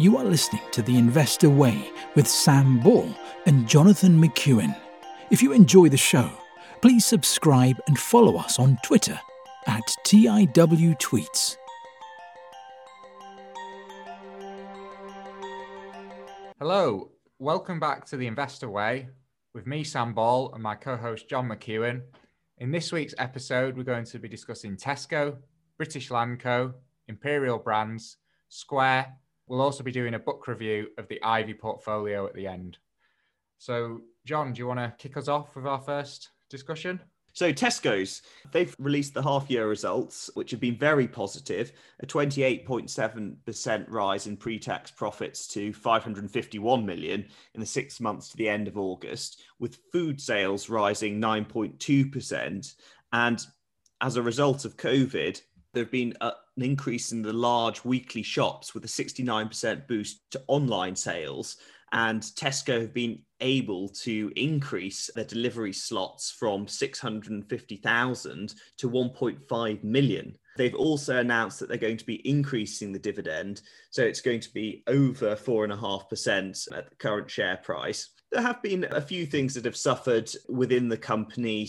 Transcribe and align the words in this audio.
You 0.00 0.16
are 0.16 0.24
listening 0.24 0.62
to 0.70 0.80
The 0.80 0.96
Investor 0.96 1.50
Way 1.50 1.90
with 2.14 2.28
Sam 2.28 2.78
Ball 2.78 3.12
and 3.46 3.66
Jonathan 3.66 4.16
McEwen. 4.16 4.78
If 5.32 5.42
you 5.42 5.50
enjoy 5.50 5.88
the 5.88 5.96
show, 5.96 6.30
please 6.80 7.04
subscribe 7.04 7.82
and 7.88 7.98
follow 7.98 8.36
us 8.36 8.60
on 8.60 8.78
Twitter 8.84 9.18
at 9.66 9.82
TIW 10.06 10.96
Tweets. 11.00 11.56
Hello, 16.60 17.10
welcome 17.40 17.80
back 17.80 18.04
to 18.04 18.16
The 18.16 18.28
Investor 18.28 18.70
Way 18.70 19.08
with 19.52 19.66
me, 19.66 19.82
Sam 19.82 20.14
Ball, 20.14 20.52
and 20.54 20.62
my 20.62 20.76
co 20.76 20.96
host, 20.96 21.28
John 21.28 21.48
McEwen. 21.48 22.02
In 22.58 22.70
this 22.70 22.92
week's 22.92 23.14
episode, 23.18 23.76
we're 23.76 23.82
going 23.82 24.04
to 24.04 24.20
be 24.20 24.28
discussing 24.28 24.76
Tesco, 24.76 25.38
British 25.76 26.12
Land 26.12 26.38
Co., 26.38 26.74
Imperial 27.08 27.58
Brands, 27.58 28.18
Square. 28.48 29.16
We'll 29.48 29.60
also 29.60 29.82
be 29.82 29.92
doing 29.92 30.14
a 30.14 30.18
book 30.18 30.46
review 30.46 30.88
of 30.98 31.08
the 31.08 31.22
Ivy 31.22 31.54
portfolio 31.54 32.26
at 32.26 32.34
the 32.34 32.46
end. 32.46 32.78
So, 33.58 34.02
John, 34.24 34.52
do 34.52 34.58
you 34.58 34.66
want 34.66 34.80
to 34.80 34.94
kick 34.98 35.16
us 35.16 35.28
off 35.28 35.56
with 35.56 35.66
our 35.66 35.80
first 35.80 36.30
discussion? 36.50 37.00
So 37.32 37.52
Tesco's, 37.52 38.22
they've 38.50 38.74
released 38.80 39.14
the 39.14 39.22
half 39.22 39.48
year 39.48 39.68
results, 39.68 40.28
which 40.34 40.50
have 40.50 40.58
been 40.58 40.76
very 40.76 41.06
positive, 41.06 41.70
a 42.00 42.06
28.7% 42.06 43.84
rise 43.88 44.26
in 44.26 44.36
pre-tax 44.36 44.90
profits 44.90 45.46
to 45.48 45.72
551 45.72 46.84
million 46.84 47.26
in 47.54 47.60
the 47.60 47.66
six 47.66 48.00
months 48.00 48.30
to 48.30 48.36
the 48.36 48.48
end 48.48 48.66
of 48.66 48.76
August, 48.76 49.40
with 49.60 49.78
food 49.92 50.20
sales 50.20 50.68
rising 50.68 51.20
9.2%. 51.20 52.74
And 53.12 53.46
as 54.00 54.16
a 54.16 54.22
result 54.22 54.64
of 54.64 54.76
COVID, 54.76 55.40
there 55.74 55.84
have 55.84 55.92
been 55.92 56.14
a, 56.20 56.32
an 56.56 56.62
increase 56.62 57.12
in 57.12 57.22
the 57.22 57.32
large 57.32 57.84
weekly 57.84 58.22
shops 58.22 58.74
with 58.74 58.84
a 58.84 58.88
69% 58.88 59.86
boost 59.86 60.22
to 60.30 60.42
online 60.48 60.96
sales 60.96 61.56
and 61.92 62.22
Tesco 62.22 62.80
have 62.80 62.92
been 62.92 63.20
able 63.40 63.88
to 63.88 64.32
increase 64.36 65.10
their 65.14 65.24
delivery 65.24 65.72
slots 65.72 66.30
from 66.30 66.68
650,000 66.68 68.54
to 68.76 68.90
1.5 68.90 69.84
million. 69.84 70.34
They've 70.56 70.74
also 70.74 71.18
announced 71.18 71.60
that 71.60 71.68
they're 71.68 71.78
going 71.78 71.96
to 71.98 72.06
be 72.06 72.28
increasing 72.28 72.92
the 72.92 72.98
dividend, 72.98 73.62
so 73.90 74.02
it's 74.02 74.20
going 74.20 74.40
to 74.40 74.52
be 74.52 74.82
over 74.86 75.36
4.5% 75.36 76.76
at 76.76 76.90
the 76.90 76.96
current 76.96 77.30
share 77.30 77.58
price. 77.58 78.10
There 78.32 78.42
have 78.42 78.60
been 78.60 78.84
a 78.90 79.00
few 79.00 79.24
things 79.24 79.54
that 79.54 79.64
have 79.64 79.76
suffered 79.76 80.30
within 80.48 80.88
the 80.88 80.98
company, 80.98 81.68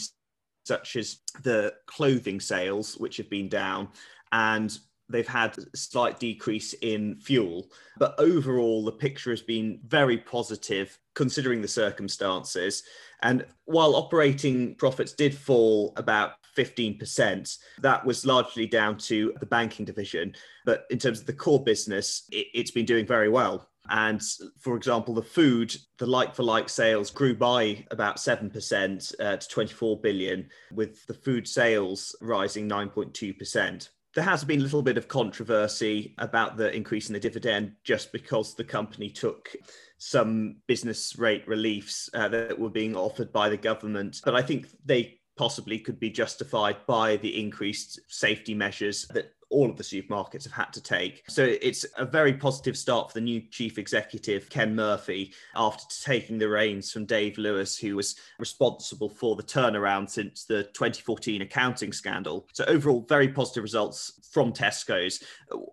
such 0.69 0.95
as 0.95 1.21
the 1.41 1.73
clothing 1.87 2.39
sales, 2.39 2.95
which 2.99 3.17
have 3.17 3.27
been 3.27 3.49
down, 3.49 3.87
and 4.31 4.77
they've 5.09 5.27
had 5.27 5.57
a 5.57 5.77
slight 5.77 6.19
decrease 6.19 6.73
in 6.73 7.15
fuel. 7.15 7.71
But 7.97 8.13
overall, 8.19 8.85
the 8.85 8.91
picture 8.91 9.31
has 9.31 9.41
been 9.41 9.79
very 9.87 10.19
positive 10.19 10.95
considering 11.15 11.59
the 11.63 11.67
circumstances. 11.67 12.83
And 13.23 13.47
while 13.65 13.95
operating 13.95 14.75
profits 14.75 15.13
did 15.13 15.33
fall 15.33 15.93
about 15.95 16.33
15%, 16.55 17.57
that 17.81 18.05
was 18.05 18.27
largely 18.27 18.67
down 18.67 18.97
to 19.09 19.33
the 19.39 19.47
banking 19.47 19.85
division. 19.85 20.35
But 20.65 20.85
in 20.91 20.99
terms 20.99 21.19
of 21.19 21.25
the 21.25 21.33
core 21.33 21.63
business, 21.63 22.29
it, 22.31 22.47
has 22.55 22.69
been 22.69 22.85
doing 22.85 23.07
very 23.07 23.29
well. 23.29 23.68
And 23.89 24.21
for 24.59 24.75
example, 24.75 25.13
the 25.13 25.21
food, 25.21 25.75
the 25.97 26.05
like 26.05 26.35
for 26.35 26.43
like 26.43 26.69
sales 26.69 27.11
grew 27.11 27.35
by 27.35 27.85
about 27.91 28.17
7% 28.17 29.13
uh, 29.19 29.37
to 29.37 29.47
24 29.47 30.01
billion, 30.01 30.49
with 30.73 31.05
the 31.07 31.13
food 31.13 31.47
sales 31.47 32.15
rising 32.21 32.69
9.2% 32.69 33.89
there 34.15 34.23
has 34.23 34.43
been 34.43 34.59
a 34.59 34.63
little 34.63 34.81
bit 34.81 34.97
of 34.97 35.07
controversy 35.07 36.15
about 36.17 36.57
the 36.57 36.75
increase 36.75 37.09
in 37.09 37.13
the 37.13 37.19
dividend 37.19 37.73
just 37.83 38.11
because 38.11 38.55
the 38.55 38.63
company 38.63 39.09
took 39.09 39.55
some 39.97 40.57
business 40.67 41.17
rate 41.17 41.47
reliefs 41.47 42.09
uh, 42.13 42.27
that 42.27 42.57
were 42.57 42.69
being 42.69 42.95
offered 42.95 43.31
by 43.31 43.49
the 43.49 43.57
government. 43.57 44.19
But 44.25 44.35
I 44.35 44.41
think 44.41 44.67
they 44.83 45.19
possibly 45.37 45.79
could 45.79 45.99
be 45.99 46.09
justified 46.09 46.77
by 46.87 47.17
the 47.17 47.39
increased 47.39 47.99
safety 48.07 48.53
measures 48.53 49.07
that 49.13 49.31
all 49.49 49.69
of 49.69 49.77
the 49.77 49.83
supermarkets 49.83 50.43
have 50.43 50.53
had 50.53 50.71
to 50.73 50.81
take. 50.81 51.23
So 51.27 51.43
it's 51.43 51.85
a 51.97 52.05
very 52.05 52.33
positive 52.33 52.77
start 52.77 53.09
for 53.09 53.15
the 53.15 53.23
new 53.25 53.41
chief 53.49 53.77
executive, 53.77 54.49
Ken 54.49 54.75
Murphy, 54.75 55.33
after 55.55 55.83
taking 56.03 56.37
the 56.37 56.49
reins 56.49 56.91
from 56.91 57.05
Dave 57.05 57.37
Lewis, 57.37 57.77
who 57.77 57.95
was 57.95 58.15
responsible 58.37 59.09
for 59.09 59.35
the 59.35 59.43
turnaround 59.43 60.09
since 60.09 60.45
the 60.45 60.63
2014 60.63 61.41
accounting 61.41 61.91
scandal. 61.91 62.47
So 62.53 62.63
overall, 62.65 63.05
very 63.09 63.29
positive 63.29 63.63
results 63.63 64.29
from 64.31 64.53
Tesco's. 64.53 65.23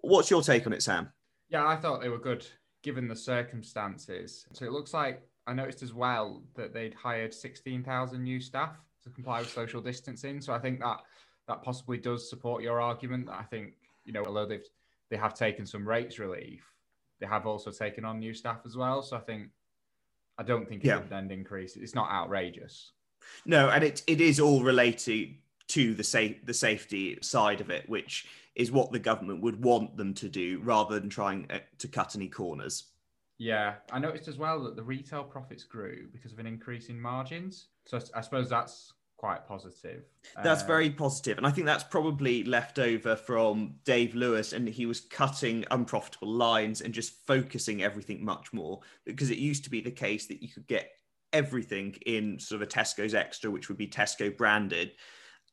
What's 0.03 0.31
your 0.31 0.43
take 0.43 0.67
on 0.67 0.73
it, 0.73 0.83
Sam? 0.83 1.11
Yeah, 1.49 1.67
I 1.67 1.77
thought 1.77 2.01
they 2.01 2.09
were 2.09 2.19
good 2.19 2.47
given 2.83 3.09
the 3.09 3.17
circumstances. 3.17 4.47
So 4.53 4.65
it 4.65 4.73
looks 4.73 4.95
like 4.95 5.23
I 5.47 5.53
noticed 5.53 5.83
as 5.83 5.93
well 5.93 6.43
that 6.55 6.73
they'd 6.73 6.95
hired 6.95 7.35
16,000 7.35 8.23
new 8.23 8.41
staff 8.41 8.77
to 9.05 9.11
comply 9.11 9.41
with 9.41 9.51
social 9.51 9.81
distancing. 9.81 10.41
So 10.41 10.53
I 10.53 10.59
think 10.59 10.81
that 10.81 10.99
that 11.49 11.63
possibly 11.63 11.99
does 11.99 12.29
support 12.29 12.63
your 12.63 12.81
argument. 12.81 13.29
I 13.31 13.43
think 13.43 13.75
you 14.05 14.13
know, 14.13 14.25
although 14.27 14.47
they've 14.47 14.67
they 15.11 15.17
have 15.17 15.35
taken 15.35 15.67
some 15.67 15.87
rates 15.87 16.19
relief, 16.19 16.65
they 17.21 17.27
have 17.27 17.47
also 17.47 17.71
taken 17.71 18.05
on 18.05 18.19
new 18.19 18.35
staff 18.35 18.61
as 18.65 18.77
well. 18.77 19.03
So 19.03 19.17
I 19.17 19.21
think 19.21 19.49
I 20.39 20.43
don't 20.43 20.69
think 20.69 20.85
a 20.85 20.89
yeah. 20.89 20.97
dividend 20.97 21.33
increase. 21.33 21.77
It's 21.77 21.95
not 21.95 22.11
outrageous. 22.11 22.93
No, 23.45 23.71
and 23.71 23.83
it 23.83 24.03
it 24.07 24.21
is 24.21 24.41
all 24.41 24.63
related 24.63 25.35
to 25.69 25.95
the 25.95 26.05
safe 26.05 26.45
the 26.45 26.55
safety 26.55 27.19
side 27.23 27.61
of 27.61 27.71
it, 27.71 27.89
which 27.89 28.27
is 28.55 28.73
what 28.73 28.91
the 28.91 28.99
government 28.99 29.43
would 29.43 29.63
want 29.63 29.97
them 29.97 30.15
to 30.15 30.29
do, 30.29 30.61
rather 30.63 30.99
than 30.99 31.09
trying 31.09 31.47
uh, 31.51 31.59
to 31.79 31.89
cut 31.89 32.17
any 32.17 32.29
corners. 32.29 32.85
Yeah, 33.39 33.75
I 33.93 33.99
noticed 33.99 34.29
as 34.29 34.39
well 34.39 34.63
that 34.65 34.77
the 34.77 34.83
retail 34.83 35.23
profits 35.23 35.63
grew 35.63 36.09
because 36.11 36.33
of 36.33 36.39
an 36.39 36.47
increase 36.47 36.89
in 36.89 36.99
margins. 36.99 37.67
So 37.85 38.01
I 38.15 38.23
suppose 38.23 38.49
that's 38.49 38.95
quite 39.17 39.47
positive. 39.47 40.05
That's 40.43 40.63
uh, 40.63 40.67
very 40.67 40.91
positive, 40.91 41.39
and 41.39 41.47
I 41.47 41.51
think 41.51 41.67
that's 41.67 41.85
probably 41.85 42.45
left 42.45 42.79
over 42.79 43.17
from 43.17 43.77
Dave 43.85 44.15
Lewis, 44.15 44.53
and 44.53 44.69
he 44.69 44.87
was 44.87 45.01
cutting 45.01 45.65
unprofitable 45.71 46.33
lines 46.33 46.81
and 46.81 46.93
just 46.93 47.27
focusing 47.27 47.83
everything 47.83 48.25
much 48.25 48.53
more 48.53 48.81
because 49.05 49.31
it 49.31 49.39
used 49.39 49.65
to 49.65 49.71
be 49.71 49.81
the 49.81 49.91
case 49.91 50.27
that 50.27 50.43
you 50.43 50.49
could 50.49 50.67
get 50.67 50.91
everything 51.33 51.95
in 52.07 52.39
sort 52.39 52.63
of 52.63 52.69
a 52.69 52.71
Tesco's 52.71 53.15
extra, 53.15 53.51
which 53.51 53.69
would 53.69 53.79
be 53.79 53.89
Tesco 53.89 54.35
branded, 54.37 54.93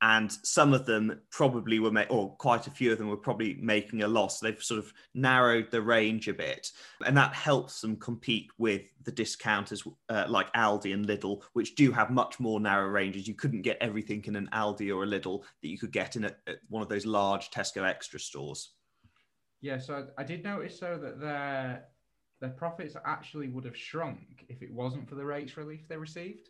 and 0.02 0.31
some 0.31 0.74
of 0.74 0.86
them 0.86 1.22
probably 1.31 1.80
were, 1.80 1.92
ma- 1.92 2.06
or 2.09 2.36
quite 2.36 2.68
a 2.68 2.72
few 2.72 2.92
of 2.92 2.98
them 2.98 3.09
were 3.09 3.18
probably 3.18 3.56
making 3.56 4.04
a 4.04 4.08
loss. 4.08 4.40
They've 4.40 4.62
sort 4.62 4.80
of 4.80 4.94
narrowed 5.14 5.72
the 5.72 5.81
range 5.81 6.28
a 6.28 6.34
bit, 6.34 6.72
and 7.06 7.16
that 7.16 7.34
helps 7.34 7.81
them 7.81 7.96
compete 7.96 8.50
with 8.58 8.81
the 9.04 9.12
discounters 9.12 9.84
uh, 10.09 10.26
like 10.28 10.52
Aldi 10.54 10.94
and 10.94 11.08
Lidl, 11.08 11.42
which 11.54 11.76
do 11.76 11.92
have 11.92 12.09
much 12.09 12.40
more 12.40 12.59
narrow 12.59 12.88
ranges. 12.88 13.28
You 13.28 13.34
couldn't 13.34 13.62
get 13.62 13.78
everything 13.80 14.24
in 14.26 14.36
an 14.36 14.50
Aldi 14.54 14.94
or 14.94 15.04
a 15.04 15.08
Lidl 15.08 15.44
that 15.62 15.70
you 15.70 15.78
could 15.78 15.92
get 15.92 16.16
in 16.16 16.25
a, 16.25 16.31
one 16.70 16.84
of 16.84 16.90
those 16.90 17.06
large 17.06 17.50
Tesco 17.52 17.88
extra 17.88 18.20
stores. 18.20 18.72
Yeah, 19.62 19.78
so 19.78 20.08
I 20.18 20.24
did 20.24 20.44
notice 20.44 20.80
though 20.80 20.98
that 20.98 21.22
their 21.22 21.86
their 22.42 22.50
profits 22.50 22.98
actually 23.06 23.48
would 23.48 23.64
have 23.64 23.78
shrunk 23.78 24.46
if 24.50 24.62
it 24.62 24.74
wasn't 24.74 25.08
for 25.08 25.16
the 25.16 25.24
rates 25.24 25.56
relief 25.56 25.88
they 25.88 25.96
received. 25.96 26.50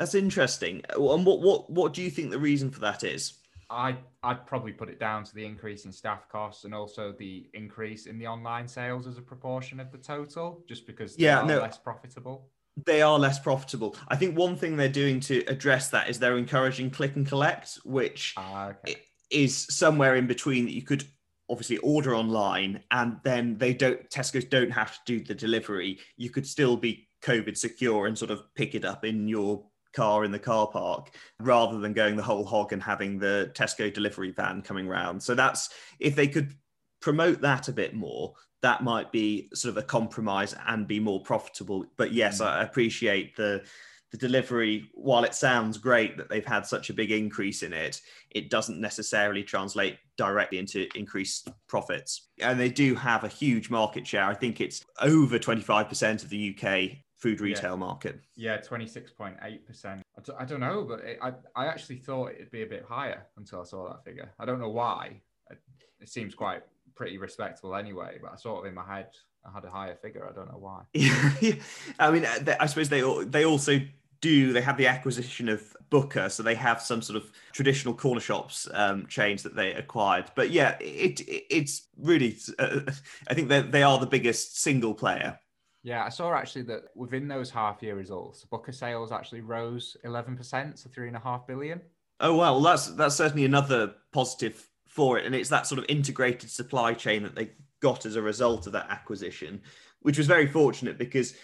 That's 0.00 0.14
interesting. 0.14 0.80
And 0.96 1.26
what 1.26 1.42
what 1.42 1.68
what 1.68 1.92
do 1.92 2.00
you 2.00 2.10
think 2.10 2.30
the 2.30 2.38
reason 2.38 2.70
for 2.70 2.80
that 2.80 3.04
is? 3.04 3.34
I 3.68 3.98
I'd 4.22 4.46
probably 4.46 4.72
put 4.72 4.88
it 4.88 4.98
down 4.98 5.24
to 5.24 5.34
the 5.34 5.44
increase 5.44 5.84
in 5.84 5.92
staff 5.92 6.26
costs 6.26 6.64
and 6.64 6.74
also 6.74 7.12
the 7.12 7.46
increase 7.52 8.06
in 8.06 8.18
the 8.18 8.26
online 8.26 8.66
sales 8.66 9.06
as 9.06 9.18
a 9.18 9.20
proportion 9.20 9.78
of 9.78 9.92
the 9.92 9.98
total, 9.98 10.64
just 10.66 10.86
because 10.86 11.16
they 11.16 11.24
yeah, 11.24 11.40
are 11.40 11.46
no, 11.46 11.60
less 11.60 11.76
profitable. 11.76 12.48
They 12.86 13.02
are 13.02 13.18
less 13.18 13.38
profitable. 13.38 13.94
I 14.08 14.16
think 14.16 14.38
one 14.38 14.56
thing 14.56 14.78
they're 14.78 14.88
doing 14.88 15.20
to 15.20 15.44
address 15.48 15.90
that 15.90 16.08
is 16.08 16.18
they're 16.18 16.38
encouraging 16.38 16.90
click 16.92 17.16
and 17.16 17.26
collect, 17.26 17.78
which 17.84 18.32
uh, 18.38 18.72
okay. 18.86 19.02
is 19.30 19.66
somewhere 19.68 20.16
in 20.16 20.26
between 20.26 20.64
that 20.64 20.72
you 20.72 20.82
could 20.82 21.04
obviously 21.50 21.76
order 21.78 22.14
online 22.14 22.82
and 22.90 23.18
then 23.22 23.58
they 23.58 23.74
don't 23.74 24.08
Tesco's 24.08 24.46
don't 24.46 24.70
have 24.70 24.94
to 24.94 25.00
do 25.04 25.22
the 25.22 25.34
delivery. 25.34 25.98
You 26.16 26.30
could 26.30 26.46
still 26.46 26.78
be 26.78 27.06
COVID 27.22 27.58
secure 27.58 28.06
and 28.06 28.16
sort 28.16 28.30
of 28.30 28.42
pick 28.54 28.74
it 28.74 28.86
up 28.86 29.04
in 29.04 29.28
your 29.28 29.66
car 29.92 30.24
in 30.24 30.32
the 30.32 30.38
car 30.38 30.66
park 30.68 31.10
rather 31.40 31.78
than 31.78 31.92
going 31.92 32.16
the 32.16 32.22
whole 32.22 32.44
hog 32.44 32.72
and 32.72 32.82
having 32.82 33.18
the 33.18 33.50
Tesco 33.54 33.92
delivery 33.92 34.30
van 34.30 34.62
coming 34.62 34.88
round. 34.88 35.22
So 35.22 35.34
that's 35.34 35.70
if 35.98 36.14
they 36.14 36.28
could 36.28 36.54
promote 37.00 37.40
that 37.40 37.68
a 37.68 37.72
bit 37.72 37.94
more, 37.94 38.34
that 38.62 38.82
might 38.82 39.10
be 39.10 39.48
sort 39.54 39.70
of 39.70 39.82
a 39.82 39.86
compromise 39.86 40.54
and 40.66 40.86
be 40.86 41.00
more 41.00 41.22
profitable. 41.22 41.86
But 41.96 42.12
yes, 42.12 42.40
mm. 42.40 42.46
I 42.46 42.62
appreciate 42.62 43.36
the 43.36 43.62
the 44.10 44.16
delivery, 44.16 44.90
while 44.94 45.22
it 45.24 45.34
sounds 45.34 45.78
great 45.78 46.16
that 46.16 46.28
they've 46.28 46.44
had 46.44 46.66
such 46.66 46.90
a 46.90 46.94
big 46.94 47.12
increase 47.12 47.62
in 47.62 47.72
it, 47.72 48.00
it 48.30 48.50
doesn't 48.50 48.80
necessarily 48.80 49.44
translate 49.44 49.98
directly 50.16 50.58
into 50.58 50.88
increased 50.96 51.48
profits. 51.68 52.28
And 52.40 52.58
they 52.58 52.70
do 52.70 52.96
have 52.96 53.22
a 53.22 53.28
huge 53.28 53.70
market 53.70 54.06
share. 54.06 54.24
I 54.24 54.34
think 54.34 54.60
it's 54.60 54.84
over 55.00 55.38
25% 55.38 56.24
of 56.24 56.28
the 56.28 56.56
UK 56.58 56.98
food 57.20 57.40
retail 57.40 57.72
yeah. 57.72 57.76
market. 57.76 58.20
Yeah, 58.34 58.58
26.8%. 58.58 59.36
I 59.84 60.20
d- 60.22 60.32
I 60.38 60.44
don't 60.44 60.60
know, 60.60 60.84
but 60.84 61.00
it, 61.00 61.18
I, 61.22 61.32
I 61.54 61.66
actually 61.66 61.96
thought 61.96 62.32
it'd 62.32 62.50
be 62.50 62.62
a 62.62 62.66
bit 62.66 62.84
higher 62.88 63.26
until 63.36 63.60
I 63.60 63.64
saw 63.64 63.88
that 63.88 64.04
figure. 64.04 64.32
I 64.38 64.46
don't 64.46 64.58
know 64.58 64.70
why. 64.70 65.20
It, 65.50 66.08
seems 66.08 66.34
quite 66.34 66.62
pretty 66.94 67.18
respectable 67.18 67.76
anyway. 67.76 68.18
But 68.22 68.32
I 68.32 68.36
sort 68.36 68.60
of 68.60 68.68
in 68.70 68.74
my 68.74 68.84
head, 68.86 69.08
I 69.44 69.52
had 69.52 69.66
a 69.66 69.70
higher 69.70 69.94
figure. 69.96 70.26
I 70.26 70.32
don't 70.32 70.50
know 70.50 70.58
why. 70.58 70.82
Yeah, 70.94 71.54
I 71.98 72.10
mean, 72.10 72.24
uh, 72.24 72.56
I 72.58 72.66
suppose 72.66 72.88
they 72.88 73.02
they 73.24 73.44
also 73.44 73.80
do. 74.22 74.54
They 74.54 74.62
have 74.62 74.78
the 74.78 74.86
acquisition 74.86 75.50
of 75.50 75.76
Booker, 75.90 76.30
so 76.30 76.42
they 76.42 76.54
have 76.54 76.80
some 76.80 77.02
sort 77.02 77.18
of 77.18 77.30
traditional 77.52 77.92
corner 77.92 78.20
shops 78.20 78.66
um, 78.72 79.06
chains 79.08 79.42
that 79.42 79.54
they 79.54 79.74
acquired. 79.74 80.30
But 80.34 80.50
yeah, 80.50 80.78
it, 80.80 81.20
it 81.20 81.44
it's 81.50 81.86
really. 81.98 82.38
Uh, 82.58 82.80
I 83.28 83.34
think 83.34 83.48
they 83.48 83.60
they 83.60 83.82
are 83.82 83.98
the 83.98 84.06
biggest 84.06 84.58
single 84.58 84.94
player. 84.94 85.38
Yeah, 85.82 86.04
I 86.04 86.10
saw 86.10 86.34
actually 86.34 86.62
that 86.62 86.84
within 86.94 87.26
those 87.26 87.50
half 87.50 87.82
year 87.82 87.96
results, 87.96 88.44
Booker 88.44 88.72
sales 88.72 89.12
actually 89.12 89.40
rose 89.40 89.96
11% 90.04 90.78
so 90.78 90.90
three 90.90 91.08
and 91.08 91.16
a 91.16 91.20
half 91.20 91.46
billion. 91.46 91.80
Oh 92.22 92.36
well 92.36 92.60
that's 92.60 92.88
that's 92.88 93.16
certainly 93.16 93.46
another 93.46 93.94
positive 94.12 94.68
for 94.88 95.18
it, 95.18 95.24
and 95.24 95.34
it's 95.34 95.48
that 95.48 95.66
sort 95.66 95.78
of 95.78 95.86
integrated 95.88 96.50
supply 96.50 96.92
chain 96.92 97.22
that 97.22 97.34
they 97.34 97.52
got 97.80 98.04
as 98.04 98.16
a 98.16 98.22
result 98.22 98.66
of 98.66 98.74
that 98.74 98.90
acquisition, 98.90 99.62
which 100.00 100.18
was 100.18 100.26
very 100.26 100.46
fortunate 100.46 100.98
because 100.98 101.34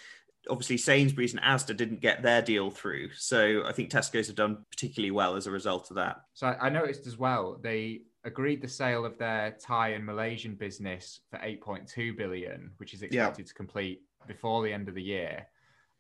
obviously 0.51 0.77
Sainsbury's 0.77 1.33
and 1.33 1.43
Asda 1.43 1.77
didn't 1.77 2.01
get 2.01 2.23
their 2.23 2.43
deal 2.43 2.71
through, 2.71 3.13
so 3.15 3.63
I 3.65 3.73
think 3.73 3.91
Tesco's 3.91 4.27
have 4.27 4.37
done 4.37 4.65
particularly 4.71 5.13
well 5.13 5.35
as 5.35 5.47
a 5.47 5.51
result 5.51 5.91
of 5.91 5.97
that. 5.97 6.17
So 6.35 6.49
I 6.61 6.69
noticed 6.69 7.07
as 7.07 7.17
well 7.17 7.59
they 7.63 8.03
agreed 8.25 8.61
the 8.61 8.69
sale 8.69 9.07
of 9.07 9.17
their 9.17 9.57
Thai 9.59 9.91
and 9.91 10.05
Malaysian 10.05 10.57
business 10.57 11.21
for 11.31 11.39
8.2 11.39 12.19
billion, 12.19 12.73
which 12.77 12.93
is 12.93 13.03
expected 13.03 13.43
yeah. 13.43 13.47
to 13.47 13.55
complete 13.55 14.03
before 14.27 14.63
the 14.63 14.73
end 14.73 14.89
of 14.89 14.95
the 14.95 15.03
year. 15.03 15.47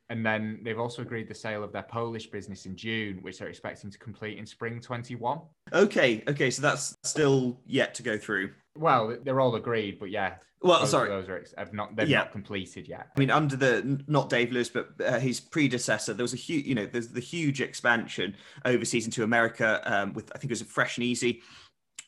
And 0.08 0.24
then 0.24 0.60
they've 0.62 0.78
also 0.78 1.02
agreed 1.02 1.28
the 1.28 1.34
sale 1.34 1.64
of 1.64 1.72
their 1.72 1.82
Polish 1.82 2.28
business 2.28 2.64
in 2.64 2.76
June, 2.76 3.18
which 3.22 3.38
they're 3.38 3.48
expecting 3.48 3.90
to 3.90 3.98
complete 3.98 4.38
in 4.38 4.46
spring 4.46 4.80
21. 4.80 5.40
Okay, 5.72 6.22
okay, 6.28 6.50
so 6.50 6.62
that's 6.62 6.96
still 7.02 7.58
yet 7.66 7.94
to 7.94 8.04
go 8.04 8.16
through. 8.16 8.52
Well, 8.76 9.16
they're 9.24 9.40
all 9.40 9.56
agreed, 9.56 9.98
but 9.98 10.10
yeah. 10.10 10.34
Well, 10.62 10.86
sorry, 10.86 11.10
those 11.10 11.28
are 11.28 11.44
have 11.58 11.72
not 11.72 11.94
they've 11.96 12.08
yeah. 12.08 12.18
not 12.18 12.32
completed 12.32 12.88
yet. 12.88 13.08
I 13.14 13.20
mean, 13.20 13.30
under 13.30 13.56
the 13.56 14.02
not 14.06 14.30
Dave 14.30 14.52
Lewis, 14.52 14.68
but 14.68 14.88
uh, 15.04 15.18
his 15.18 15.38
predecessor, 15.38 16.14
there 16.14 16.24
was 16.24 16.32
a 16.32 16.36
huge, 16.36 16.66
you 16.66 16.74
know, 16.74 16.86
there's 16.86 17.08
the 17.08 17.20
huge 17.20 17.60
expansion 17.60 18.34
overseas 18.64 19.04
into 19.04 19.22
America 19.22 19.80
um, 19.84 20.12
with 20.12 20.30
I 20.34 20.38
think 20.38 20.50
it 20.50 20.52
was 20.52 20.62
a 20.62 20.66
Fresh 20.66 20.96
and 20.96 21.04
Easy 21.04 21.42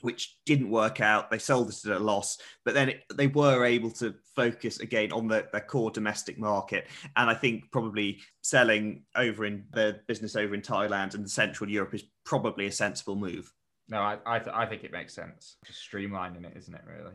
which 0.00 0.38
didn't 0.46 0.70
work 0.70 1.00
out. 1.00 1.30
They 1.30 1.38
sold 1.38 1.70
it 1.70 1.86
at 1.86 1.96
a 1.96 1.98
loss, 1.98 2.38
but 2.64 2.74
then 2.74 2.90
it, 2.90 3.04
they 3.14 3.26
were 3.26 3.64
able 3.64 3.90
to 3.92 4.14
focus 4.34 4.80
again 4.80 5.12
on 5.12 5.28
the, 5.28 5.46
their 5.52 5.60
core 5.60 5.90
domestic 5.90 6.38
market. 6.38 6.86
And 7.16 7.28
I 7.28 7.34
think 7.34 7.70
probably 7.70 8.20
selling 8.42 9.04
over 9.16 9.44
in 9.44 9.64
the 9.72 10.00
business 10.06 10.36
over 10.36 10.54
in 10.54 10.62
Thailand 10.62 11.14
and 11.14 11.28
Central 11.30 11.68
Europe 11.70 11.94
is 11.94 12.04
probably 12.24 12.66
a 12.66 12.72
sensible 12.72 13.16
move. 13.16 13.52
No, 13.88 13.98
I 13.98 14.18
I, 14.26 14.38
th- 14.38 14.54
I 14.54 14.66
think 14.66 14.84
it 14.84 14.92
makes 14.92 15.14
sense. 15.14 15.56
Just 15.66 15.80
streamlining 15.90 16.44
it, 16.44 16.56
isn't 16.56 16.74
it? 16.74 16.82
Really. 16.86 17.14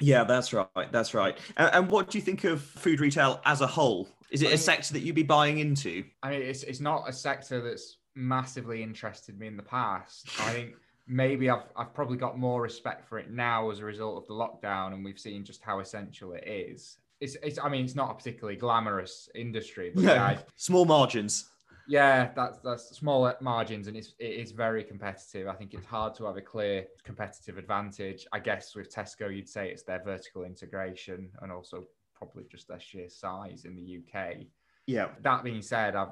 Yeah, 0.00 0.24
that's 0.24 0.52
right. 0.52 0.92
That's 0.92 1.14
right. 1.14 1.38
And, 1.56 1.70
and 1.74 1.90
what 1.90 2.10
do 2.10 2.18
you 2.18 2.22
think 2.22 2.44
of 2.44 2.60
food 2.60 3.00
retail 3.00 3.40
as 3.44 3.60
a 3.60 3.66
whole? 3.66 4.08
Is 4.30 4.42
it 4.42 4.46
I 4.46 4.48
mean, 4.48 4.54
a 4.54 4.58
sector 4.58 4.92
that 4.94 5.00
you'd 5.00 5.14
be 5.14 5.22
buying 5.22 5.58
into? 5.58 6.04
I 6.22 6.30
mean, 6.30 6.42
it's 6.42 6.62
it's 6.62 6.80
not 6.80 7.08
a 7.08 7.12
sector 7.12 7.60
that's 7.60 7.98
massively 8.14 8.82
interested 8.82 9.38
me 9.38 9.46
in 9.46 9.56
the 9.56 9.62
past. 9.62 10.28
I 10.40 10.52
think 10.52 10.74
maybe 11.08 11.50
I've 11.50 11.64
I've 11.76 11.94
probably 11.94 12.18
got 12.18 12.38
more 12.38 12.62
respect 12.62 13.08
for 13.08 13.18
it 13.18 13.30
now 13.30 13.70
as 13.70 13.80
a 13.80 13.84
result 13.84 14.16
of 14.18 14.26
the 14.26 14.34
lockdown, 14.34 14.92
and 14.92 15.04
we've 15.04 15.18
seen 15.18 15.44
just 15.44 15.62
how 15.62 15.80
essential 15.80 16.32
it 16.32 16.46
is. 16.46 16.98
It's, 17.20 17.36
it's 17.42 17.58
I 17.58 17.68
mean, 17.68 17.84
it's 17.84 17.96
not 17.96 18.10
a 18.10 18.14
particularly 18.14 18.56
glamorous 18.56 19.28
industry, 19.34 19.90
but 19.94 20.04
yeah, 20.04 20.38
small 20.56 20.84
margins. 20.84 21.46
Yeah, 21.88 22.30
that's 22.36 22.58
that's 22.58 22.96
small 22.96 23.32
margins, 23.40 23.88
and 23.88 23.96
it's 23.96 24.14
it 24.18 24.34
is 24.34 24.52
very 24.52 24.84
competitive. 24.84 25.48
I 25.48 25.54
think 25.54 25.74
it's 25.74 25.86
hard 25.86 26.14
to 26.16 26.26
have 26.26 26.36
a 26.36 26.42
clear 26.42 26.86
competitive 27.02 27.56
advantage. 27.56 28.26
I 28.32 28.38
guess 28.38 28.74
with 28.76 28.94
Tesco, 28.94 29.34
you'd 29.34 29.48
say 29.48 29.70
it's 29.70 29.82
their 29.82 30.02
vertical 30.04 30.44
integration 30.44 31.30
and 31.40 31.50
also 31.50 31.86
probably 32.14 32.44
just 32.50 32.68
their 32.68 32.80
sheer 32.80 33.08
size 33.08 33.64
in 33.64 33.74
the 33.76 34.00
UK. 34.00 34.38
Yeah. 34.86 35.08
That 35.22 35.44
being 35.44 35.62
said, 35.62 35.94
I've, 35.94 36.08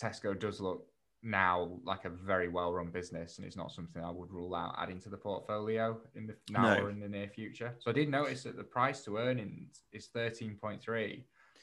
Tesco 0.00 0.38
does 0.38 0.60
look 0.60 0.86
now 1.24 1.70
like 1.84 2.04
a 2.04 2.10
very 2.10 2.48
well 2.48 2.72
run 2.72 2.90
business 2.90 3.38
and 3.38 3.46
it's 3.46 3.56
not 3.56 3.72
something 3.72 4.02
I 4.02 4.10
would 4.10 4.30
rule 4.30 4.54
out 4.54 4.76
adding 4.78 5.00
to 5.00 5.08
the 5.08 5.16
portfolio 5.16 5.98
in 6.14 6.26
the 6.26 6.34
now 6.50 6.74
no. 6.74 6.82
or 6.82 6.90
in 6.90 7.00
the 7.00 7.08
near 7.08 7.28
future. 7.28 7.74
So 7.80 7.90
I 7.90 7.94
did 7.94 8.10
notice 8.10 8.42
that 8.42 8.56
the 8.56 8.64
price 8.64 9.02
to 9.04 9.16
earnings 9.16 9.82
is 9.92 10.08
13.3 10.14 11.22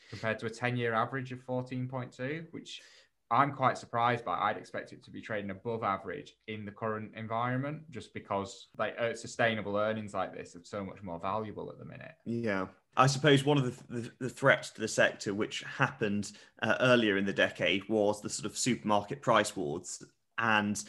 compared 0.10 0.40
to 0.40 0.48
a 0.48 0.50
10 0.50 0.78
year 0.78 0.94
average 0.94 1.32
of 1.32 1.46
14.2, 1.46 2.48
which 2.52 2.82
I'm 3.30 3.54
quite 3.54 3.78
surprised 3.78 4.26
by. 4.26 4.38
I'd 4.38 4.58
expect 4.58 4.92
it 4.92 5.04
to 5.04 5.12
be 5.12 5.22
trading 5.22 5.52
above 5.52 5.84
average 5.84 6.36
in 6.48 6.66
the 6.66 6.72
current 6.72 7.12
environment 7.16 7.90
just 7.90 8.14
because 8.14 8.68
like 8.78 8.96
uh, 9.00 9.16
sustainable 9.16 9.78
earnings 9.78 10.14
like 10.14 10.36
this 10.36 10.56
are 10.56 10.64
so 10.64 10.84
much 10.84 11.02
more 11.02 11.20
valuable 11.20 11.70
at 11.70 11.80
the 11.80 11.86
minute. 11.86 12.12
Yeah. 12.26 12.68
I 12.98 13.08
suppose 13.08 13.46
one 13.46 13.58
of 13.58 13.64
the, 13.64 14.02
the, 14.02 14.12
the, 14.20 14.30
threats 14.30 14.70
to 14.72 14.82
the 14.82 14.88
sector, 14.88 15.34
which 15.34 15.64
happened 15.64 16.32
uh, 16.62 16.76
earlier 16.82 17.18
in 17.18 17.26
the 17.26 17.34
decade, 17.34 17.88
was 17.88 18.22
the 18.22 18.30
sort 18.30 18.46
of 18.46 18.58
supermarket 18.58 19.22
price 19.22 19.56
wars 19.56 20.04
and 20.38 20.84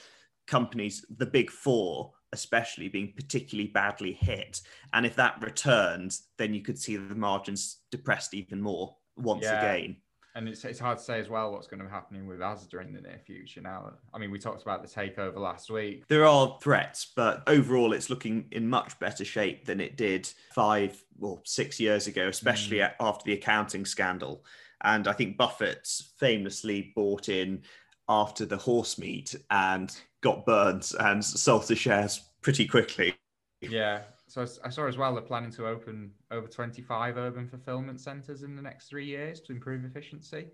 companies, 0.47 1.05
the 1.17 1.27
big 1.27 1.51
four 1.51 2.13
especially, 2.33 2.89
being 2.89 3.13
particularly 3.15 3.69
badly 3.69 4.13
hit. 4.13 4.61
And 4.93 5.07
if 5.07 5.15
that 5.17 5.41
returned, 5.43 6.17
then 6.39 6.55
you 6.55 6.63
could 6.63 6.79
see 6.79 6.97
the 6.97 7.15
margins 7.15 7.79
depressed 7.91 8.35
even 8.35 8.61
more 8.61 8.97
once 9.17 9.45
yeah. 9.45 9.61
again. 9.63 9.97
And 10.35 10.49
it's, 10.49 10.65
it's 10.65 10.79
hard 10.79 10.99
to 10.99 11.05
say 11.05 11.21
as 11.21 11.29
well 11.29 11.53
what's 11.53 11.67
going 11.67 11.81
to 11.81 11.85
be 11.85 11.91
happening 11.91 12.27
with 12.27 12.41
Asda 12.41 12.81
in 12.85 12.93
the 12.93 13.01
near 13.01 13.21
future 13.25 13.61
now. 13.61 13.93
I 14.15 14.19
mean, 14.19 14.31
we 14.31 14.39
talked 14.39 14.63
about 14.63 14.83
the 14.83 14.89
takeover 14.89 15.37
last 15.37 15.71
week. 15.71 16.05
There 16.09 16.25
are 16.25 16.57
threats, 16.63 17.13
but 17.15 17.43
overall, 17.47 17.93
it's 17.93 18.09
looking 18.09 18.47
in 18.51 18.69
much 18.69 18.99
better 18.99 19.25
shape 19.25 19.67
than 19.67 19.81
it 19.81 19.97
did 19.97 20.29
five 20.55 21.03
or 21.21 21.41
six 21.45 21.79
years 21.79 22.07
ago, 22.07 22.29
especially 22.29 22.79
mm. 22.79 22.91
after 22.99 23.25
the 23.25 23.35
accounting 23.35 23.85
scandal. 23.85 24.45
And 24.83 25.07
I 25.07 25.13
think 25.13 25.37
Buffett 25.37 25.87
famously 26.19 26.93
bought 26.97 27.29
in 27.29 27.63
after 28.09 28.45
the 28.45 28.57
horse 28.57 28.99
meat 28.99 29.35
and 29.51 29.95
got 30.23 30.47
burned 30.47 30.91
and 30.99 31.25
sold 31.25 31.69
the 31.69 31.77
shares 31.77 32.23
pretty 32.41 32.67
quickly. 32.67 33.15
Yeah, 33.61 34.01
so 34.33 34.47
I 34.65 34.71
saw 34.71 34.87
as 34.87 34.97
well 34.97 35.13
they're 35.13 35.23
planning 35.23 35.51
to 35.53 35.67
open 35.67 36.11
over 36.31 36.47
25 36.47 37.19
urban 37.19 37.47
fulfillment 37.47 38.01
centers 38.01 38.45
in 38.45 38.57
the 38.57 38.63
next 38.63 38.89
three 38.89 39.05
years 39.05 39.43
to 39.43 39.53
improve 39.53 39.85
efficiency. 39.85 40.47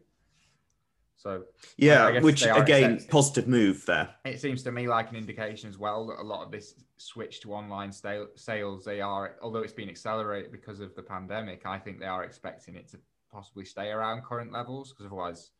So 1.14 1.44
yeah, 1.76 2.19
which 2.19 2.44
again, 2.44 3.00
positive 3.08 3.46
move 3.46 3.86
there. 3.86 4.08
It 4.25 4.40
seems 4.40 4.64
to 4.64 4.72
me 4.72 4.88
like 4.88 5.10
an 5.10 5.16
indication 5.16 5.70
as 5.70 5.78
well 5.78 6.08
that 6.08 6.19
a 6.19 6.22
lot 6.22 6.44
of 6.44 6.50
this 6.50 6.75
switch 6.96 7.40
to 7.42 7.54
online 7.54 7.92
sales, 7.92 8.84
they 8.84 9.00
are, 9.00 9.36
although 9.42 9.60
it's 9.60 9.72
been 9.72 9.88
accelerated 9.88 10.50
because 10.50 10.80
of 10.80 10.97
the 10.97 11.02
pandemic, 11.02 11.64
I 11.64 11.78
think 11.78 12.00
they 12.00 12.06
are 12.06 12.25
expecting 12.25 12.75
it 12.75 12.88
to 12.88 12.99
possibly 13.32 13.64
stay 13.64 13.90
around 13.90 14.25
current 14.25 14.50
levels 14.50 14.90
because 14.90 15.06
otherwise 15.06 15.50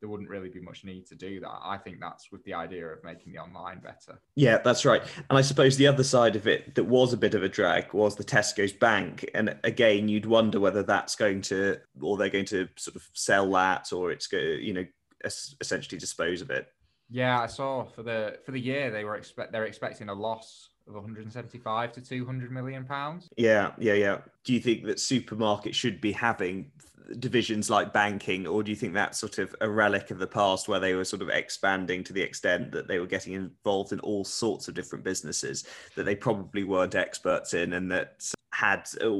there 0.00 0.08
wouldn't 0.08 0.28
really 0.28 0.48
be 0.48 0.60
much 0.60 0.84
need 0.84 1.06
to 1.06 1.14
do 1.14 1.40
that. 1.40 1.58
I 1.62 1.76
think 1.76 1.98
that's 2.00 2.30
with 2.30 2.44
the 2.44 2.54
idea 2.54 2.86
of 2.86 3.02
making 3.02 3.32
the 3.32 3.38
online 3.38 3.80
better. 3.80 4.20
Yeah, 4.36 4.58
that's 4.58 4.84
right. 4.84 5.02
And 5.28 5.38
I 5.38 5.42
suppose 5.42 5.76
the 5.76 5.86
other 5.86 6.04
side 6.04 6.36
of 6.36 6.46
it 6.46 6.74
that 6.76 6.84
was 6.84 7.12
a 7.12 7.16
bit 7.16 7.34
of 7.34 7.42
a 7.42 7.48
drag 7.48 7.92
was 7.92 8.14
the 8.14 8.24
Tesco's 8.24 8.72
bank. 8.72 9.28
And 9.34 9.56
again, 9.64 10.08
you'd 10.08 10.26
wonder 10.26 10.60
whether 10.60 10.82
that's 10.82 11.16
going 11.16 11.42
to, 11.42 11.78
or 12.00 12.16
they're 12.16 12.28
going 12.28 12.44
to 12.46 12.68
sort 12.76 12.96
of 12.96 13.08
sell 13.12 13.50
that, 13.52 13.92
or 13.92 14.12
it's 14.12 14.26
going, 14.26 14.44
to, 14.44 14.64
you 14.64 14.74
know, 14.74 14.86
essentially 15.24 15.98
dispose 15.98 16.40
of 16.40 16.50
it. 16.50 16.68
Yeah, 17.10 17.40
I 17.40 17.46
saw 17.46 17.84
for 17.84 18.02
the 18.02 18.38
for 18.44 18.52
the 18.52 18.60
year 18.60 18.90
they 18.90 19.02
were 19.04 19.16
expect 19.16 19.50
they're 19.50 19.64
expecting 19.64 20.10
a 20.10 20.14
loss 20.14 20.68
of 20.86 20.94
175 20.94 21.92
to 21.92 22.00
200 22.00 22.50
million 22.50 22.84
pounds. 22.84 23.28
Yeah, 23.36 23.72
yeah, 23.78 23.94
yeah. 23.94 24.18
Do 24.44 24.52
you 24.52 24.60
think 24.60 24.84
that 24.84 24.98
supermarkets 24.98 25.74
should 25.74 26.00
be 26.00 26.12
having 26.12 26.70
divisions 27.18 27.70
like 27.70 27.92
banking, 27.92 28.46
or 28.46 28.62
do 28.62 28.70
you 28.70 28.76
think 28.76 28.94
that's 28.94 29.18
sort 29.18 29.38
of 29.38 29.54
a 29.60 29.68
relic 29.68 30.10
of 30.10 30.18
the 30.18 30.26
past 30.26 30.68
where 30.68 30.80
they 30.80 30.94
were 30.94 31.04
sort 31.04 31.22
of 31.22 31.28
expanding 31.28 32.04
to 32.04 32.12
the 32.12 32.20
extent 32.22 32.70
that 32.72 32.86
they 32.86 32.98
were 32.98 33.06
getting 33.06 33.32
involved 33.32 33.92
in 33.92 34.00
all 34.00 34.24
sorts 34.24 34.68
of 34.68 34.74
different 34.74 35.04
businesses 35.04 35.64
that 35.96 36.04
they 36.04 36.14
probably 36.14 36.64
weren't 36.64 36.94
experts 36.94 37.54
in 37.54 37.72
and 37.74 37.90
that 37.90 38.22
had 38.52 38.88
uh, 39.02 39.10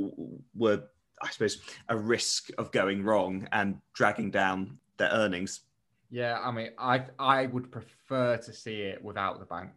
were, 0.54 0.82
I 1.22 1.30
suppose, 1.30 1.58
a 1.88 1.96
risk 1.96 2.50
of 2.58 2.72
going 2.72 3.02
wrong 3.02 3.48
and 3.52 3.80
dragging 3.94 4.30
down 4.30 4.78
their 4.98 5.10
earnings? 5.10 5.60
Yeah, 6.10 6.38
I 6.42 6.50
mean, 6.50 6.70
I 6.78 7.04
I 7.18 7.46
would 7.46 7.70
prefer 7.70 8.36
to 8.36 8.52
see 8.52 8.82
it 8.82 9.02
without 9.02 9.38
the 9.38 9.46
bank. 9.46 9.70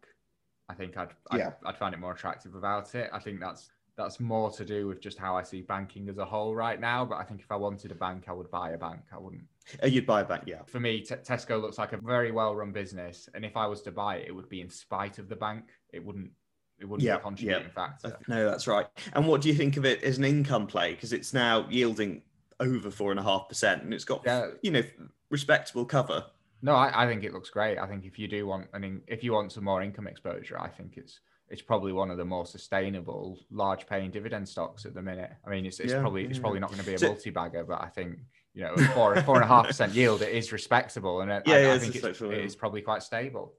I 0.70 0.74
think 0.74 0.98
I'd 0.98 1.14
I'd, 1.30 1.40
yeah. 1.40 1.52
I'd 1.66 1.78
find 1.78 1.94
it 1.94 2.00
more 2.00 2.14
attractive 2.14 2.54
without 2.54 2.96
it. 2.96 3.10
I 3.14 3.20
think 3.20 3.40
that's 3.40 3.70
that's 4.02 4.20
more 4.20 4.52
to 4.52 4.66
do 4.66 4.88
with 4.88 5.02
just 5.02 5.18
how 5.18 5.36
I 5.36 5.44
see 5.44 5.62
banking 5.62 6.10
as 6.10 6.18
a 6.18 6.26
whole 6.26 6.56
right 6.56 6.80
now. 6.80 7.06
But 7.06 7.18
I 7.18 7.24
think 7.24 7.42
if 7.42 7.52
I 7.52 7.56
wanted 7.56 7.92
a 7.92 7.96
bank, 7.96 8.26
I 8.28 8.34
would 8.34 8.50
buy 8.52 8.72
a 8.72 8.78
bank. 8.78 9.02
I 9.14 9.18
wouldn't. 9.18 9.44
Uh, 9.82 9.88
you'd 9.88 10.06
buy 10.06 10.22
a 10.22 10.26
bank, 10.26 10.44
yeah. 10.48 10.64
For 10.66 10.80
me, 10.80 11.02
T- 11.02 11.16
Tesco 11.16 11.62
looks 11.62 11.78
like 11.78 11.94
a 11.94 11.98
very 11.98 12.32
well-run 12.32 12.72
business, 12.72 13.30
and 13.34 13.46
if 13.46 13.56
I 13.56 13.68
was 13.68 13.82
to 13.84 13.92
buy 13.92 14.18
it, 14.18 14.28
it 14.28 14.32
would 14.32 14.50
be 14.50 14.62
in 14.62 14.70
spite 14.70 15.20
of 15.20 15.30
the 15.30 15.36
bank. 15.36 15.66
It 15.94 16.04
wouldn't. 16.04 16.32
It 16.80 16.86
wouldn't 16.86 17.06
yeah, 17.06 17.18
be 17.18 17.20
a 17.20 17.24
contributing 17.24 17.68
yeah. 17.68 17.74
factor. 17.74 18.18
No, 18.28 18.50
that's 18.50 18.66
right. 18.66 18.88
And 19.14 19.28
what 19.28 19.42
do 19.42 19.50
you 19.50 19.54
think 19.54 19.78
of 19.78 19.86
it 19.86 20.04
as 20.04 20.18
an 20.18 20.24
income 20.24 20.66
play? 20.66 20.92
Because 20.96 21.14
it's 21.14 21.32
now 21.32 21.68
yielding 21.70 22.24
over 22.60 22.90
four 22.90 23.12
and 23.12 23.20
a 23.20 23.24
half 23.24 23.48
percent, 23.48 23.84
and 23.84 23.94
it's 23.94 24.04
got 24.04 24.24
yeah. 24.26 24.48
you 24.64 24.72
know 24.72 24.84
respectable 25.30 25.86
cover. 25.86 26.26
No, 26.64 26.74
I, 26.74 27.04
I 27.04 27.08
think 27.08 27.24
it 27.24 27.34
looks 27.34 27.50
great. 27.50 27.78
I 27.78 27.88
think 27.88 28.06
if 28.06 28.20
you 28.20 28.28
do 28.28 28.46
want, 28.48 28.68
I 28.74 28.80
mean, 28.80 29.02
if 29.08 29.24
you 29.24 29.34
want 29.34 29.52
some 29.52 29.64
more 29.64 29.82
income 29.82 30.08
exposure, 30.08 30.60
I 30.60 30.70
think 30.70 30.94
it's 30.98 31.20
it's 31.52 31.62
probably 31.62 31.92
one 31.92 32.10
of 32.10 32.18
the 32.18 32.26
more 32.26 32.46
sustainable, 32.46 33.38
large 33.52 33.86
paying 33.86 34.10
dividend 34.10 34.48
stocks 34.48 34.86
at 34.86 34.94
the 34.94 35.02
minute. 35.02 35.32
I 35.46 35.50
mean, 35.50 35.66
it's, 35.66 35.80
it's 35.80 35.94
Yeah, 35.94 36.00
probably 36.00 36.26
it's 36.26 36.38
yeah. 36.38 36.42
probably 36.42 36.60
not 36.62 36.70
going 36.70 36.82
to 36.82 36.86
be 36.86 36.96
a 36.96 37.08
multi 37.08 37.30
bagger, 37.30 37.64
but 37.66 37.82
I 37.82 37.88
think 37.90 38.18
you 38.54 38.64
know, 38.64 38.76
four 38.94 39.22
four 39.24 39.36
and 39.36 39.44
a 39.44 39.48
half 39.48 39.68
percent 39.68 39.94
yield 39.94 40.22
it 40.22 40.34
is 40.34 40.52
respectable, 40.52 41.22
and 41.22 41.32
I, 41.32 41.42
Yeah, 41.46 41.54
I, 41.54 41.62
yeah, 41.62 41.68
I 41.68 41.76
it's 41.76 41.84
think 41.84 41.96
it's, 41.96 42.22
it's 42.22 42.56
probably 42.56 42.82
quite 42.82 43.04
stable. 43.04 43.54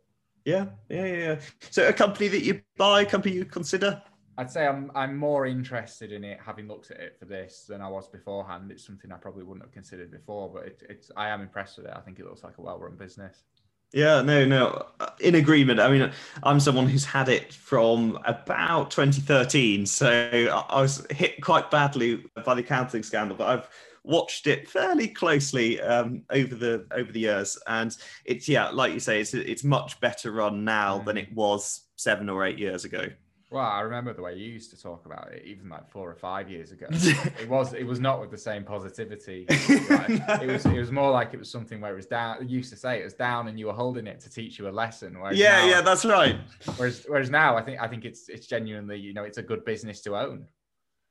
Yeah, 0.44 0.66
yeah, 0.88 1.06
yeah. 1.06 1.40
So 1.70 1.86
a 1.86 1.92
company 1.92 2.28
that 2.28 2.42
you 2.42 2.62
buy, 2.76 3.02
a 3.02 3.06
company 3.06 3.34
you 3.34 3.44
consider? 3.44 4.02
I'd 4.38 4.50
say 4.50 4.66
I'm 4.66 4.90
I'm 4.94 5.16
more 5.16 5.46
interested 5.46 6.10
in 6.10 6.24
it 6.24 6.40
having 6.44 6.66
looked 6.66 6.90
at 6.90 6.98
it 6.98 7.16
for 7.18 7.26
this 7.26 7.66
than 7.68 7.82
I 7.82 7.88
was 7.88 8.08
beforehand. 8.08 8.70
It's 8.72 8.84
something 8.84 9.12
I 9.12 9.16
probably 9.16 9.44
wouldn't 9.44 9.64
have 9.64 9.72
considered 9.72 10.10
before, 10.10 10.50
but 10.52 10.66
it, 10.66 10.82
it's 10.88 11.10
I 11.16 11.28
am 11.28 11.42
impressed 11.42 11.76
with 11.76 11.86
it. 11.86 11.92
I 11.94 12.00
think 12.00 12.18
it 12.18 12.24
looks 12.24 12.42
like 12.42 12.58
a 12.58 12.62
well 12.62 12.78
run 12.78 12.96
business. 12.96 13.44
Yeah, 13.92 14.22
no, 14.22 14.46
no, 14.46 14.86
uh, 15.00 15.10
in 15.20 15.34
agreement. 15.34 15.78
I 15.78 15.90
mean, 15.90 16.10
I'm 16.42 16.60
someone 16.60 16.86
who's 16.86 17.04
had 17.04 17.28
it 17.28 17.52
from 17.52 18.18
about 18.24 18.90
2013, 18.90 19.84
so 19.84 20.08
I 20.08 20.74
I 20.74 20.80
was 20.80 21.06
hit 21.10 21.42
quite 21.42 21.70
badly 21.70 22.24
by 22.44 22.54
the 22.54 22.62
accounting 22.62 23.02
scandal, 23.02 23.36
but 23.36 23.48
I've 23.48 23.68
watched 24.02 24.46
it 24.46 24.68
fairly 24.68 25.08
closely 25.08 25.80
um, 25.80 26.22
over 26.30 26.54
the 26.54 26.86
over 26.92 27.12
the 27.12 27.20
years, 27.20 27.58
and 27.66 27.94
it's 28.24 28.48
yeah, 28.48 28.70
like 28.70 28.94
you 28.94 29.00
say, 29.00 29.20
it's 29.20 29.34
it's 29.34 29.62
much 29.62 30.00
better 30.00 30.32
run 30.32 30.64
now 30.64 30.98
than 31.00 31.18
it 31.18 31.30
was 31.34 31.82
seven 31.96 32.30
or 32.30 32.46
eight 32.46 32.58
years 32.58 32.86
ago. 32.86 33.08
Well, 33.52 33.64
I 33.64 33.80
remember 33.80 34.14
the 34.14 34.22
way 34.22 34.34
you 34.34 34.46
used 34.46 34.70
to 34.70 34.80
talk 34.80 35.04
about 35.04 35.30
it, 35.32 35.44
even 35.44 35.68
like 35.68 35.90
four 35.90 36.10
or 36.10 36.14
five 36.14 36.50
years 36.50 36.72
ago. 36.72 36.86
it 36.90 37.48
was 37.48 37.74
it 37.74 37.84
was 37.84 38.00
not 38.00 38.20
with 38.20 38.30
the 38.30 38.38
same 38.38 38.64
positivity. 38.64 39.46
Like, 39.92 40.42
it 40.42 40.46
was 40.46 40.64
it 40.64 40.78
was 40.78 40.90
more 40.90 41.10
like 41.10 41.34
it 41.34 41.38
was 41.38 41.50
something 41.50 41.80
where 41.80 41.92
it 41.92 41.96
was 41.96 42.06
down. 42.06 42.48
You 42.48 42.56
used 42.56 42.70
to 42.70 42.76
say 42.76 43.00
it 43.00 43.04
was 43.04 43.14
down, 43.14 43.48
and 43.48 43.58
you 43.58 43.66
were 43.66 43.72
holding 43.72 44.06
it 44.06 44.20
to 44.20 44.30
teach 44.30 44.58
you 44.58 44.68
a 44.68 44.70
lesson. 44.70 45.16
Yeah, 45.32 45.60
now, 45.60 45.66
yeah, 45.66 45.80
that's 45.82 46.04
right. 46.04 46.36
Whereas 46.76 47.04
whereas 47.06 47.30
now, 47.30 47.56
I 47.56 47.62
think 47.62 47.80
I 47.80 47.88
think 47.88 48.04
it's 48.04 48.28
it's 48.28 48.46
genuinely 48.46 48.98
you 48.98 49.12
know 49.12 49.24
it's 49.24 49.38
a 49.38 49.42
good 49.42 49.64
business 49.64 50.00
to 50.02 50.16
own. 50.16 50.46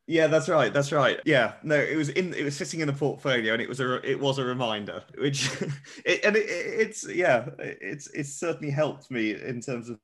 Yeah, 0.07 0.27
that's 0.27 0.49
right. 0.49 0.73
That's 0.73 0.91
right. 0.91 1.19
Yeah, 1.25 1.53
no, 1.63 1.75
it 1.75 1.95
was 1.95 2.09
in. 2.09 2.33
It 2.33 2.43
was 2.43 2.57
sitting 2.57 2.79
in 2.79 2.87
the 2.87 2.93
portfolio, 2.93 3.53
and 3.53 3.61
it 3.61 3.69
was 3.69 3.79
a. 3.79 4.01
It 4.09 4.19
was 4.19 4.39
a 4.39 4.43
reminder, 4.43 5.03
which, 5.17 5.49
it, 6.05 6.25
and 6.25 6.35
it, 6.35 6.47
it's 6.49 7.07
yeah, 7.07 7.47
it's 7.59 8.07
it's 8.07 8.33
certainly 8.33 8.71
helped 8.71 9.11
me 9.11 9.35
in 9.35 9.61
terms 9.61 9.89
of 9.89 9.99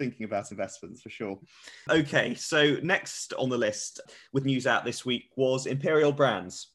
thinking 0.00 0.24
about 0.24 0.50
investments 0.50 1.02
for 1.02 1.10
sure. 1.10 1.38
Okay, 1.88 2.34
so 2.34 2.76
next 2.82 3.34
on 3.34 3.50
the 3.50 3.58
list 3.58 4.00
with 4.32 4.46
news 4.46 4.66
out 4.66 4.84
this 4.84 5.04
week 5.04 5.26
was 5.36 5.66
Imperial 5.66 6.10
Brands. 6.10 6.68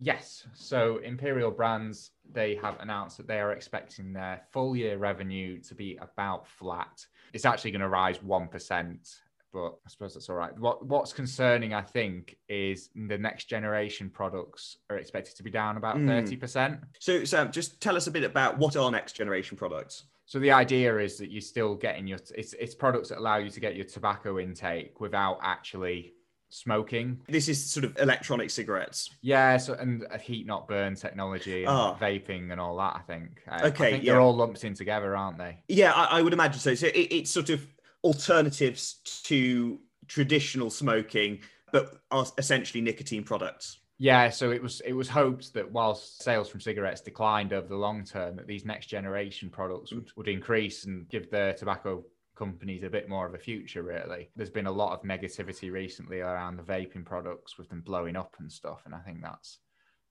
Yes. 0.00 0.46
So 0.54 0.96
Imperial 1.04 1.50
Brands, 1.50 2.12
they 2.32 2.54
have 2.56 2.80
announced 2.80 3.18
that 3.18 3.28
they 3.28 3.38
are 3.38 3.52
expecting 3.52 4.14
their 4.14 4.40
full 4.50 4.74
year 4.74 4.96
revenue 4.96 5.60
to 5.60 5.74
be 5.74 5.98
about 6.00 6.48
flat. 6.48 7.04
It's 7.34 7.44
actually 7.44 7.72
going 7.72 7.82
to 7.82 7.88
rise 7.88 8.16
1%, 8.18 9.14
but 9.52 9.68
I 9.68 9.88
suppose 9.88 10.14
that's 10.14 10.30
all 10.30 10.36
right. 10.36 10.58
What 10.58 10.86
What's 10.86 11.12
concerning, 11.12 11.74
I 11.74 11.82
think, 11.82 12.38
is 12.48 12.88
the 12.94 13.18
next 13.18 13.44
generation 13.44 14.08
products 14.08 14.78
are 14.88 14.96
expected 14.96 15.36
to 15.36 15.42
be 15.42 15.50
down 15.50 15.76
about 15.76 15.96
Mm. 15.96 16.08
30%. 16.08 16.80
So 16.98 17.24
Sam, 17.24 17.52
just 17.52 17.78
tell 17.82 17.94
us 17.96 18.06
a 18.06 18.10
bit 18.10 18.24
about 18.24 18.56
what 18.56 18.76
are 18.76 18.90
next 18.90 19.12
generation 19.12 19.58
products. 19.58 20.04
So 20.30 20.38
the 20.38 20.52
idea 20.52 20.96
is 20.98 21.16
that 21.18 21.32
you're 21.32 21.40
still 21.40 21.74
getting 21.74 22.06
your 22.06 22.20
it's 22.36 22.52
it's 22.52 22.72
products 22.72 23.08
that 23.08 23.18
allow 23.18 23.38
you 23.38 23.50
to 23.50 23.58
get 23.58 23.74
your 23.74 23.84
tobacco 23.84 24.38
intake 24.38 25.00
without 25.00 25.40
actually 25.42 26.12
smoking. 26.50 27.20
This 27.28 27.48
is 27.48 27.58
sort 27.68 27.82
of 27.84 27.98
electronic 27.98 28.48
cigarettes. 28.50 29.10
Yeah, 29.22 29.56
so 29.56 29.74
and 29.74 30.06
a 30.08 30.18
heat 30.18 30.46
not 30.46 30.68
burn 30.68 30.94
technology 30.94 31.64
and 31.64 31.72
Ah. 31.72 31.96
vaping 32.00 32.52
and 32.52 32.60
all 32.60 32.76
that. 32.76 32.94
I 32.94 33.00
think. 33.08 33.42
Uh, 33.50 33.66
Okay, 33.70 33.88
I 33.88 33.90
think 33.90 34.04
yeah. 34.04 34.12
they're 34.12 34.20
all 34.20 34.36
lumped 34.36 34.62
in 34.62 34.72
together, 34.72 35.16
aren't 35.16 35.36
they? 35.36 35.58
Yeah, 35.66 35.92
I, 35.94 36.18
I 36.18 36.22
would 36.22 36.32
imagine 36.32 36.60
so. 36.60 36.76
So 36.76 36.86
it, 36.86 37.08
it's 37.10 37.30
sort 37.32 37.50
of 37.50 37.66
alternatives 38.04 39.00
to 39.24 39.80
traditional 40.06 40.70
smoking, 40.70 41.40
but 41.72 41.96
are 42.12 42.24
essentially 42.38 42.80
nicotine 42.80 43.24
products. 43.24 43.79
Yeah, 44.02 44.30
so 44.30 44.50
it 44.50 44.62
was 44.62 44.80
it 44.86 44.94
was 44.94 45.10
hoped 45.10 45.52
that 45.52 45.70
whilst 45.70 46.22
sales 46.22 46.48
from 46.48 46.58
cigarettes 46.58 47.02
declined 47.02 47.52
over 47.52 47.68
the 47.68 47.76
long 47.76 48.02
term, 48.02 48.36
that 48.36 48.46
these 48.46 48.64
next 48.64 48.86
generation 48.86 49.50
products 49.50 49.92
would, 49.92 50.10
would 50.16 50.26
increase 50.26 50.86
and 50.86 51.06
give 51.10 51.30
the 51.30 51.54
tobacco 51.58 52.02
companies 52.34 52.82
a 52.82 52.88
bit 52.88 53.10
more 53.10 53.26
of 53.26 53.34
a 53.34 53.38
future. 53.38 53.82
Really, 53.82 54.30
there's 54.34 54.48
been 54.48 54.66
a 54.66 54.72
lot 54.72 54.94
of 54.94 55.02
negativity 55.02 55.70
recently 55.70 56.20
around 56.20 56.56
the 56.56 56.62
vaping 56.62 57.04
products 57.04 57.58
with 57.58 57.68
them 57.68 57.82
blowing 57.82 58.16
up 58.16 58.34
and 58.40 58.50
stuff, 58.50 58.80
and 58.86 58.94
I 58.94 59.00
think 59.00 59.20
that's 59.20 59.58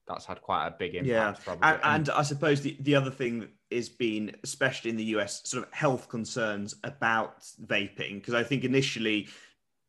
that's 0.06 0.24
had 0.24 0.40
quite 0.40 0.68
a 0.68 0.74
big 0.78 0.94
impact. 0.94 1.08
Yeah, 1.08 1.34
probably. 1.44 1.68
and, 1.68 1.80
and 1.82 2.10
I 2.10 2.22
suppose 2.22 2.60
the, 2.60 2.76
the 2.78 2.94
other 2.94 3.10
thing 3.10 3.48
is 3.70 3.88
been, 3.88 4.36
especially 4.44 4.90
in 4.90 4.96
the 4.98 5.04
US, 5.16 5.48
sort 5.48 5.64
of 5.66 5.72
health 5.72 6.08
concerns 6.08 6.76
about 6.84 7.40
vaping. 7.66 8.14
Because 8.20 8.34
I 8.34 8.44
think 8.44 8.62
initially, 8.62 9.28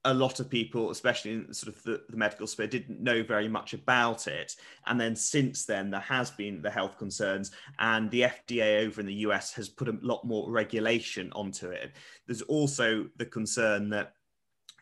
a 0.05 0.13
lot 0.13 0.39
of 0.39 0.49
people, 0.49 0.89
especially 0.89 1.31
in 1.31 1.53
sort 1.53 1.75
of 1.75 1.83
the, 1.83 2.01
the 2.09 2.17
medical 2.17 2.47
sphere, 2.47 2.67
didn't 2.67 3.01
know 3.01 3.21
very 3.21 3.47
much 3.47 3.73
about 3.73 4.27
it. 4.27 4.55
And 4.87 4.99
then 4.99 5.15
since 5.15 5.65
then, 5.65 5.91
there 5.91 6.01
has 6.01 6.31
been 6.31 6.61
the 6.61 6.71
health 6.71 6.97
concerns, 6.97 7.51
and 7.79 8.09
the 8.09 8.21
FDA 8.21 8.85
over 8.85 8.99
in 8.99 9.07
the 9.07 9.13
US 9.25 9.53
has 9.53 9.69
put 9.69 9.87
a 9.87 9.97
lot 10.01 10.25
more 10.25 10.49
regulation 10.51 11.31
onto 11.33 11.69
it. 11.69 11.91
There's 12.25 12.41
also 12.43 13.07
the 13.17 13.25
concern 13.25 13.89
that 13.89 14.13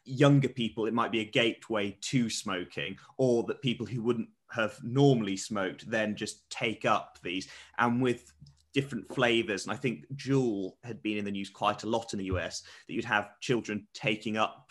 younger 0.06 0.50
people, 0.50 0.86
it 0.86 0.94
might 0.94 1.12
be 1.12 1.22
a 1.22 1.26
gateway 1.26 1.98
to 2.02 2.30
smoking, 2.30 2.98
or 3.18 3.44
that 3.44 3.62
people 3.62 3.86
who 3.86 4.02
wouldn't 4.02 4.30
have 4.52 4.80
normally 4.84 5.38
smoked 5.38 5.90
then 5.90 6.16
just 6.16 6.50
take 6.50 6.86
up 6.86 7.20
these. 7.24 7.48
And 7.78 8.02
with 8.02 8.32
different 8.74 9.14
flavors, 9.14 9.66
and 9.66 9.74
I 9.74 9.78
think 9.78 10.06
Juul 10.16 10.74
had 10.84 11.02
been 11.02 11.18
in 11.18 11.26
the 11.26 11.32
news 11.32 11.50
quite 11.50 11.84
a 11.84 11.90
lot 11.90 12.14
in 12.14 12.20
the 12.20 12.26
US, 12.26 12.64
that 12.88 12.94
you'd 12.94 13.06
have 13.06 13.40
children 13.40 13.88
taking 13.94 14.38
up 14.38 14.69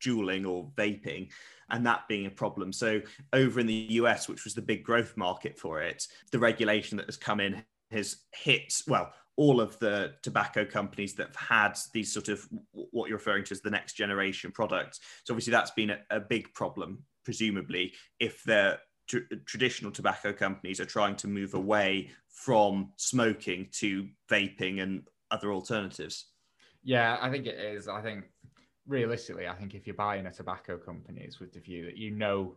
juuling 0.00 0.46
or 0.46 0.70
vaping. 0.76 1.28
And 1.70 1.86
that 1.86 2.08
being 2.08 2.26
a 2.26 2.30
problem. 2.30 2.72
So, 2.72 3.00
over 3.32 3.60
in 3.60 3.66
the 3.66 3.86
US, 3.92 4.28
which 4.28 4.44
was 4.44 4.54
the 4.54 4.62
big 4.62 4.82
growth 4.82 5.16
market 5.16 5.58
for 5.58 5.80
it, 5.80 6.06
the 6.32 6.38
regulation 6.38 6.96
that 6.96 7.06
has 7.06 7.16
come 7.16 7.40
in 7.40 7.62
has 7.92 8.16
hit, 8.32 8.72
well, 8.88 9.12
all 9.36 9.60
of 9.60 9.78
the 9.78 10.12
tobacco 10.22 10.64
companies 10.64 11.14
that 11.14 11.28
have 11.28 11.36
had 11.36 11.78
these 11.94 12.12
sort 12.12 12.28
of 12.28 12.46
what 12.72 13.08
you're 13.08 13.18
referring 13.18 13.44
to 13.44 13.52
as 13.52 13.60
the 13.62 13.70
next 13.70 13.94
generation 13.94 14.50
products. 14.52 15.00
So 15.24 15.32
obviously 15.32 15.52
that's 15.52 15.70
been 15.70 15.90
a, 15.90 15.98
a 16.10 16.20
big 16.20 16.52
problem, 16.52 17.04
presumably, 17.24 17.94
if 18.18 18.42
the 18.44 18.78
tr- 19.08 19.34
traditional 19.46 19.92
tobacco 19.92 20.32
companies 20.32 20.80
are 20.80 20.84
trying 20.84 21.16
to 21.16 21.28
move 21.28 21.54
away 21.54 22.10
from 22.28 22.92
smoking 22.96 23.68
to 23.72 24.08
vaping 24.30 24.82
and 24.82 25.02
other 25.30 25.52
alternatives. 25.52 26.26
Yeah, 26.82 27.18
I 27.20 27.30
think 27.30 27.46
it 27.46 27.58
is. 27.58 27.88
I 27.88 28.02
think 28.02 28.24
realistically, 28.86 29.48
I 29.48 29.54
think 29.54 29.74
if 29.74 29.86
you're 29.86 29.94
buying 29.94 30.26
a 30.26 30.32
tobacco 30.32 30.76
company, 30.76 31.22
it's 31.24 31.40
with 31.40 31.52
the 31.52 31.60
view 31.60 31.86
that 31.86 31.96
you 31.96 32.10
know 32.10 32.56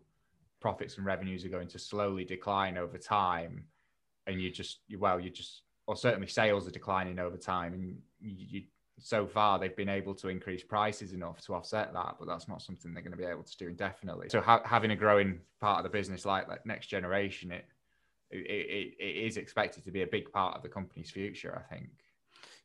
profits 0.60 0.98
and 0.98 1.06
revenues 1.06 1.44
are 1.46 1.50
going 1.50 1.68
to 1.70 1.80
slowly 1.80 2.24
decline 2.26 2.78
over 2.78 2.98
time, 2.98 3.66
and 4.28 4.42
you 4.42 4.52
just 4.52 4.80
well, 4.98 5.20
you 5.20 5.30
just 5.30 5.62
or 5.88 5.96
certainly 5.96 6.28
sales 6.28 6.68
are 6.68 6.72
declining 6.72 7.20
over 7.20 7.38
time, 7.38 7.74
and 7.74 7.84
you, 7.84 7.96
you 8.20 8.62
so 9.00 9.28
far 9.28 9.60
they've 9.60 9.76
been 9.76 9.90
able 9.90 10.14
to 10.14 10.30
increase 10.30 10.64
prices 10.64 11.14
enough 11.14 11.42
to 11.42 11.54
offset 11.54 11.94
that, 11.94 12.16
but 12.20 12.28
that's 12.28 12.48
not 12.48 12.62
something 12.62 12.94
they're 12.94 13.04
going 13.04 13.12
to 13.12 13.18
be 13.18 13.26
able 13.26 13.44
to 13.44 13.58
do 13.58 13.68
indefinitely. 13.68 14.30
So 14.30 14.40
ha- 14.40 14.62
having 14.66 14.92
a 14.92 14.96
growing 14.96 15.40
part 15.60 15.80
of 15.80 15.84
the 15.84 15.90
business 15.90 16.26
like, 16.26 16.48
like 16.48 16.66
next 16.66 16.88
generation, 16.88 17.52
it, 17.52 17.66
it 18.32 18.38
it 18.40 18.94
it 19.00 19.26
is 19.26 19.38
expected 19.38 19.84
to 19.84 19.92
be 19.92 20.04
a 20.04 20.08
big 20.08 20.32
part 20.32 20.56
of 20.56 20.64
the 20.64 20.70
company's 20.70 21.12
future. 21.12 21.64
I 21.70 21.74
think. 21.74 21.90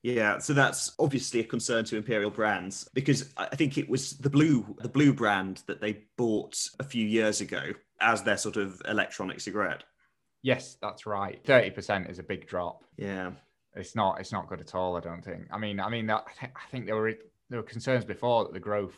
Yeah, 0.02 0.38
so 0.38 0.52
that's 0.52 0.94
obviously 0.98 1.40
a 1.40 1.44
concern 1.44 1.84
to 1.86 1.96
Imperial 1.96 2.30
Brands 2.30 2.88
because 2.94 3.32
I 3.36 3.56
think 3.56 3.78
it 3.78 3.88
was 3.88 4.12
the 4.18 4.30
blu 4.30 4.76
the 4.78 4.88
blu 4.88 5.12
brand 5.12 5.62
that 5.66 5.80
they 5.80 6.04
bought 6.16 6.56
a 6.78 6.84
few 6.84 7.04
years 7.04 7.40
ago 7.40 7.72
as 8.00 8.22
their 8.22 8.36
sort 8.36 8.56
of 8.56 8.80
electronic 8.88 9.40
cigarette. 9.40 9.82
Yes, 10.42 10.76
that's 10.80 11.04
right. 11.04 11.44
Thirty 11.44 11.70
percent 11.70 12.08
is 12.08 12.18
a 12.18 12.22
big 12.22 12.46
drop. 12.46 12.84
Yeah. 12.96 13.32
It's 13.74 13.94
not. 13.94 14.18
It's 14.20 14.32
not 14.32 14.48
good 14.48 14.60
at 14.60 14.74
all. 14.74 14.96
I 14.96 15.00
don't 15.00 15.22
think. 15.22 15.46
I 15.52 15.58
mean, 15.58 15.78
I 15.78 15.88
mean, 15.88 16.06
that, 16.06 16.24
I, 16.26 16.40
th- 16.40 16.52
I 16.56 16.70
think 16.70 16.86
there 16.86 16.96
were 16.96 17.14
there 17.50 17.60
were 17.60 17.66
concerns 17.66 18.04
before 18.04 18.44
that 18.44 18.52
the 18.52 18.60
growth 18.60 18.96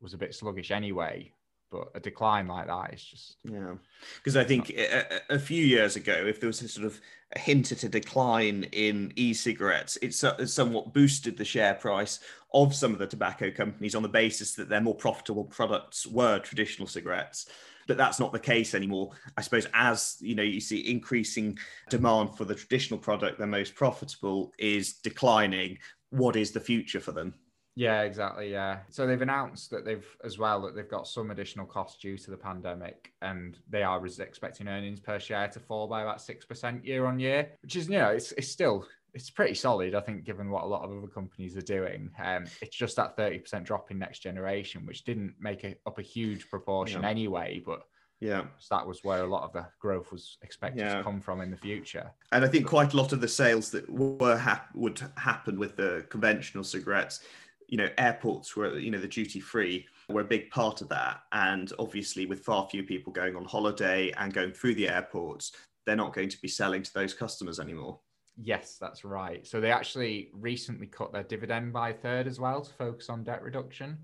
was 0.00 0.14
a 0.14 0.18
bit 0.18 0.34
sluggish 0.34 0.70
anyway. 0.70 1.32
But 1.74 1.88
a 1.96 1.98
decline 1.98 2.46
like 2.46 2.68
that 2.68 2.94
is 2.94 3.02
just 3.02 3.36
Yeah, 3.42 3.74
because 4.18 4.36
I 4.36 4.44
think 4.44 4.70
a, 4.70 5.16
a- 5.30 5.34
a 5.34 5.38
few 5.40 5.64
years 5.64 5.96
ago, 5.96 6.12
if 6.12 6.38
there 6.38 6.46
was 6.46 6.62
a 6.62 6.68
sort 6.68 6.86
of 6.86 7.00
a 7.34 7.38
hint 7.40 7.72
at 7.72 7.82
a 7.82 7.88
decline 7.88 8.62
in 8.70 9.12
e-cigarettes, 9.16 9.98
it 10.00 10.14
somewhat 10.14 10.94
boosted 10.94 11.36
the 11.36 11.44
share 11.44 11.74
price 11.74 12.20
of 12.52 12.76
some 12.76 12.92
of 12.92 13.00
the 13.00 13.08
tobacco 13.08 13.50
companies 13.50 13.96
on 13.96 14.04
the 14.04 14.08
basis 14.08 14.54
that 14.54 14.68
their 14.68 14.80
more 14.80 14.94
profitable 14.94 15.42
products 15.46 16.06
were 16.06 16.38
traditional 16.38 16.86
cigarettes. 16.86 17.46
But 17.88 17.96
that's 17.96 18.20
not 18.20 18.32
the 18.32 18.38
case 18.38 18.72
anymore. 18.76 19.10
I 19.36 19.42
suppose 19.42 19.66
as 19.74 20.16
you 20.20 20.36
know, 20.36 20.44
you 20.44 20.60
see 20.60 20.88
increasing 20.88 21.58
demand 21.90 22.36
for 22.36 22.44
the 22.44 22.54
traditional 22.54 23.00
product, 23.00 23.38
their 23.38 23.48
most 23.48 23.74
profitable 23.74 24.52
is 24.60 24.92
declining. 24.92 25.78
What 26.10 26.36
is 26.36 26.52
the 26.52 26.60
future 26.60 27.00
for 27.00 27.10
them? 27.10 27.34
Yeah, 27.76 28.02
exactly. 28.02 28.52
Yeah. 28.52 28.78
So 28.88 29.06
they've 29.06 29.20
announced 29.20 29.70
that 29.70 29.84
they've 29.84 30.06
as 30.24 30.38
well 30.38 30.62
that 30.62 30.76
they've 30.76 30.88
got 30.88 31.08
some 31.08 31.30
additional 31.30 31.66
costs 31.66 32.00
due 32.00 32.16
to 32.18 32.30
the 32.30 32.36
pandemic, 32.36 33.12
and 33.20 33.58
they 33.68 33.82
are 33.82 34.04
expecting 34.06 34.68
earnings 34.68 35.00
per 35.00 35.18
share 35.18 35.48
to 35.48 35.60
fall 35.60 35.88
by 35.88 36.02
about 36.02 36.20
six 36.20 36.44
percent 36.44 36.84
year 36.84 37.06
on 37.06 37.18
year, 37.18 37.50
which 37.62 37.74
is 37.76 37.88
you 37.88 37.98
know 37.98 38.10
it's 38.10 38.32
it's 38.32 38.48
still 38.48 38.86
it's 39.14 39.30
pretty 39.30 39.54
solid, 39.54 39.94
I 39.94 40.00
think, 40.00 40.24
given 40.24 40.50
what 40.50 40.64
a 40.64 40.66
lot 40.66 40.84
of 40.84 40.90
other 40.90 41.06
companies 41.06 41.56
are 41.56 41.62
doing. 41.62 42.10
Um, 42.22 42.46
it's 42.60 42.76
just 42.76 42.96
that 42.96 43.16
30% 43.16 43.62
drop 43.62 43.92
in 43.92 43.98
next 43.98 44.18
generation, 44.18 44.84
which 44.84 45.04
didn't 45.04 45.34
make 45.38 45.62
a, 45.62 45.76
up 45.86 46.00
a 46.00 46.02
huge 46.02 46.50
proportion 46.50 47.02
yeah. 47.02 47.10
anyway, 47.10 47.62
but 47.64 47.82
yeah, 48.20 48.44
that 48.70 48.86
was 48.86 49.04
where 49.04 49.22
a 49.22 49.26
lot 49.26 49.44
of 49.44 49.52
the 49.52 49.66
growth 49.80 50.10
was 50.10 50.38
expected 50.42 50.80
yeah. 50.80 50.96
to 50.96 51.02
come 51.02 51.20
from 51.20 51.40
in 51.40 51.50
the 51.50 51.56
future. 51.56 52.10
And 52.32 52.44
I 52.44 52.48
think 52.48 52.66
quite 52.66 52.92
a 52.92 52.96
lot 52.96 53.12
of 53.12 53.20
the 53.20 53.28
sales 53.28 53.70
that 53.70 53.88
were 53.88 54.36
ha- 54.36 54.66
would 54.74 55.00
happen 55.16 55.58
with 55.58 55.76
the 55.76 56.06
conventional 56.08 56.64
cigarettes, 56.64 57.20
you 57.68 57.78
know, 57.78 57.88
airports 57.98 58.56
were, 58.56 58.78
you 58.78 58.90
know, 58.90 59.00
the 59.00 59.08
duty 59.08 59.40
free 59.40 59.86
were 60.08 60.20
a 60.20 60.24
big 60.24 60.50
part 60.50 60.80
of 60.80 60.88
that. 60.88 61.20
And 61.32 61.72
obviously, 61.78 62.26
with 62.26 62.44
far 62.44 62.68
fewer 62.68 62.84
people 62.84 63.12
going 63.12 63.36
on 63.36 63.44
holiday 63.44 64.12
and 64.18 64.32
going 64.32 64.52
through 64.52 64.74
the 64.74 64.88
airports, 64.88 65.52
they're 65.86 65.96
not 65.96 66.14
going 66.14 66.28
to 66.28 66.40
be 66.40 66.48
selling 66.48 66.82
to 66.82 66.94
those 66.94 67.14
customers 67.14 67.60
anymore. 67.60 68.00
Yes, 68.36 68.78
that's 68.80 69.04
right. 69.04 69.46
So 69.46 69.60
they 69.60 69.70
actually 69.70 70.30
recently 70.32 70.86
cut 70.86 71.12
their 71.12 71.22
dividend 71.22 71.72
by 71.72 71.90
a 71.90 71.94
third 71.94 72.26
as 72.26 72.40
well 72.40 72.62
to 72.62 72.72
focus 72.74 73.08
on 73.08 73.22
debt 73.22 73.42
reduction. 73.42 73.98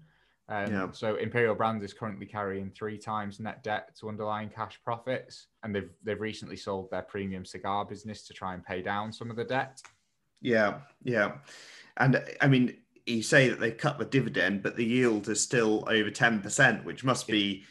Um, 0.49 0.73
yeah. 0.73 0.89
So 0.93 1.17
Imperial 1.17 1.55
Brands 1.55 1.85
is 1.85 1.93
currently 1.93 2.27
carrying 2.27 2.71
three 2.71 2.99
times 2.99 3.39
net 3.39 3.63
debt 3.63 3.97
to 4.01 4.09
underlying 4.09 4.49
cash 4.49 4.81
profits, 4.85 5.47
and 5.63 5.75
they've 5.75 5.91
they've 6.03 6.21
recently 6.21 6.57
sold 6.57 6.91
their 6.91 7.03
premium 7.03 7.45
cigar 7.45 7.85
business 7.85 8.27
to 8.27 8.35
try 8.35 8.55
and 8.55 8.65
pay 8.65 8.83
down 8.83 9.13
some 9.13 9.31
of 9.31 9.37
the 9.37 9.45
debt. 9.45 9.81
Yeah, 10.41 10.79
yeah, 11.05 11.37
and 11.99 12.21
I 12.41 12.49
mean, 12.49 12.77
you 13.07 13.23
say 13.23 13.49
that 13.49 13.61
they've 13.61 13.77
cut 13.77 13.99
the 13.99 14.05
dividend, 14.05 14.63
but 14.63 14.77
the 14.77 14.85
yield 14.85 15.29
is 15.29 15.41
still 15.41 15.85
over 15.89 16.11
ten 16.11 16.41
percent, 16.41 16.85
which 16.85 17.05
must 17.05 17.27
be 17.27 17.65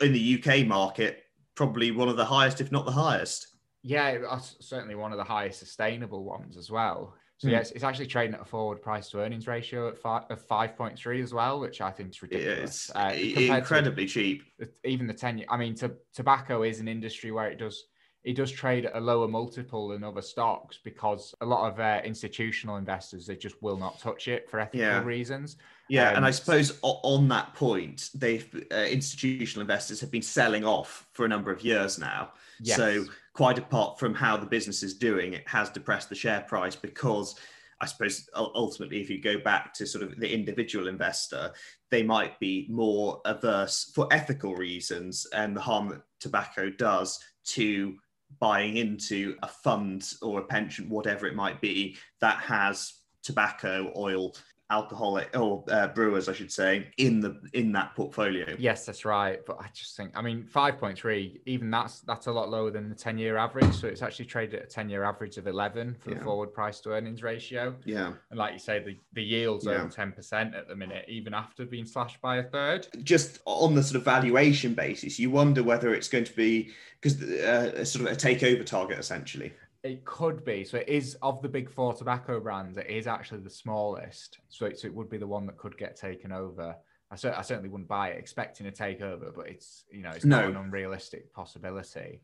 in 0.00 0.12
the 0.12 0.42
UK 0.42 0.66
market 0.66 1.24
probably 1.58 1.90
one 1.90 2.08
of 2.08 2.16
the 2.16 2.24
highest, 2.24 2.60
if 2.60 2.70
not 2.70 2.86
the 2.86 2.92
highest. 2.92 3.48
Yeah, 3.82 4.38
certainly 4.60 4.94
one 4.94 5.10
of 5.10 5.18
the 5.18 5.24
highest 5.24 5.58
sustainable 5.58 6.24
ones 6.24 6.56
as 6.56 6.70
well. 6.70 7.14
So 7.38 7.48
mm. 7.48 7.52
yeah, 7.52 7.58
it's, 7.58 7.72
it's, 7.72 7.84
actually 7.84 8.06
trading 8.06 8.34
at 8.34 8.40
a 8.40 8.44
forward 8.44 8.80
price 8.80 9.08
to 9.10 9.20
earnings 9.20 9.46
ratio 9.48 9.88
at 9.88 9.98
five, 9.98 10.24
of 10.30 10.46
5.3 10.46 11.22
as 11.22 11.34
well, 11.34 11.58
which 11.58 11.80
I 11.80 11.90
think 11.90 12.10
is 12.10 12.22
ridiculous. 12.22 12.90
Uh, 12.94 13.12
incredibly 13.16 14.06
to, 14.06 14.12
cheap. 14.12 14.42
Even 14.84 15.06
the 15.06 15.14
10 15.14 15.44
I 15.48 15.56
mean, 15.56 15.74
to, 15.76 15.92
tobacco 16.14 16.62
is 16.62 16.80
an 16.80 16.86
industry 16.86 17.32
where 17.32 17.48
it 17.48 17.58
does 17.58 17.84
it 18.28 18.36
does 18.36 18.52
trade 18.52 18.84
at 18.84 18.94
a 18.94 19.00
lower 19.00 19.26
multiple 19.26 19.88
than 19.88 20.04
other 20.04 20.20
stocks 20.20 20.78
because 20.84 21.34
a 21.40 21.46
lot 21.46 21.66
of 21.66 21.80
uh, 21.80 22.02
institutional 22.04 22.76
investors 22.76 23.26
they 23.26 23.36
just 23.36 23.60
will 23.62 23.78
not 23.78 23.98
touch 23.98 24.28
it 24.28 24.50
for 24.50 24.60
ethical 24.60 24.80
yeah. 24.80 25.02
reasons. 25.02 25.56
Yeah, 25.88 26.10
um, 26.10 26.16
and 26.16 26.26
I 26.26 26.30
suppose 26.30 26.78
on 26.82 27.26
that 27.28 27.54
point, 27.54 28.10
they've 28.14 28.46
uh, 28.70 28.76
institutional 28.80 29.62
investors 29.62 29.98
have 30.02 30.10
been 30.10 30.20
selling 30.20 30.62
off 30.62 31.06
for 31.12 31.24
a 31.24 31.28
number 31.28 31.50
of 31.50 31.64
years 31.64 31.98
now. 31.98 32.32
Yes. 32.60 32.76
So 32.76 33.06
quite 33.32 33.56
apart 33.56 33.98
from 33.98 34.12
how 34.12 34.36
the 34.36 34.44
business 34.44 34.82
is 34.82 34.92
doing, 34.92 35.32
it 35.32 35.48
has 35.48 35.70
depressed 35.70 36.10
the 36.10 36.14
share 36.14 36.42
price 36.42 36.76
because 36.76 37.34
I 37.80 37.86
suppose 37.86 38.28
ultimately, 38.34 39.00
if 39.00 39.08
you 39.08 39.22
go 39.22 39.38
back 39.38 39.72
to 39.74 39.86
sort 39.86 40.04
of 40.04 40.20
the 40.20 40.30
individual 40.30 40.88
investor, 40.88 41.52
they 41.90 42.02
might 42.02 42.38
be 42.40 42.66
more 42.68 43.22
averse 43.24 43.90
for 43.94 44.06
ethical 44.10 44.54
reasons 44.54 45.26
and 45.32 45.56
the 45.56 45.62
harm 45.62 45.88
that 45.88 46.02
tobacco 46.20 46.68
does 46.68 47.20
to 47.44 47.96
buying 48.40 48.76
into 48.76 49.36
a 49.42 49.48
fund 49.48 50.12
or 50.22 50.40
a 50.40 50.44
pension, 50.44 50.88
whatever 50.88 51.26
it 51.26 51.34
might 51.34 51.60
be, 51.60 51.96
that 52.20 52.38
has 52.38 52.94
tobacco, 53.22 53.92
oil, 53.96 54.34
alcoholic 54.70 55.30
or 55.36 55.64
uh, 55.68 55.88
brewers, 55.88 56.28
I 56.28 56.32
should 56.32 56.52
say, 56.52 56.88
in 56.98 57.20
the 57.20 57.40
in 57.54 57.72
that 57.72 57.94
portfolio. 57.94 58.54
Yes, 58.58 58.84
that's 58.84 59.04
right. 59.04 59.44
But 59.46 59.58
I 59.60 59.66
just 59.72 59.96
think, 59.96 60.12
I 60.14 60.22
mean, 60.22 60.44
five 60.44 60.78
point 60.78 60.98
three, 60.98 61.40
even 61.46 61.70
that's 61.70 62.00
that's 62.00 62.26
a 62.26 62.32
lot 62.32 62.50
lower 62.50 62.70
than 62.70 62.88
the 62.88 62.94
ten 62.94 63.18
year 63.18 63.36
average. 63.36 63.74
So 63.74 63.88
it's 63.88 64.02
actually 64.02 64.26
traded 64.26 64.60
at 64.60 64.66
a 64.66 64.68
ten 64.68 64.88
year 64.88 65.04
average 65.04 65.38
of 65.38 65.46
eleven 65.46 65.96
for 66.00 66.10
yeah. 66.10 66.18
the 66.18 66.24
forward 66.24 66.52
price 66.52 66.80
to 66.80 66.90
earnings 66.90 67.22
ratio. 67.22 67.74
Yeah, 67.84 68.12
and 68.30 68.38
like 68.38 68.52
you 68.52 68.58
say, 68.58 68.78
the 68.80 68.96
the 69.14 69.22
yields 69.22 69.64
yeah. 69.64 69.72
over 69.72 69.88
ten 69.88 70.12
percent 70.12 70.54
at 70.54 70.68
the 70.68 70.76
minute, 70.76 71.06
even 71.08 71.34
after 71.34 71.64
being 71.64 71.86
slashed 71.86 72.20
by 72.20 72.36
a 72.38 72.42
third. 72.42 72.86
Just 73.02 73.40
on 73.46 73.74
the 73.74 73.82
sort 73.82 73.96
of 73.96 74.04
valuation 74.04 74.74
basis, 74.74 75.18
you 75.18 75.30
wonder 75.30 75.62
whether 75.62 75.94
it's 75.94 76.08
going 76.08 76.24
to 76.24 76.36
be 76.36 76.70
because 77.00 77.22
uh, 77.22 77.84
sort 77.84 78.06
of 78.06 78.12
a 78.12 78.16
takeover 78.16 78.64
target 78.64 78.98
essentially. 78.98 79.52
It 79.84 80.04
could 80.04 80.44
be. 80.44 80.64
So 80.64 80.78
it 80.78 80.88
is 80.88 81.16
of 81.22 81.40
the 81.40 81.48
big 81.48 81.70
four 81.70 81.94
tobacco 81.94 82.40
brands. 82.40 82.76
It 82.76 82.88
is 82.88 83.06
actually 83.06 83.40
the 83.40 83.50
smallest. 83.50 84.38
So 84.48 84.66
it, 84.66 84.78
so 84.78 84.88
it 84.88 84.94
would 84.94 85.08
be 85.08 85.18
the 85.18 85.26
one 85.26 85.46
that 85.46 85.56
could 85.56 85.78
get 85.78 85.96
taken 85.96 86.32
over. 86.32 86.76
I, 87.10 87.16
cer- 87.16 87.34
I 87.34 87.42
certainly 87.42 87.70
wouldn't 87.70 87.88
buy 87.88 88.10
it 88.10 88.18
expecting 88.18 88.66
a 88.66 88.70
takeover, 88.70 89.34
but 89.34 89.48
it's 89.48 89.84
you 89.90 90.02
know 90.02 90.10
it's 90.10 90.26
no. 90.26 90.40
not 90.40 90.50
an 90.50 90.56
unrealistic 90.56 91.32
possibility. 91.32 92.20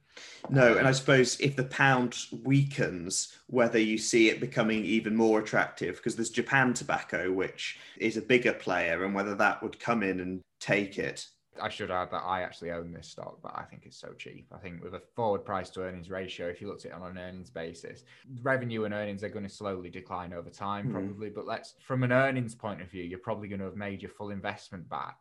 No, 0.51 0.77
and 0.77 0.87
I 0.87 0.93
suppose 0.93 1.40
if 1.40 1.57
the 1.57 1.64
pound 1.64 2.17
weakens, 2.43 3.35
whether 3.47 3.79
you 3.79 3.97
see 3.97 4.29
it 4.29 4.40
becoming 4.40 4.85
even 4.85 5.17
more 5.17 5.38
attractive, 5.38 5.97
because 5.97 6.17
there's 6.17 6.31
Japan 6.31 6.75
Tobacco, 6.75 7.33
which 7.33 7.79
is 7.99 8.19
a 8.19 8.23
bigger 8.23 8.53
player, 8.53 9.05
and 9.05 9.14
whether 9.14 9.35
that 9.37 9.62
would 9.62 9.81
come 9.81 10.03
in 10.03 10.21
and 10.21 10.43
take 10.61 10.99
it. 10.99 11.27
I 11.61 11.69
should 11.69 11.90
add 11.90 12.11
that 12.11 12.23
I 12.23 12.43
actually 12.43 12.71
own 12.71 12.93
this 12.93 13.09
stock, 13.09 13.38
but 13.43 13.53
I 13.55 13.62
think 13.62 13.83
it's 13.85 13.99
so 13.99 14.12
cheap. 14.12 14.47
I 14.53 14.59
think 14.59 14.83
with 14.83 14.95
a 14.95 15.03
forward 15.14 15.45
price 15.45 15.71
to 15.71 15.83
earnings 15.83 16.11
ratio, 16.11 16.49
if 16.49 16.61
you 16.61 16.69
looked 16.69 16.85
at 16.85 16.93
it 16.93 16.95
on 16.95 17.03
an 17.03 17.19
earnings 17.19 17.51
basis, 17.51 18.05
revenue 18.43 18.85
and 18.85 18.95
earnings 18.95 19.23
are 19.23 19.29
going 19.29 19.45
to 19.45 19.51
slowly 19.51 19.90
decline 19.90 20.33
over 20.33 20.51
time, 20.51 20.88
mm. 20.88 20.93
probably. 20.93 21.31
But 21.31 21.47
let's, 21.47 21.75
from 21.81 22.03
an 22.03 22.12
earnings 22.12 22.55
point 22.55 22.81
of 22.81 22.90
view, 22.90 23.03
you're 23.03 23.19
probably 23.19 23.49
going 23.49 23.61
to 23.61 23.67
have 23.67 23.77
made 23.77 24.03
your 24.03 24.11
full 24.11 24.31
investment 24.31 24.88
back 24.88 25.19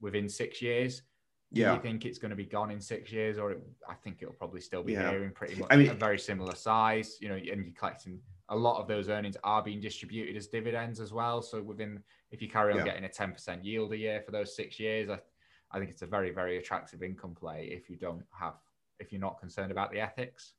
within 0.00 0.28
six 0.28 0.62
years. 0.62 1.02
Do 1.52 1.60
yeah. 1.60 1.74
you 1.74 1.80
think 1.80 2.06
it's 2.06 2.18
going 2.18 2.30
to 2.30 2.36
be 2.36 2.46
gone 2.46 2.70
in 2.70 2.80
six 2.80 3.12
years, 3.12 3.38
or 3.38 3.52
it, 3.52 3.62
I 3.88 3.94
think 3.94 4.18
it'll 4.22 4.34
probably 4.34 4.60
still 4.60 4.82
be 4.82 4.94
yeah. 4.94 5.10
here 5.10 5.24
in 5.24 5.32
pretty 5.32 5.56
much 5.56 5.68
I 5.70 5.76
mean, 5.76 5.90
a 5.90 5.94
very 5.94 6.18
similar 6.18 6.54
size? 6.54 7.18
You 7.20 7.28
know, 7.28 7.34
and 7.34 7.44
you're 7.44 7.74
collecting 7.78 8.20
a 8.48 8.56
lot 8.56 8.80
of 8.80 8.86
those 8.86 9.08
earnings 9.08 9.36
are 9.44 9.62
being 9.62 9.80
distributed 9.80 10.36
as 10.36 10.46
dividends 10.46 11.00
as 11.00 11.12
well. 11.12 11.40
So 11.40 11.62
within, 11.62 12.02
if 12.30 12.42
you 12.42 12.50
carry 12.50 12.72
on 12.72 12.80
yeah. 12.80 12.84
getting 12.84 13.04
a 13.04 13.08
10% 13.08 13.64
yield 13.64 13.92
a 13.92 13.96
year 13.96 14.20
for 14.24 14.30
those 14.30 14.54
six 14.54 14.78
years, 14.78 15.08
I 15.08 15.20
I 15.72 15.78
think 15.78 15.90
it's 15.90 16.02
a 16.02 16.06
very, 16.06 16.30
very 16.30 16.58
attractive 16.58 17.02
income 17.02 17.34
play 17.34 17.68
if 17.70 17.88
you 17.88 17.96
don't 17.96 18.24
have, 18.38 18.54
if 19.00 19.12
you're 19.12 19.20
not 19.20 19.40
concerned 19.40 19.72
about 19.72 19.90
the 19.90 20.00
ethics. 20.00 20.54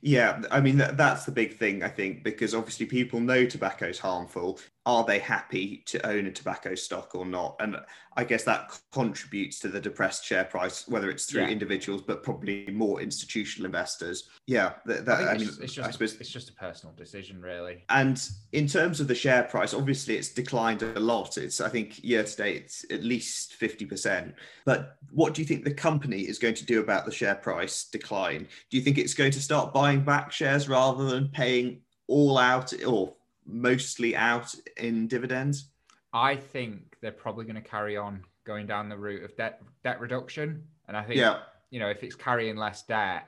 Yeah, 0.00 0.42
I 0.50 0.60
mean 0.60 0.78
that's 0.78 1.24
the 1.24 1.32
big 1.32 1.58
thing 1.58 1.82
I 1.82 1.88
think 1.88 2.24
because 2.24 2.54
obviously 2.54 2.86
people 2.86 3.20
know 3.20 3.44
tobacco 3.44 3.86
is 3.86 3.98
harmful. 3.98 4.58
Are 4.88 5.04
they 5.04 5.18
happy 5.18 5.82
to 5.84 6.04
own 6.06 6.24
a 6.24 6.32
tobacco 6.32 6.74
stock 6.74 7.14
or 7.14 7.26
not? 7.26 7.56
And 7.60 7.76
I 8.16 8.24
guess 8.24 8.42
that 8.44 8.72
contributes 8.90 9.60
to 9.60 9.68
the 9.68 9.78
depressed 9.78 10.24
share 10.24 10.44
price, 10.44 10.88
whether 10.88 11.10
it's 11.10 11.26
through 11.26 11.42
yeah. 11.42 11.50
individuals 11.50 12.00
but 12.06 12.22
probably 12.22 12.66
more 12.72 13.02
institutional 13.02 13.66
investors. 13.66 14.30
Yeah, 14.46 14.72
that, 14.86 15.04
that 15.04 15.18
I, 15.20 15.32
I, 15.32 15.36
mean, 15.36 15.48
it's 15.60 15.74
just 15.74 15.86
I 15.86 15.90
suppose 15.90 16.14
it's 16.14 16.30
just 16.30 16.48
a 16.48 16.54
personal 16.54 16.94
decision, 16.96 17.42
really. 17.42 17.84
And 17.90 18.18
in 18.52 18.66
terms 18.66 18.98
of 18.98 19.08
the 19.08 19.14
share 19.14 19.42
price, 19.42 19.74
obviously 19.74 20.16
it's 20.16 20.30
declined 20.30 20.82
a 20.82 20.98
lot. 20.98 21.36
It's 21.36 21.60
I 21.60 21.68
think 21.68 22.02
year 22.02 22.24
to 22.24 22.36
date 22.36 22.56
it's 22.56 22.86
at 22.90 23.04
least 23.04 23.56
fifty 23.56 23.84
percent. 23.84 24.34
But 24.64 24.96
what 25.12 25.34
do 25.34 25.42
you 25.42 25.46
think 25.46 25.64
the 25.64 25.74
company 25.74 26.22
is 26.22 26.38
going 26.38 26.54
to 26.54 26.64
do 26.64 26.80
about 26.80 27.04
the 27.04 27.12
share 27.12 27.34
price 27.34 27.84
decline? 27.84 28.48
Do 28.70 28.78
you 28.78 28.82
think 28.82 28.96
it's 28.96 29.12
going 29.12 29.32
to 29.32 29.40
start 29.42 29.74
buying 29.74 30.00
back 30.00 30.32
shares 30.32 30.66
rather 30.66 31.04
than 31.04 31.28
paying 31.28 31.82
all 32.06 32.38
out 32.38 32.72
or 32.84 33.14
mostly 33.48 34.14
out 34.14 34.54
in 34.76 35.08
dividends? 35.08 35.70
I 36.12 36.36
think 36.36 36.96
they're 37.00 37.10
probably 37.12 37.44
going 37.44 37.62
to 37.62 37.68
carry 37.68 37.96
on 37.96 38.22
going 38.44 38.66
down 38.66 38.88
the 38.88 38.96
route 38.96 39.24
of 39.24 39.36
debt 39.36 39.60
debt 39.84 40.00
reduction, 40.00 40.64
and 40.86 40.96
I 40.96 41.02
think 41.02 41.18
yeah. 41.18 41.40
you 41.70 41.80
know 41.80 41.88
if 41.88 42.02
it's 42.02 42.14
carrying 42.14 42.56
less 42.56 42.82
debt, 42.82 43.26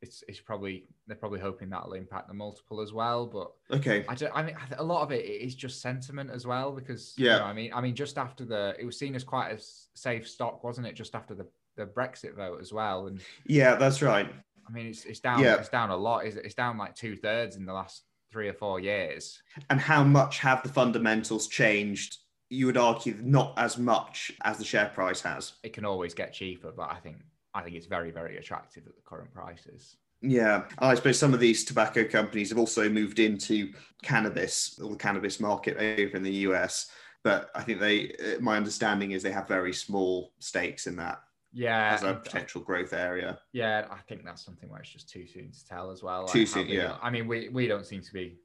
it's 0.00 0.22
it's 0.28 0.40
probably 0.40 0.86
they're 1.06 1.16
probably 1.16 1.40
hoping 1.40 1.70
that'll 1.70 1.94
impact 1.94 2.28
the 2.28 2.34
multiple 2.34 2.80
as 2.80 2.92
well. 2.92 3.26
But 3.26 3.52
okay, 3.76 4.04
I, 4.08 4.14
don't, 4.14 4.32
I 4.34 4.42
mean 4.42 4.56
a 4.78 4.84
lot 4.84 5.02
of 5.02 5.12
it 5.12 5.24
is 5.24 5.54
just 5.54 5.80
sentiment 5.80 6.30
as 6.30 6.46
well 6.46 6.72
because 6.72 7.14
yeah, 7.16 7.34
you 7.34 7.38
know, 7.40 7.44
I 7.46 7.52
mean 7.52 7.72
I 7.74 7.80
mean 7.80 7.94
just 7.94 8.18
after 8.18 8.44
the 8.44 8.74
it 8.78 8.84
was 8.84 8.98
seen 8.98 9.14
as 9.14 9.24
quite 9.24 9.50
a 9.50 9.62
safe 9.94 10.28
stock, 10.28 10.62
wasn't 10.62 10.86
it? 10.86 10.94
Just 10.94 11.14
after 11.14 11.34
the 11.34 11.46
the 11.76 11.86
Brexit 11.86 12.36
vote 12.36 12.60
as 12.60 12.72
well, 12.72 13.08
and 13.08 13.20
yeah, 13.46 13.74
that's 13.74 14.02
right. 14.02 14.32
I 14.66 14.72
mean, 14.72 14.86
it's 14.86 15.04
it's 15.04 15.20
down. 15.20 15.40
Yeah. 15.40 15.56
It's 15.56 15.68
down 15.68 15.90
a 15.90 15.96
lot. 15.96 16.24
It's, 16.24 16.36
it's 16.36 16.54
down 16.54 16.78
like 16.78 16.94
two 16.94 17.16
thirds 17.16 17.56
in 17.56 17.66
the 17.66 17.72
last 17.72 18.04
three 18.34 18.48
or 18.48 18.52
four 18.52 18.80
years. 18.80 19.40
And 19.70 19.80
how 19.80 20.02
much 20.02 20.40
have 20.40 20.64
the 20.64 20.68
fundamentals 20.68 21.46
changed? 21.46 22.18
You 22.50 22.66
would 22.66 22.76
argue 22.76 23.16
not 23.22 23.54
as 23.56 23.78
much 23.78 24.32
as 24.42 24.58
the 24.58 24.64
share 24.64 24.90
price 24.92 25.20
has. 25.22 25.52
It 25.62 25.72
can 25.72 25.84
always 25.84 26.14
get 26.14 26.32
cheaper, 26.32 26.72
but 26.76 26.90
I 26.90 26.96
think 26.96 27.18
I 27.54 27.62
think 27.62 27.76
it's 27.76 27.86
very 27.86 28.10
very 28.10 28.36
attractive 28.36 28.86
at 28.88 28.96
the 28.96 29.02
current 29.02 29.32
prices. 29.32 29.96
Yeah, 30.20 30.64
I 30.78 30.94
suppose 30.94 31.18
some 31.18 31.32
of 31.32 31.40
these 31.40 31.64
tobacco 31.64 32.04
companies 32.04 32.48
have 32.48 32.58
also 32.58 32.88
moved 32.88 33.18
into 33.20 33.72
cannabis, 34.02 34.78
or 34.82 34.90
the 34.90 34.96
cannabis 34.96 35.38
market 35.38 35.76
over 35.76 36.16
in 36.16 36.22
the 36.22 36.48
US. 36.48 36.90
But 37.22 37.50
I 37.54 37.62
think 37.62 37.78
they, 37.80 38.14
my 38.40 38.56
understanding 38.56 39.12
is 39.12 39.22
they 39.22 39.30
have 39.30 39.48
very 39.48 39.72
small 39.72 40.32
stakes 40.40 40.86
in 40.86 40.96
that 40.96 41.20
yeah 41.54 41.94
as 41.94 42.02
a 42.02 42.10
uh, 42.10 42.14
potential 42.14 42.60
growth 42.60 42.92
area 42.92 43.38
yeah 43.52 43.86
i 43.90 43.98
think 44.08 44.24
that's 44.24 44.44
something 44.44 44.68
where 44.68 44.80
it's 44.80 44.90
just 44.90 45.08
too 45.08 45.26
soon 45.26 45.50
to 45.50 45.66
tell 45.66 45.90
as 45.90 46.02
well 46.02 46.26
too 46.26 46.40
like 46.40 46.48
soon 46.48 46.68
yeah 46.68 46.96
i 47.02 47.10
mean 47.10 47.26
we 47.26 47.48
we 47.48 47.66
don't 47.66 47.86
seem 47.86 48.02
to 48.02 48.12
be 48.12 48.36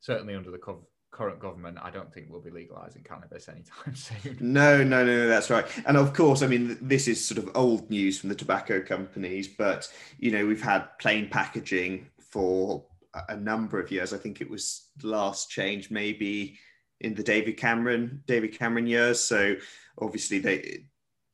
certainly 0.00 0.34
under 0.34 0.50
the 0.50 0.58
co- 0.58 0.86
current 1.12 1.38
government 1.38 1.78
i 1.80 1.90
don't 1.90 2.12
think 2.12 2.26
we'll 2.28 2.42
be 2.42 2.50
legalizing 2.50 3.02
cannabis 3.02 3.48
anytime 3.48 3.94
soon 3.94 4.36
no 4.40 4.82
no 4.82 5.04
no 5.04 5.16
no 5.16 5.28
that's 5.28 5.48
right 5.48 5.64
and 5.86 5.96
of 5.96 6.12
course 6.12 6.42
i 6.42 6.46
mean 6.46 6.76
this 6.82 7.08
is 7.08 7.24
sort 7.24 7.38
of 7.38 7.48
old 7.54 7.88
news 7.88 8.18
from 8.18 8.28
the 8.28 8.34
tobacco 8.34 8.82
companies 8.82 9.48
but 9.48 9.90
you 10.18 10.30
know 10.30 10.44
we've 10.44 10.62
had 10.62 10.86
plain 10.98 11.28
packaging 11.30 12.06
for 12.18 12.84
a 13.28 13.36
number 13.36 13.80
of 13.80 13.90
years. 13.90 14.12
I 14.12 14.18
think 14.18 14.40
it 14.40 14.50
was 14.50 14.88
last 15.02 15.50
change 15.50 15.90
maybe 15.90 16.58
in 17.00 17.14
the 17.14 17.22
David 17.22 17.56
Cameron 17.56 18.22
David 18.26 18.58
Cameron 18.58 18.86
years. 18.86 19.20
So 19.20 19.56
obviously 20.00 20.38
they 20.38 20.84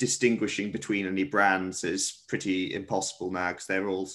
distinguishing 0.03 0.73
between 0.73 1.07
any 1.07 1.23
brands 1.23 1.85
is 1.85 2.25
pretty 2.27 2.75
impossible 2.75 3.31
now 3.31 3.53
because 3.53 3.67
they're 3.67 3.87
all 3.89 4.11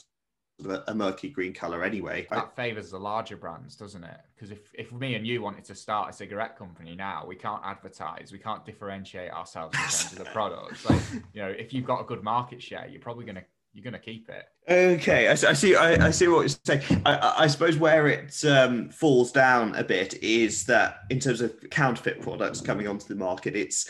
a 0.87 0.93
murky 0.93 1.29
green 1.29 1.53
color 1.53 1.81
anyway. 1.81 2.27
That 2.29 2.53
favors 2.57 2.91
the 2.91 2.99
larger 2.99 3.37
brands, 3.37 3.77
doesn't 3.77 4.03
it? 4.03 4.19
Because 4.35 4.51
if, 4.51 4.59
if 4.73 4.91
me 4.91 5.15
and 5.15 5.25
you 5.25 5.41
wanted 5.41 5.63
to 5.63 5.75
start 5.75 6.09
a 6.09 6.13
cigarette 6.13 6.57
company 6.57 6.93
now, 6.93 7.23
we 7.25 7.37
can't 7.37 7.61
advertise, 7.63 8.33
we 8.33 8.37
can't 8.37 8.65
differentiate 8.65 9.31
ourselves 9.31 9.77
in 9.77 9.81
terms 9.83 10.11
of 10.11 10.17
the 10.17 10.25
products. 10.25 10.89
Like, 10.89 10.99
you 11.33 11.41
know, 11.41 11.47
if 11.47 11.71
you've 11.71 11.85
got 11.85 12.01
a 12.01 12.03
good 12.03 12.21
market 12.21 12.61
share, 12.61 12.85
you're 12.91 12.99
probably 12.99 13.23
gonna 13.23 13.45
you're 13.71 13.85
gonna 13.85 13.97
keep 13.97 14.27
it. 14.27 14.43
Okay, 14.69 15.29
I, 15.29 15.31
I 15.31 15.53
see. 15.53 15.73
I, 15.77 16.07
I, 16.07 16.11
see 16.11 16.27
what 16.27 16.41
you're 16.41 16.49
saying. 16.79 17.01
I, 17.05 17.43
I 17.43 17.47
suppose 17.47 17.77
where 17.77 18.07
it 18.07 18.43
um, 18.43 18.89
falls 18.89 19.31
down 19.31 19.73
a 19.75 19.85
bit 19.85 20.21
is 20.21 20.65
that 20.65 21.03
in 21.09 21.19
terms 21.19 21.39
of 21.39 21.55
counterfeit 21.71 22.21
products 22.21 22.59
coming 22.59 22.89
onto 22.89 23.07
the 23.07 23.15
market, 23.15 23.55
it's 23.55 23.89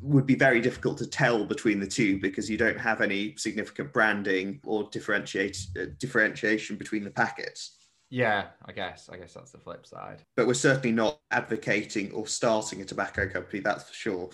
would 0.00 0.26
be 0.26 0.34
very 0.34 0.60
difficult 0.60 0.98
to 0.98 1.06
tell 1.06 1.44
between 1.44 1.80
the 1.80 1.86
two 1.86 2.18
because 2.20 2.48
you 2.50 2.56
don't 2.56 2.78
have 2.78 3.00
any 3.00 3.34
significant 3.36 3.92
branding 3.92 4.60
or 4.64 4.88
differentiate 4.90 5.58
uh, 5.78 5.86
differentiation 5.98 6.76
between 6.76 7.04
the 7.04 7.10
packets. 7.10 7.76
Yeah, 8.08 8.46
I 8.64 8.72
guess. 8.72 9.08
I 9.12 9.16
guess 9.16 9.34
that's 9.34 9.50
the 9.50 9.58
flip 9.58 9.84
side. 9.84 10.22
But 10.36 10.46
we're 10.46 10.54
certainly 10.54 10.92
not 10.92 11.18
advocating 11.30 12.12
or 12.12 12.26
starting 12.26 12.80
a 12.80 12.84
tobacco 12.84 13.28
company, 13.28 13.60
that's 13.60 13.88
for 13.88 13.94
sure. 13.94 14.30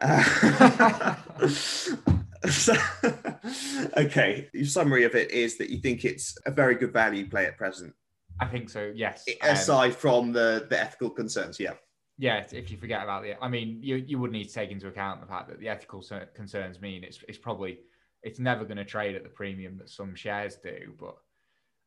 Uh, 0.00 1.16
so, 1.48 2.74
okay, 3.96 4.48
your 4.52 4.66
summary 4.66 5.04
of 5.04 5.14
it 5.14 5.30
is 5.30 5.56
that 5.56 5.70
you 5.70 5.78
think 5.78 6.04
it's 6.04 6.36
a 6.44 6.50
very 6.50 6.74
good 6.74 6.92
value 6.92 7.28
play 7.28 7.46
at 7.46 7.56
present. 7.56 7.94
I 8.40 8.46
think 8.46 8.68
so. 8.68 8.92
Yes. 8.94 9.24
Aside 9.42 9.92
um, 9.92 9.96
from 9.96 10.32
the 10.32 10.66
the 10.68 10.78
ethical 10.78 11.08
concerns, 11.08 11.58
yeah 11.58 11.74
yeah, 12.16 12.44
if 12.52 12.70
you 12.70 12.76
forget 12.76 13.02
about 13.02 13.22
the, 13.22 13.42
I 13.42 13.48
mean, 13.48 13.78
you 13.82 13.96
you 13.96 14.18
would 14.18 14.30
need 14.30 14.44
to 14.44 14.54
take 14.54 14.70
into 14.70 14.86
account 14.86 15.20
the 15.20 15.26
fact 15.26 15.48
that 15.48 15.58
the 15.58 15.68
ethical 15.68 16.04
concerns 16.34 16.80
mean 16.80 17.02
it's 17.02 17.18
it's 17.28 17.38
probably 17.38 17.78
it's 18.22 18.38
never 18.38 18.64
going 18.64 18.76
to 18.76 18.84
trade 18.84 19.16
at 19.16 19.22
the 19.22 19.28
premium 19.28 19.76
that 19.78 19.90
some 19.90 20.14
shares 20.14 20.56
do, 20.56 20.92
but 20.98 21.16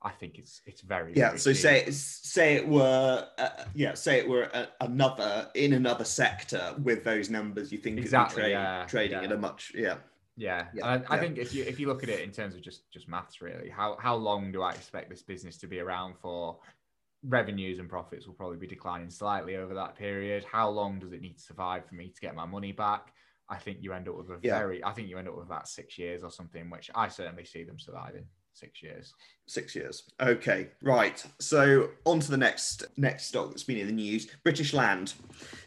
I 0.01 0.11
think 0.11 0.37
it's 0.37 0.61
it's 0.65 0.81
very 0.81 1.13
yeah. 1.15 1.29
Very 1.29 1.39
so 1.39 1.53
cheap. 1.53 1.61
say 1.61 1.91
say 1.91 2.55
it 2.55 2.67
were 2.67 3.27
uh, 3.37 3.49
yeah 3.73 3.93
say 3.93 4.19
it 4.19 4.27
were 4.27 4.43
a, 4.43 4.67
another 4.81 5.49
in 5.55 5.73
another 5.73 6.03
sector 6.03 6.75
with 6.83 7.03
those 7.03 7.29
numbers, 7.29 7.71
you 7.71 7.77
think 7.77 7.97
exactly 7.97 8.43
trade, 8.43 8.51
yeah, 8.51 8.85
trading 8.85 9.19
yeah. 9.19 9.25
at 9.25 9.31
a 9.31 9.37
much 9.37 9.71
yeah. 9.75 9.95
Yeah, 10.39 10.67
yeah. 10.71 10.85
I, 10.85 11.15
I 11.15 11.19
think 11.19 11.39
if 11.39 11.51
you 11.51 11.63
if 11.63 11.79
you 11.79 11.87
look 11.87 12.03
at 12.03 12.09
it 12.09 12.19
in 12.19 12.31
terms 12.31 12.53
of 12.53 12.61
just 12.61 12.91
just 12.91 13.07
maths, 13.07 13.41
really, 13.41 13.69
how 13.69 13.97
how 13.99 14.15
long 14.15 14.51
do 14.51 14.61
I 14.61 14.69
expect 14.69 15.09
this 15.09 15.23
business 15.23 15.57
to 15.57 15.67
be 15.67 15.79
around 15.79 16.13
for? 16.21 16.59
Revenues 17.23 17.79
and 17.79 17.89
profits 17.89 18.27
will 18.27 18.33
probably 18.33 18.57
be 18.57 18.67
declining 18.67 19.09
slightly 19.09 19.55
over 19.55 19.73
that 19.73 19.95
period. 19.95 20.45
How 20.49 20.69
long 20.69 20.99
does 20.99 21.13
it 21.13 21.21
need 21.21 21.37
to 21.37 21.43
survive 21.43 21.85
for 21.85 21.95
me 21.95 22.09
to 22.09 22.21
get 22.21 22.35
my 22.35 22.45
money 22.45 22.71
back? 22.71 23.13
I 23.49 23.57
think 23.57 23.77
you 23.81 23.93
end 23.93 24.09
up 24.09 24.17
with 24.17 24.29
a 24.29 24.39
yeah. 24.41 24.57
very, 24.57 24.83
I 24.83 24.91
think 24.91 25.07
you 25.07 25.17
end 25.17 25.27
up 25.27 25.35
with 25.35 25.45
about 25.45 25.67
six 25.67 25.97
years 25.97 26.23
or 26.23 26.29
something, 26.29 26.69
which 26.69 26.91
I 26.93 27.07
certainly 27.07 27.45
see 27.45 27.63
them 27.63 27.79
surviving 27.79 28.25
six 28.57 28.81
years. 28.83 29.13
Six 29.47 29.75
years. 29.75 30.03
Okay, 30.19 30.69
right. 30.81 31.23
So 31.39 31.91
on 32.05 32.19
to 32.19 32.31
the 32.31 32.37
next 32.37 32.83
next 32.97 33.27
stock 33.27 33.49
that's 33.49 33.63
been 33.63 33.77
in 33.77 33.87
the 33.87 33.93
news, 33.93 34.27
British 34.43 34.73
Land. 34.73 35.13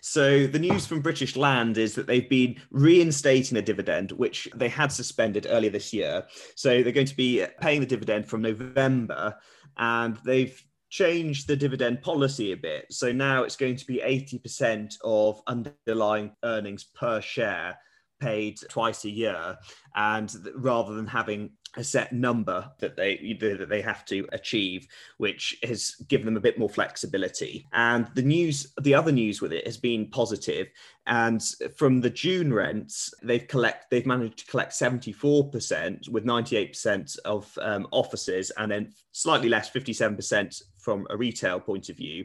So 0.01 0.47
the 0.47 0.59
news 0.59 0.87
from 0.87 1.01
British 1.01 1.37
Land 1.37 1.79
is 1.79 1.95
that 1.95 2.07
they've 2.07 2.29
been 2.29 2.61
reinstating 2.71 3.57
a 3.57 3.63
dividend, 3.63 4.13
which 4.13 4.49
they 4.55 4.69
had 4.69 4.93
suspended 4.93 5.47
earlier 5.49 5.71
this 5.71 5.93
year. 5.93 6.27
So 6.57 6.83
they're 6.83 6.93
going 6.93 7.07
to 7.07 7.17
be 7.17 7.47
paying 7.61 7.81
the 7.81 7.87
dividend 7.87 8.27
from 8.27 8.43
November, 8.43 9.37
and 9.79 10.19
they've 10.27 10.63
changed 10.91 11.47
the 11.47 11.57
dividend 11.57 12.03
policy 12.03 12.53
a 12.53 12.57
bit. 12.57 12.87
So 12.91 13.13
now 13.13 13.45
it's 13.45 13.57
going 13.57 13.77
to 13.77 13.87
be 13.87 13.99
80% 13.99 14.97
of 15.05 15.41
underlying 15.47 16.33
earnings 16.45 16.85
per 16.85 17.21
share 17.21 17.79
paid 18.21 18.59
twice 18.69 19.05
a 19.05 19.11
year 19.11 19.57
and 19.97 20.35
rather 20.55 20.95
than 20.95 21.07
having 21.07 21.51
a 21.77 21.85
set 21.85 22.13
number 22.13 22.69
that 22.81 22.97
they 22.97 23.37
that 23.41 23.69
they 23.69 23.81
have 23.81 24.05
to 24.05 24.27
achieve 24.33 24.87
which 25.19 25.57
has 25.63 25.95
given 26.09 26.27
them 26.27 26.37
a 26.37 26.41
bit 26.41 26.59
more 26.59 26.69
flexibility 26.69 27.67
and 27.73 28.09
the 28.15 28.23
news 28.23 28.73
the 28.81 28.93
other 28.93 29.13
news 29.13 29.41
with 29.41 29.53
it 29.53 29.65
has 29.65 29.77
been 29.77 30.11
positive 30.11 30.69
and 31.07 31.43
from 31.77 32.01
the 32.01 32.11
june 32.11 32.53
rents 32.53 33.15
they've 33.23 33.47
collect 33.47 33.89
they've 33.89 34.07
managed 34.07 34.41
to 34.41 34.51
collect 34.51 34.73
74% 34.73 36.09
with 36.09 36.25
98% 36.25 37.19
of 37.25 37.57
um, 37.63 37.87
offices 37.93 38.51
and 38.59 38.73
then 38.73 38.93
slightly 39.13 39.49
less 39.49 39.71
57% 39.71 40.63
from 40.81 41.07
a 41.11 41.17
retail 41.17 41.61
point 41.61 41.89
of 41.89 41.97
view 41.97 42.25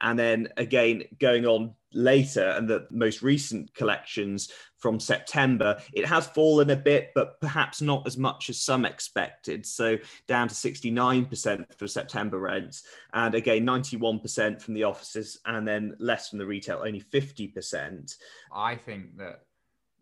and 0.00 0.18
then 0.18 0.48
again 0.56 1.04
going 1.18 1.46
on 1.46 1.74
later 1.92 2.50
and 2.50 2.68
the 2.68 2.86
most 2.90 3.22
recent 3.22 3.72
collections 3.74 4.52
from 4.76 5.00
September, 5.00 5.80
it 5.94 6.04
has 6.04 6.26
fallen 6.26 6.68
a 6.70 6.76
bit, 6.76 7.10
but 7.14 7.40
perhaps 7.40 7.80
not 7.80 8.06
as 8.06 8.18
much 8.18 8.50
as 8.50 8.60
some 8.60 8.84
expected. 8.84 9.64
So 9.64 9.96
down 10.28 10.48
to 10.48 10.54
69% 10.54 11.78
for 11.78 11.88
September 11.88 12.38
rents, 12.38 12.82
and 13.14 13.34
again 13.34 13.64
91% 13.64 14.60
from 14.60 14.74
the 14.74 14.84
offices, 14.84 15.38
and 15.46 15.66
then 15.66 15.96
less 15.98 16.28
from 16.28 16.38
the 16.38 16.46
retail, 16.46 16.82
only 16.84 17.00
50%. 17.00 18.14
I 18.54 18.76
think 18.76 19.16
that 19.16 19.45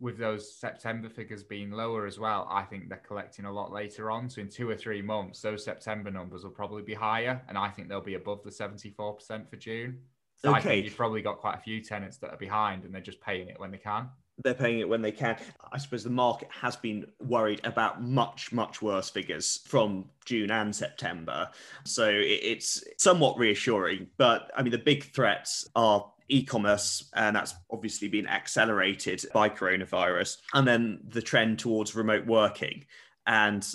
with 0.00 0.18
those 0.18 0.54
September 0.54 1.08
figures 1.08 1.42
being 1.42 1.70
lower 1.70 2.06
as 2.06 2.18
well, 2.18 2.46
I 2.50 2.62
think 2.62 2.88
they're 2.88 2.98
collecting 2.98 3.44
a 3.44 3.52
lot 3.52 3.72
later 3.72 4.10
on. 4.10 4.28
So 4.28 4.40
in 4.40 4.48
two 4.48 4.68
or 4.68 4.76
three 4.76 5.02
months, 5.02 5.40
those 5.40 5.64
September 5.64 6.10
numbers 6.10 6.44
will 6.44 6.50
probably 6.50 6.82
be 6.82 6.94
higher, 6.94 7.40
and 7.48 7.56
I 7.56 7.68
think 7.68 7.88
they'll 7.88 8.00
be 8.00 8.14
above 8.14 8.42
the 8.42 8.50
74% 8.50 9.48
for 9.48 9.56
June. 9.56 9.98
So 10.36 10.50
okay. 10.50 10.58
I 10.58 10.60
think 10.60 10.84
you've 10.84 10.96
probably 10.96 11.22
got 11.22 11.38
quite 11.38 11.56
a 11.56 11.60
few 11.60 11.80
tenants 11.80 12.18
that 12.18 12.30
are 12.30 12.36
behind, 12.36 12.84
and 12.84 12.92
they're 12.92 13.00
just 13.00 13.20
paying 13.20 13.48
it 13.48 13.58
when 13.58 13.70
they 13.70 13.78
can 13.78 14.10
they're 14.42 14.54
paying 14.54 14.80
it 14.80 14.88
when 14.88 15.02
they 15.02 15.12
can. 15.12 15.36
I 15.72 15.78
suppose 15.78 16.02
the 16.02 16.10
market 16.10 16.48
has 16.50 16.76
been 16.76 17.06
worried 17.20 17.60
about 17.64 18.02
much, 18.02 18.52
much 18.52 18.82
worse 18.82 19.08
figures 19.08 19.60
from 19.66 20.06
June 20.24 20.50
and 20.50 20.74
September. 20.74 21.48
So 21.84 22.10
it's 22.12 22.82
somewhat 22.98 23.38
reassuring. 23.38 24.08
But 24.16 24.50
I 24.56 24.62
mean, 24.62 24.72
the 24.72 24.78
big 24.78 25.04
threats 25.04 25.68
are 25.76 26.10
e-commerce 26.28 27.10
and 27.14 27.36
that's 27.36 27.54
obviously 27.70 28.08
been 28.08 28.26
accelerated 28.26 29.24
by 29.32 29.48
coronavirus 29.48 30.38
and 30.54 30.66
then 30.66 30.98
the 31.08 31.20
trend 31.20 31.58
towards 31.58 31.94
remote 31.94 32.26
working 32.26 32.84
and 33.26 33.66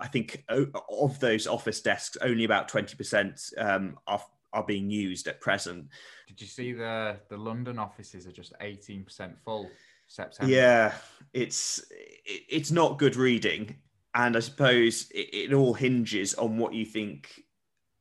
I 0.00 0.06
think 0.06 0.44
of 0.48 1.18
those 1.18 1.46
office 1.46 1.80
desks, 1.80 2.16
only 2.22 2.44
about 2.44 2.70
20% 2.70 3.58
um, 3.58 3.98
are, 4.06 4.22
are 4.52 4.62
being 4.62 4.88
used 4.88 5.26
at 5.26 5.40
present. 5.40 5.88
Did 6.28 6.40
you 6.40 6.46
see 6.46 6.72
the 6.72 7.16
the 7.28 7.36
London 7.36 7.78
offices 7.78 8.26
are 8.26 8.32
just 8.32 8.54
eighteen 8.60 9.04
percent 9.04 9.36
full 9.44 9.70
September? 10.06 10.52
Yeah, 10.52 10.94
it's 11.32 11.84
it's 12.24 12.70
not 12.70 12.98
good 12.98 13.16
reading, 13.16 13.76
and 14.14 14.36
I 14.36 14.40
suppose 14.40 15.10
it, 15.10 15.50
it 15.50 15.52
all 15.52 15.74
hinges 15.74 16.34
on 16.34 16.56
what 16.56 16.72
you 16.72 16.86
think 16.86 17.43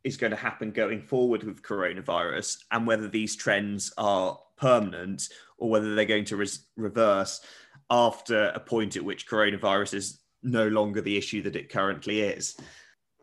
is 0.04 0.18
going 0.18 0.32
to 0.32 0.38
happen 0.38 0.72
going 0.72 1.02
forward 1.02 1.44
with 1.44 1.62
coronavirus 1.62 2.64
and 2.72 2.86
whether 2.86 3.08
these 3.08 3.36
trends 3.36 3.94
are 3.98 4.38
permanent 4.58 5.30
or 5.58 5.70
whether 5.70 5.96
they're 5.96 6.06
going 6.06 6.26
to 6.26 6.38
res- 6.38 6.66
reverse 6.76 7.42
after 7.90 8.48
a 8.56 8.60
point 8.60 8.96
at 8.96 9.04
which 9.04 9.28
coronavirus 9.28 9.94
is 9.94 10.20
no 10.42 10.68
longer 10.68 11.02
the 11.02 11.18
issue 11.18 11.42
that 11.42 11.56
it 11.56 11.70
currently 11.70 12.22
is. 12.22 12.56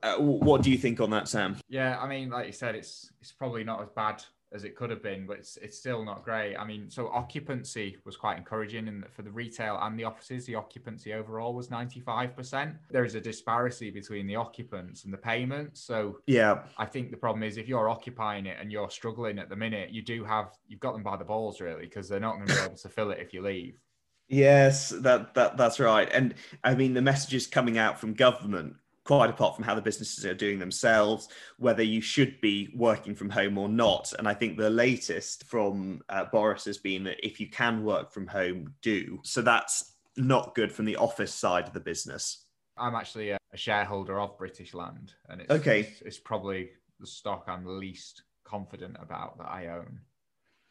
Uh, 0.03 0.17
what 0.17 0.63
do 0.63 0.71
you 0.71 0.79
think 0.79 1.01
on 1.01 1.11
that, 1.11 1.29
Sam? 1.29 1.57
Yeah, 1.69 1.99
I 2.01 2.09
mean, 2.09 2.31
like 2.31 2.47
you 2.47 2.53
said, 2.53 2.75
it's 2.75 3.13
it's 3.21 3.33
probably 3.33 3.65
not 3.65 3.83
as 3.83 3.91
bad 3.91 4.25
as 4.53 4.65
it 4.65 4.75
could 4.75 4.91
have 4.91 5.03
been, 5.03 5.27
but 5.27 5.39
it's 5.39 5.57
it's 5.59 5.79
still 5.79 6.05
not 6.05 6.25
great. 6.25 6.57
I 6.57 6.65
mean, 6.65 6.91
so 6.91 7.09
occupancy 7.09 7.97
was 8.05 8.17
quite 8.17 8.37
encouraging, 8.37 8.89
and 8.89 9.05
for 9.13 9.23
the 9.23 9.31
retail 9.31 9.79
and 9.81 9.99
the 9.99 10.05
offices, 10.05 10.45
the 10.47 10.57
occupancy 10.57 11.13
overall 11.13 11.55
was 11.55 11.71
ninety 11.71 12.01
five 12.01 12.35
percent. 12.35 12.75
There 12.91 13.05
is 13.05 13.15
a 13.15 13.21
disparity 13.21 13.91
between 13.91 14.27
the 14.27 14.37
occupants 14.37 15.05
and 15.05 15.13
the 15.13 15.19
payments. 15.19 15.81
So 15.81 16.19
yeah, 16.27 16.63
I 16.77 16.87
think 16.87 17.11
the 17.11 17.17
problem 17.17 17.43
is 17.43 17.57
if 17.57 17.69
you're 17.69 17.89
occupying 17.89 18.47
it 18.47 18.57
and 18.61 18.73
you're 18.73 18.91
struggling 18.91 19.39
at 19.39 19.49
the 19.49 19.57
minute, 19.57 19.91
you 19.91 20.03
do 20.03 20.25
have 20.25 20.51
you've 20.67 20.81
got 20.81 20.93
them 20.93 21.03
by 21.03 21.17
the 21.17 21.25
balls 21.25 21.61
really 21.61 21.83
because 21.83 22.09
they're 22.09 22.21
not 22.21 22.37
going 22.37 22.49
to 22.49 22.55
be 22.55 22.61
able 22.61 22.77
to 22.77 22.89
fill 22.89 23.11
it 23.11 23.19
if 23.21 23.33
you 23.33 23.43
leave. 23.43 23.81
Yes, 24.29 24.91
that 24.91 25.35
that 25.35 25.57
that's 25.57 25.81
right. 25.81 26.09
And 26.13 26.35
I 26.63 26.75
mean 26.75 26.95
the 26.95 27.03
messages 27.03 27.47
coming 27.47 27.79
out 27.79 28.01
from 28.01 28.15
government 28.15 28.77
quite 29.05 29.31
apart 29.31 29.57
from 29.57 29.65
how 29.65 29.75
the 29.75 29.83
businesses 29.83 30.25
are 30.27 30.35
doing 30.35 30.59
themselves, 30.59 31.29
whether 31.59 31.83
you 31.83 32.01
should 32.01 32.41
be 32.41 32.73
working 32.77 33.15
from 33.15 33.31
home 33.31 33.59
or 33.59 33.69
not. 33.69 34.13
And 34.19 34.29
I 34.29 34.35
think 34.35 34.57
the 34.57 34.71
latest 34.71 35.45
from 35.45 36.03
uh, 36.09 36.27
Boris 36.27 36.65
has 36.67 36.79
been 36.79 37.05
that 37.05 37.25
if 37.27 37.41
you 37.41 37.49
can 37.49 37.83
work 37.83 38.13
from 38.13 38.27
home, 38.27 38.75
do. 38.83 39.21
So 39.25 39.43
that's 39.43 39.97
not 40.17 40.55
good 40.55 40.73
from 40.73 40.85
the 40.85 40.97
office 40.97 41.35
side 41.35 41.67
of 41.67 41.73
the 41.73 41.81
business. 41.81 42.45
I'm 42.77 42.95
actually 42.95 43.31
a, 43.31 43.39
shareholder 43.55 44.21
of 44.21 44.39
British 44.39 44.75
Land, 44.75 45.13
and 45.29 45.41
it's, 45.41 45.51
okay. 45.51 45.81
it's, 45.81 46.03
it's 46.03 46.19
probably 46.19 46.71
the 46.99 47.07
stock 47.07 47.45
I'm 47.49 47.67
least 47.67 48.23
confident 48.45 48.97
about 49.01 49.39
that 49.39 49.49
I 49.49 49.69
own 49.69 50.01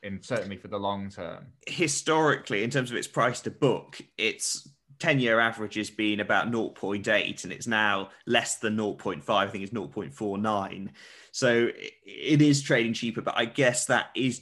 in 0.02 0.22
certainly 0.22 0.58
for 0.58 0.68
the 0.68 0.80
long 0.80 1.10
term. 1.10 1.48
Historically, 1.68 2.64
in 2.64 2.70
terms 2.70 2.92
of 2.92 2.98
its 2.98 3.08
price 3.08 3.42
to 3.42 3.52
book, 3.52 4.02
it's 4.18 4.68
10 5.00 5.20
year 5.20 5.40
average 5.40 5.76
has 5.76 5.90
been 5.90 6.20
about 6.20 6.52
0.8 6.52 7.44
and 7.44 7.54
it's 7.54 7.68
now 7.68 8.10
less 8.26 8.58
than 8.58 8.76
0.5 8.76 9.30
i 9.30 9.48
think 9.48 9.64
it's 9.64 9.74
0.49 9.74 10.90
so 11.32 11.70
it 12.06 12.42
is 12.42 12.62
trading 12.62 12.94
cheaper 12.94 13.22
but 13.22 13.38
i 13.38 13.46
guess 13.46 13.86
that 13.86 14.08
is 14.16 14.42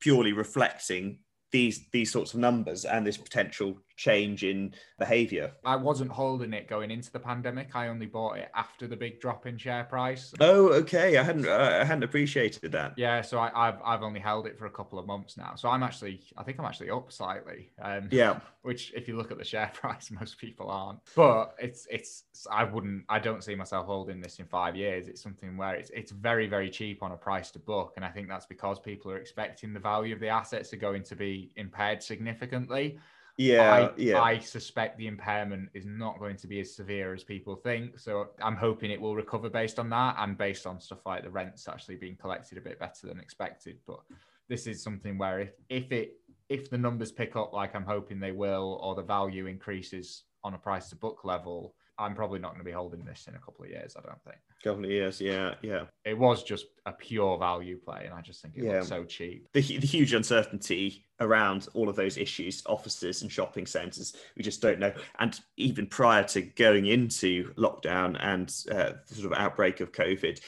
purely 0.00 0.32
reflecting 0.32 1.18
these 1.50 1.86
these 1.92 2.12
sorts 2.12 2.34
of 2.34 2.40
numbers 2.40 2.84
and 2.84 3.06
this 3.06 3.16
potential 3.16 3.78
change 3.98 4.44
in 4.44 4.72
behavior. 4.98 5.52
I 5.64 5.76
wasn't 5.76 6.10
holding 6.10 6.54
it 6.54 6.68
going 6.68 6.90
into 6.90 7.10
the 7.10 7.18
pandemic. 7.18 7.74
I 7.74 7.88
only 7.88 8.06
bought 8.06 8.38
it 8.38 8.48
after 8.54 8.86
the 8.86 8.96
big 8.96 9.20
drop 9.20 9.46
in 9.46 9.58
share 9.58 9.84
price. 9.84 10.32
Oh, 10.40 10.68
okay. 10.68 11.18
I 11.18 11.22
hadn't 11.22 11.46
uh, 11.46 11.80
I 11.82 11.84
hadn't 11.84 12.04
appreciated 12.04 12.72
that. 12.72 12.94
Yeah, 12.96 13.20
so 13.20 13.40
I, 13.40 13.50
have 13.54 13.80
I've 13.84 14.02
only 14.02 14.20
held 14.20 14.46
it 14.46 14.56
for 14.56 14.66
a 14.66 14.70
couple 14.70 14.98
of 14.98 15.06
months 15.06 15.36
now. 15.36 15.56
So 15.56 15.68
I'm 15.68 15.82
actually 15.82 16.22
I 16.38 16.44
think 16.44 16.58
I'm 16.58 16.64
actually 16.64 16.90
up 16.90 17.12
slightly. 17.12 17.72
Um, 17.82 18.08
yeah. 18.10 18.40
Which, 18.62 18.92
if 18.92 19.08
you 19.08 19.16
look 19.16 19.30
at 19.30 19.38
the 19.38 19.44
share 19.44 19.70
price, 19.74 20.10
most 20.10 20.38
people 20.38 20.70
aren't. 20.70 21.00
But 21.16 21.54
it's 21.58 21.86
it's 21.90 22.24
I 22.50 22.64
wouldn't 22.64 23.04
I 23.08 23.18
don't 23.18 23.42
see 23.42 23.56
myself 23.56 23.86
holding 23.86 24.20
this 24.20 24.38
in 24.38 24.46
five 24.46 24.76
years. 24.76 25.08
It's 25.08 25.22
something 25.22 25.56
where 25.56 25.74
it's 25.74 25.90
it's 25.90 26.12
very 26.12 26.46
very 26.46 26.70
cheap 26.70 27.02
on 27.02 27.10
a 27.12 27.16
price 27.16 27.50
to 27.52 27.58
book, 27.58 27.94
and 27.96 28.04
I 28.04 28.10
think 28.10 28.28
that's 28.28 28.46
because 28.46 28.78
people 28.78 29.10
are 29.10 29.16
expecting 29.16 29.74
the 29.74 29.80
value 29.80 30.14
of 30.14 30.20
the 30.20 30.28
assets 30.28 30.72
are 30.72 30.76
going 30.76 31.02
to 31.04 31.16
be 31.16 31.50
impaired 31.56 32.00
significantly. 32.00 32.98
Yeah, 33.38 33.72
I, 33.72 33.90
yeah. 33.96 34.20
I 34.20 34.40
suspect 34.40 34.98
the 34.98 35.06
impairment 35.06 35.70
is 35.72 35.86
not 35.86 36.18
going 36.18 36.36
to 36.38 36.48
be 36.48 36.58
as 36.58 36.74
severe 36.74 37.14
as 37.14 37.22
people 37.22 37.54
think. 37.54 37.96
So 37.96 38.30
I'm 38.42 38.56
hoping 38.56 38.90
it 38.90 39.00
will 39.00 39.14
recover 39.14 39.48
based 39.48 39.78
on 39.78 39.88
that 39.90 40.16
and 40.18 40.36
based 40.36 40.66
on 40.66 40.80
stuff 40.80 41.06
like 41.06 41.22
the 41.22 41.30
rents 41.30 41.68
actually 41.68 41.94
being 41.94 42.16
collected 42.16 42.58
a 42.58 42.60
bit 42.60 42.80
better 42.80 43.06
than 43.06 43.20
expected. 43.20 43.78
But 43.86 44.00
this 44.48 44.66
is 44.66 44.82
something 44.82 45.18
where 45.18 45.38
if, 45.38 45.52
if 45.68 45.92
it 45.92 46.14
if 46.48 46.68
the 46.68 46.78
numbers 46.78 47.12
pick 47.12 47.36
up 47.36 47.52
like 47.52 47.76
I'm 47.76 47.84
hoping 47.84 48.18
they 48.18 48.32
will, 48.32 48.80
or 48.82 48.96
the 48.96 49.02
value 49.02 49.46
increases 49.46 50.24
on 50.42 50.54
a 50.54 50.58
price 50.58 50.88
to 50.88 50.96
book 50.96 51.20
level, 51.22 51.74
I'm 51.98 52.14
probably 52.14 52.38
not 52.38 52.50
going 52.50 52.60
to 52.60 52.64
be 52.64 52.72
holding 52.72 53.04
this 53.04 53.26
in 53.26 53.34
a 53.34 53.38
couple 53.38 53.64
of 53.64 53.70
years. 53.70 53.96
I 53.98 54.02
don't 54.02 54.22
think. 54.22 54.36
Couple 54.62 54.84
of 54.84 54.90
years, 54.90 55.20
yeah, 55.20 55.54
yeah. 55.62 55.84
It 56.04 56.16
was 56.16 56.42
just 56.42 56.66
a 56.86 56.92
pure 56.92 57.38
value 57.38 57.78
play, 57.78 58.04
and 58.04 58.14
I 58.14 58.20
just 58.20 58.40
think 58.40 58.54
it 58.56 58.64
yeah. 58.64 58.74
looks 58.74 58.88
so 58.88 59.04
cheap. 59.04 59.48
The, 59.52 59.60
the 59.60 59.86
huge 59.86 60.12
uncertainty 60.12 61.04
around 61.20 61.68
all 61.74 61.88
of 61.88 61.96
those 61.96 62.16
issues, 62.16 62.62
offices 62.66 63.22
and 63.22 63.30
shopping 63.30 63.66
centres, 63.66 64.16
we 64.36 64.42
just 64.42 64.62
don't 64.62 64.78
know. 64.78 64.92
And 65.18 65.38
even 65.56 65.86
prior 65.86 66.22
to 66.24 66.42
going 66.42 66.86
into 66.86 67.52
lockdown 67.54 68.16
and 68.20 68.48
uh, 68.70 68.92
the 69.08 69.14
sort 69.14 69.32
of 69.32 69.38
outbreak 69.38 69.80
of 69.80 69.92
COVID, 69.92 70.40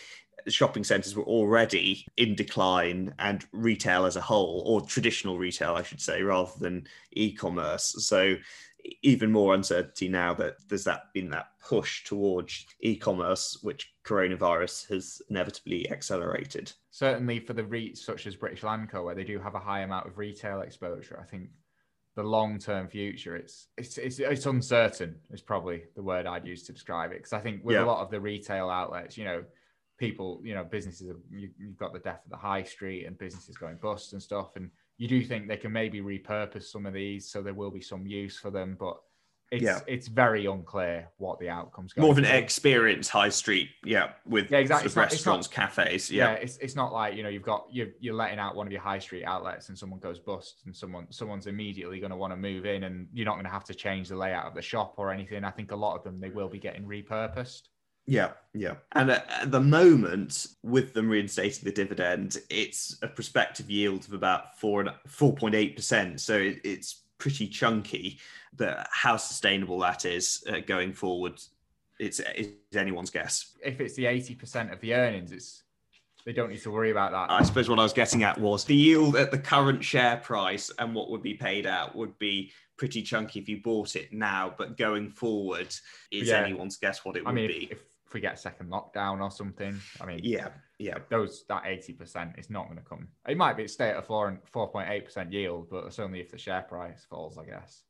shopping 0.48 0.84
centres 0.84 1.14
were 1.14 1.24
already 1.24 2.06
in 2.16 2.34
decline 2.34 3.14
and 3.18 3.44
retail 3.52 4.06
as 4.06 4.16
a 4.16 4.20
whole, 4.20 4.62
or 4.66 4.80
traditional 4.80 5.38
retail, 5.38 5.74
I 5.74 5.82
should 5.82 6.00
say, 6.00 6.22
rather 6.22 6.52
than 6.58 6.86
e 7.12 7.32
commerce. 7.32 7.94
So 7.98 8.36
even 9.02 9.30
more 9.30 9.54
uncertainty 9.54 10.08
now 10.08 10.34
that 10.34 10.56
there's 10.68 10.84
that 10.84 11.12
been 11.14 11.30
that 11.30 11.48
push 11.60 12.04
towards 12.04 12.66
e-commerce, 12.80 13.58
which 13.62 13.92
coronavirus 14.04 14.88
has 14.88 15.22
inevitably 15.30 15.90
accelerated. 15.90 16.72
Certainly 16.90 17.40
for 17.40 17.52
the 17.52 17.62
REITs 17.62 17.98
such 17.98 18.26
as 18.26 18.36
British 18.36 18.62
Land 18.62 18.90
Co, 18.90 19.04
where 19.04 19.14
they 19.14 19.24
do 19.24 19.38
have 19.38 19.54
a 19.54 19.60
high 19.60 19.80
amount 19.80 20.06
of 20.06 20.18
retail 20.18 20.60
exposure, 20.60 21.18
I 21.20 21.26
think 21.26 21.50
the 22.16 22.22
long-term 22.22 22.88
future 22.88 23.36
it's 23.36 23.68
it's 23.78 23.96
it's, 23.96 24.18
it's 24.18 24.44
uncertain 24.44 25.14
is 25.30 25.40
probably 25.40 25.84
the 25.94 26.02
word 26.02 26.26
I'd 26.26 26.44
use 26.44 26.64
to 26.64 26.72
describe 26.72 27.12
it 27.12 27.18
because 27.18 27.32
I 27.32 27.38
think 27.38 27.64
with 27.64 27.76
yeah. 27.76 27.84
a 27.84 27.86
lot 27.86 28.02
of 28.02 28.10
the 28.10 28.20
retail 28.20 28.68
outlets, 28.68 29.16
you 29.16 29.24
know, 29.24 29.44
people, 29.96 30.40
you 30.42 30.54
know, 30.54 30.64
businesses 30.64 31.08
have, 31.08 31.18
you, 31.30 31.50
you've 31.58 31.76
got 31.76 31.92
the 31.92 31.98
death 32.00 32.22
of 32.24 32.30
the 32.30 32.36
high 32.36 32.64
street 32.64 33.06
and 33.06 33.16
businesses 33.18 33.56
going 33.56 33.76
bust 33.76 34.12
and 34.12 34.22
stuff 34.22 34.56
and 34.56 34.70
you 35.00 35.08
do 35.08 35.24
think 35.24 35.48
they 35.48 35.56
can 35.56 35.72
maybe 35.72 36.02
repurpose 36.02 36.64
some 36.64 36.84
of 36.84 36.92
these 36.92 37.26
so 37.26 37.40
there 37.40 37.54
will 37.54 37.70
be 37.70 37.80
some 37.80 38.06
use 38.06 38.38
for 38.38 38.50
them, 38.50 38.76
but 38.78 38.98
it's 39.50 39.62
yeah. 39.62 39.80
it's 39.86 40.08
very 40.08 40.44
unclear 40.44 41.08
what 41.16 41.40
the 41.40 41.48
outcomes. 41.48 41.94
Are. 41.96 42.02
More 42.02 42.12
of 42.12 42.18
an 42.18 42.26
experience 42.26 43.08
high 43.08 43.30
street, 43.30 43.70
yeah, 43.82 44.10
with 44.26 44.50
yeah, 44.50 44.58
exactly. 44.58 44.90
Sort 44.90 45.06
of 45.06 45.10
restaurants, 45.12 45.48
not, 45.48 45.54
cafes, 45.54 46.10
yeah. 46.10 46.32
yeah. 46.32 46.34
It's 46.34 46.58
it's 46.58 46.76
not 46.76 46.92
like 46.92 47.16
you 47.16 47.22
know 47.22 47.30
you've 47.30 47.42
got 47.42 47.66
you're 47.72 47.88
you're 47.98 48.14
letting 48.14 48.38
out 48.38 48.54
one 48.54 48.66
of 48.66 48.72
your 48.72 48.82
high 48.82 48.98
street 48.98 49.24
outlets 49.24 49.70
and 49.70 49.76
someone 49.76 50.00
goes 50.00 50.20
bust 50.20 50.60
and 50.66 50.76
someone 50.76 51.06
someone's 51.10 51.46
immediately 51.46 51.98
going 51.98 52.10
to 52.10 52.16
want 52.16 52.32
to 52.34 52.36
move 52.36 52.66
in 52.66 52.84
and 52.84 53.08
you're 53.14 53.24
not 53.24 53.34
going 53.34 53.46
to 53.46 53.50
have 53.50 53.64
to 53.64 53.74
change 53.74 54.10
the 54.10 54.16
layout 54.16 54.46
of 54.46 54.54
the 54.54 54.62
shop 54.62 54.94
or 54.98 55.10
anything. 55.10 55.44
I 55.44 55.50
think 55.50 55.72
a 55.72 55.76
lot 55.76 55.96
of 55.96 56.04
them 56.04 56.20
they 56.20 56.28
will 56.28 56.48
be 56.50 56.58
getting 56.58 56.84
repurposed. 56.84 57.62
Yeah, 58.10 58.32
yeah. 58.54 58.74
And 58.90 59.12
at, 59.12 59.52
the 59.52 59.60
moment, 59.60 60.48
with 60.64 60.94
them 60.94 61.08
reinstating 61.08 61.62
the 61.62 61.70
dividend, 61.70 62.38
it's 62.50 62.98
a 63.02 63.06
prospective 63.06 63.70
yield 63.70 64.04
of 64.04 64.14
about 64.14 64.58
four 64.58 64.80
and 64.80 64.90
four 65.06 65.32
point 65.32 65.54
eight 65.54 65.76
percent. 65.76 66.20
So 66.20 66.36
it, 66.36 66.60
it's 66.64 67.02
pretty 67.18 67.46
chunky. 67.46 68.18
But 68.56 68.88
how 68.90 69.16
sustainable 69.16 69.78
that 69.78 70.04
is 70.06 70.42
uh, 70.50 70.58
going 70.58 70.92
forward, 70.92 71.40
it's, 72.00 72.20
it's 72.34 72.48
anyone's 72.74 73.10
guess. 73.10 73.52
If 73.64 73.80
it's 73.80 73.94
the 73.94 74.06
eighty 74.06 74.34
percent 74.34 74.72
of 74.72 74.80
the 74.80 74.92
earnings, 74.92 75.30
it's 75.30 75.62
they 76.26 76.32
don't 76.32 76.50
need 76.50 76.62
to 76.62 76.72
worry 76.72 76.90
about 76.90 77.12
that. 77.12 77.30
I 77.30 77.44
suppose 77.44 77.68
what 77.68 77.78
I 77.78 77.84
was 77.84 77.92
getting 77.92 78.24
at 78.24 78.38
was 78.38 78.64
the 78.64 78.74
yield 78.74 79.14
at 79.14 79.30
the 79.30 79.38
current 79.38 79.84
share 79.84 80.16
price 80.16 80.68
and 80.80 80.96
what 80.96 81.10
would 81.10 81.22
be 81.22 81.34
paid 81.34 81.64
out 81.64 81.94
would 81.94 82.18
be 82.18 82.50
pretty 82.76 83.02
chunky 83.02 83.38
if 83.38 83.48
you 83.48 83.60
bought 83.62 83.94
it 83.94 84.12
now, 84.12 84.54
but 84.56 84.76
going 84.76 85.10
forward 85.10 85.68
is 86.10 86.28
yeah. 86.28 86.42
anyone's 86.42 86.76
guess 86.76 87.04
what 87.04 87.16
it 87.16 87.22
I 87.24 87.30
would 87.30 87.34
mean, 87.34 87.48
be. 87.48 87.68
If, 87.70 87.72
if 87.72 87.78
we 88.14 88.20
get 88.20 88.34
a 88.34 88.36
second 88.36 88.70
lockdown 88.70 89.20
or 89.20 89.30
something. 89.30 89.80
I 90.00 90.06
mean, 90.06 90.20
yeah, 90.22 90.48
yeah, 90.78 90.98
those 91.08 91.44
that 91.48 91.62
eighty 91.66 91.92
percent 91.92 92.32
is 92.38 92.50
not 92.50 92.66
going 92.66 92.78
to 92.78 92.84
come. 92.84 93.08
It 93.28 93.36
might 93.36 93.56
be 93.56 93.68
stay 93.68 93.90
at 93.90 93.96
a 93.98 94.02
four 94.02 94.28
and 94.28 94.38
four 94.52 94.68
point 94.68 94.90
eight 94.90 95.04
percent 95.04 95.32
yield, 95.32 95.68
but 95.70 95.84
it's 95.84 95.98
only 95.98 96.20
if 96.20 96.30
the 96.30 96.38
share 96.38 96.62
price 96.62 97.06
falls, 97.08 97.38
I 97.38 97.44
guess. 97.44 97.82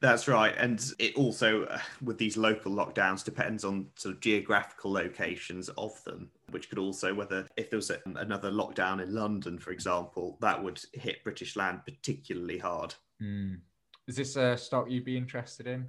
That's 0.00 0.26
right, 0.26 0.54
and 0.58 0.84
it 0.98 1.14
also 1.14 1.64
uh, 1.64 1.78
with 2.02 2.18
these 2.18 2.36
local 2.36 2.72
lockdowns 2.72 3.24
depends 3.24 3.64
on 3.64 3.86
sort 3.94 4.16
of 4.16 4.20
geographical 4.20 4.92
locations 4.92 5.68
of 5.70 6.02
them, 6.04 6.30
which 6.50 6.68
could 6.68 6.78
also 6.78 7.14
whether 7.14 7.46
if 7.56 7.70
there 7.70 7.78
was 7.78 7.90
a, 7.90 8.00
another 8.16 8.50
lockdown 8.50 9.00
in 9.00 9.14
London, 9.14 9.58
for 9.58 9.70
example, 9.70 10.36
that 10.40 10.62
would 10.62 10.80
hit 10.92 11.22
British 11.22 11.54
land 11.56 11.80
particularly 11.84 12.58
hard. 12.58 12.94
Mm. 13.22 13.60
Is 14.08 14.16
this 14.16 14.34
a 14.34 14.56
stock 14.56 14.90
you'd 14.90 15.04
be 15.04 15.16
interested 15.16 15.68
in? 15.68 15.86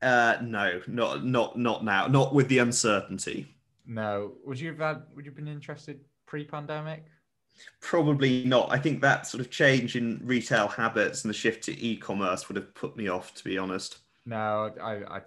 Uh, 0.00 0.36
no, 0.42 0.80
not 0.86 1.24
not 1.24 1.58
not 1.58 1.84
now. 1.84 2.06
Not 2.06 2.34
with 2.34 2.48
the 2.48 2.58
uncertainty. 2.58 3.54
No. 3.86 4.32
Would 4.44 4.60
you 4.60 4.68
have 4.68 4.78
had? 4.78 5.02
Would 5.14 5.24
you 5.24 5.30
have 5.30 5.36
been 5.36 5.48
interested 5.48 6.00
pre-pandemic? 6.26 7.04
Probably 7.80 8.44
not. 8.44 8.72
I 8.72 8.78
think 8.78 9.02
that 9.02 9.26
sort 9.26 9.40
of 9.40 9.50
change 9.50 9.96
in 9.96 10.20
retail 10.24 10.68
habits 10.68 11.24
and 11.24 11.30
the 11.30 11.36
shift 11.36 11.64
to 11.64 11.84
e-commerce 11.84 12.48
would 12.48 12.56
have 12.56 12.74
put 12.74 12.96
me 12.96 13.08
off, 13.08 13.34
to 13.34 13.44
be 13.44 13.58
honest. 13.58 13.98
No, 14.24 14.72
I, 14.80 15.16
I 15.16 15.20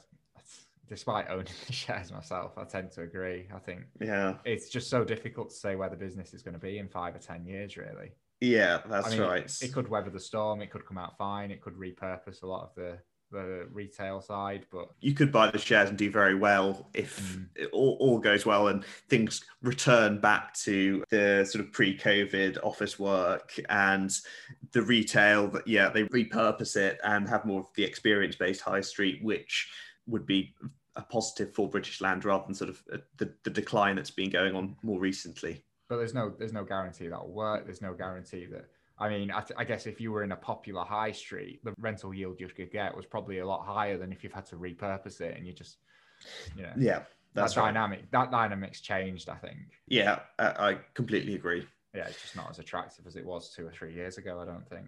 despite 0.88 1.30
owning 1.30 1.46
the 1.68 1.74
shares 1.74 2.12
myself, 2.12 2.58
I 2.58 2.64
tend 2.64 2.92
to 2.94 3.02
agree. 3.02 3.48
I 3.54 3.60
think 3.60 3.82
yeah, 4.00 4.36
it's 4.46 4.70
just 4.70 4.90
so 4.90 5.04
difficult 5.04 5.50
to 5.50 5.56
say 5.56 5.76
where 5.76 5.90
the 5.90 5.96
business 5.96 6.34
is 6.34 6.42
going 6.42 6.54
to 6.54 6.60
be 6.60 6.78
in 6.78 6.88
five 6.88 7.16
or 7.16 7.20
ten 7.20 7.46
years, 7.46 7.78
really. 7.78 8.12
Yeah, 8.42 8.82
that's 8.88 9.08
I 9.08 9.10
mean, 9.12 9.22
right. 9.22 9.46
It, 9.46 9.64
it 9.64 9.74
could 9.74 9.88
weather 9.88 10.10
the 10.10 10.20
storm. 10.20 10.62
It 10.62 10.72
could 10.72 10.86
come 10.86 10.98
out 10.98 11.18
fine. 11.18 11.52
It 11.52 11.62
could 11.62 11.76
repurpose 11.76 12.44
a 12.44 12.48
lot 12.48 12.64
of 12.64 12.76
the 12.76 12.98
the 13.32 13.68
retail 13.72 14.22
side, 14.22 14.66
but 14.72 14.90
you 15.02 15.14
could 15.14 15.32
buy 15.32 15.50
the 15.52 15.58
shares 15.58 15.90
and 15.90 15.98
do 15.98 16.10
very 16.10 16.36
well 16.36 16.90
if 16.94 17.20
mm. 17.20 17.48
it 17.56 17.70
all, 17.72 17.98
all 18.00 18.20
goes 18.20 18.46
well 18.46 18.68
and 18.68 18.86
things 19.10 19.44
return 19.62 20.20
back 20.20 20.54
to 20.54 21.04
the 21.10 21.46
sort 21.50 21.66
of 21.66 21.72
pre-COVID 21.72 22.58
office 22.64 22.98
work 23.00 23.54
and 23.70 24.12
the 24.72 24.82
retail. 24.82 25.48
That 25.48 25.68
yeah, 25.68 25.90
they 25.90 26.04
repurpose 26.04 26.76
it 26.76 27.00
and 27.04 27.28
have 27.28 27.46
more 27.46 27.62
of 27.62 27.68
the 27.76 27.84
experience-based 27.84 28.62
high 28.62 28.82
street, 28.82 29.24
which 29.24 29.70
would 30.08 30.26
be 30.26 30.54
a 30.96 31.02
positive 31.02 31.54
for 31.54 31.70
British 31.70 32.02
land 32.02 32.24
rather 32.26 32.46
than 32.46 32.56
sort 32.56 32.70
of 32.70 32.84
uh, 32.94 32.98
the, 33.18 33.34
the 33.44 33.50
decline 33.50 33.96
that's 33.96 34.12
been 34.12 34.30
going 34.30 34.56
on 34.56 34.76
more 34.82 35.00
recently. 35.00 35.64
But 35.90 35.98
there's 35.98 36.14
no 36.14 36.34
there's 36.38 36.54
no 36.54 36.64
guarantee 36.64 37.08
that'll 37.08 37.32
work. 37.32 37.66
There's 37.66 37.82
no 37.82 37.94
guarantee 37.94 38.46
that 38.48 38.66
I 38.98 39.10
mean, 39.10 39.32
I, 39.32 39.44
I, 39.58 39.64
guess 39.66 39.88
if 39.88 40.00
you 40.00 40.12
were 40.12 40.24
in 40.24 40.32
a 40.32 40.38
popular 40.38 40.84
high 40.84 41.12
street, 41.12 41.60
the 41.64 41.74
rental 41.80 42.14
yield 42.14 42.40
you 42.40 42.48
could 42.48 42.72
get 42.72 42.96
was 42.96 43.06
probably 43.06 43.40
a 43.40 43.46
lot 43.46 43.66
higher 43.66 43.98
than 43.98 44.14
if 44.14 44.24
you've 44.24 44.34
had 44.34 44.46
to 44.48 44.56
repurpose 44.56 45.20
it 45.20 45.36
and 45.36 45.46
you 45.46 45.52
just, 45.52 45.78
you 46.56 46.64
know, 46.64 46.72
yeah, 46.78 47.02
that's 47.34 47.56
that 47.56 47.62
right. 47.62 47.68
dynamic. 47.68 48.10
That 48.12 48.32
dynamic's 48.32 48.80
changed, 48.80 49.28
I 49.28 49.36
think. 49.36 49.58
Yeah, 49.88 50.20
I, 50.40 50.46
I 50.46 50.78
completely 50.94 51.36
agree. 51.36 51.68
Yeah, 51.94 52.08
it's 52.08 52.22
just 52.22 52.36
not 52.36 52.50
as 52.50 52.60
attractive 52.60 53.06
as 53.06 53.16
it 53.16 53.26
was 53.26 53.54
two 53.54 53.68
or 53.68 53.72
three 53.72 53.94
years 53.94 54.18
ago. 54.18 54.40
I 54.40 54.46
don't 54.46 54.68
think. 54.70 54.88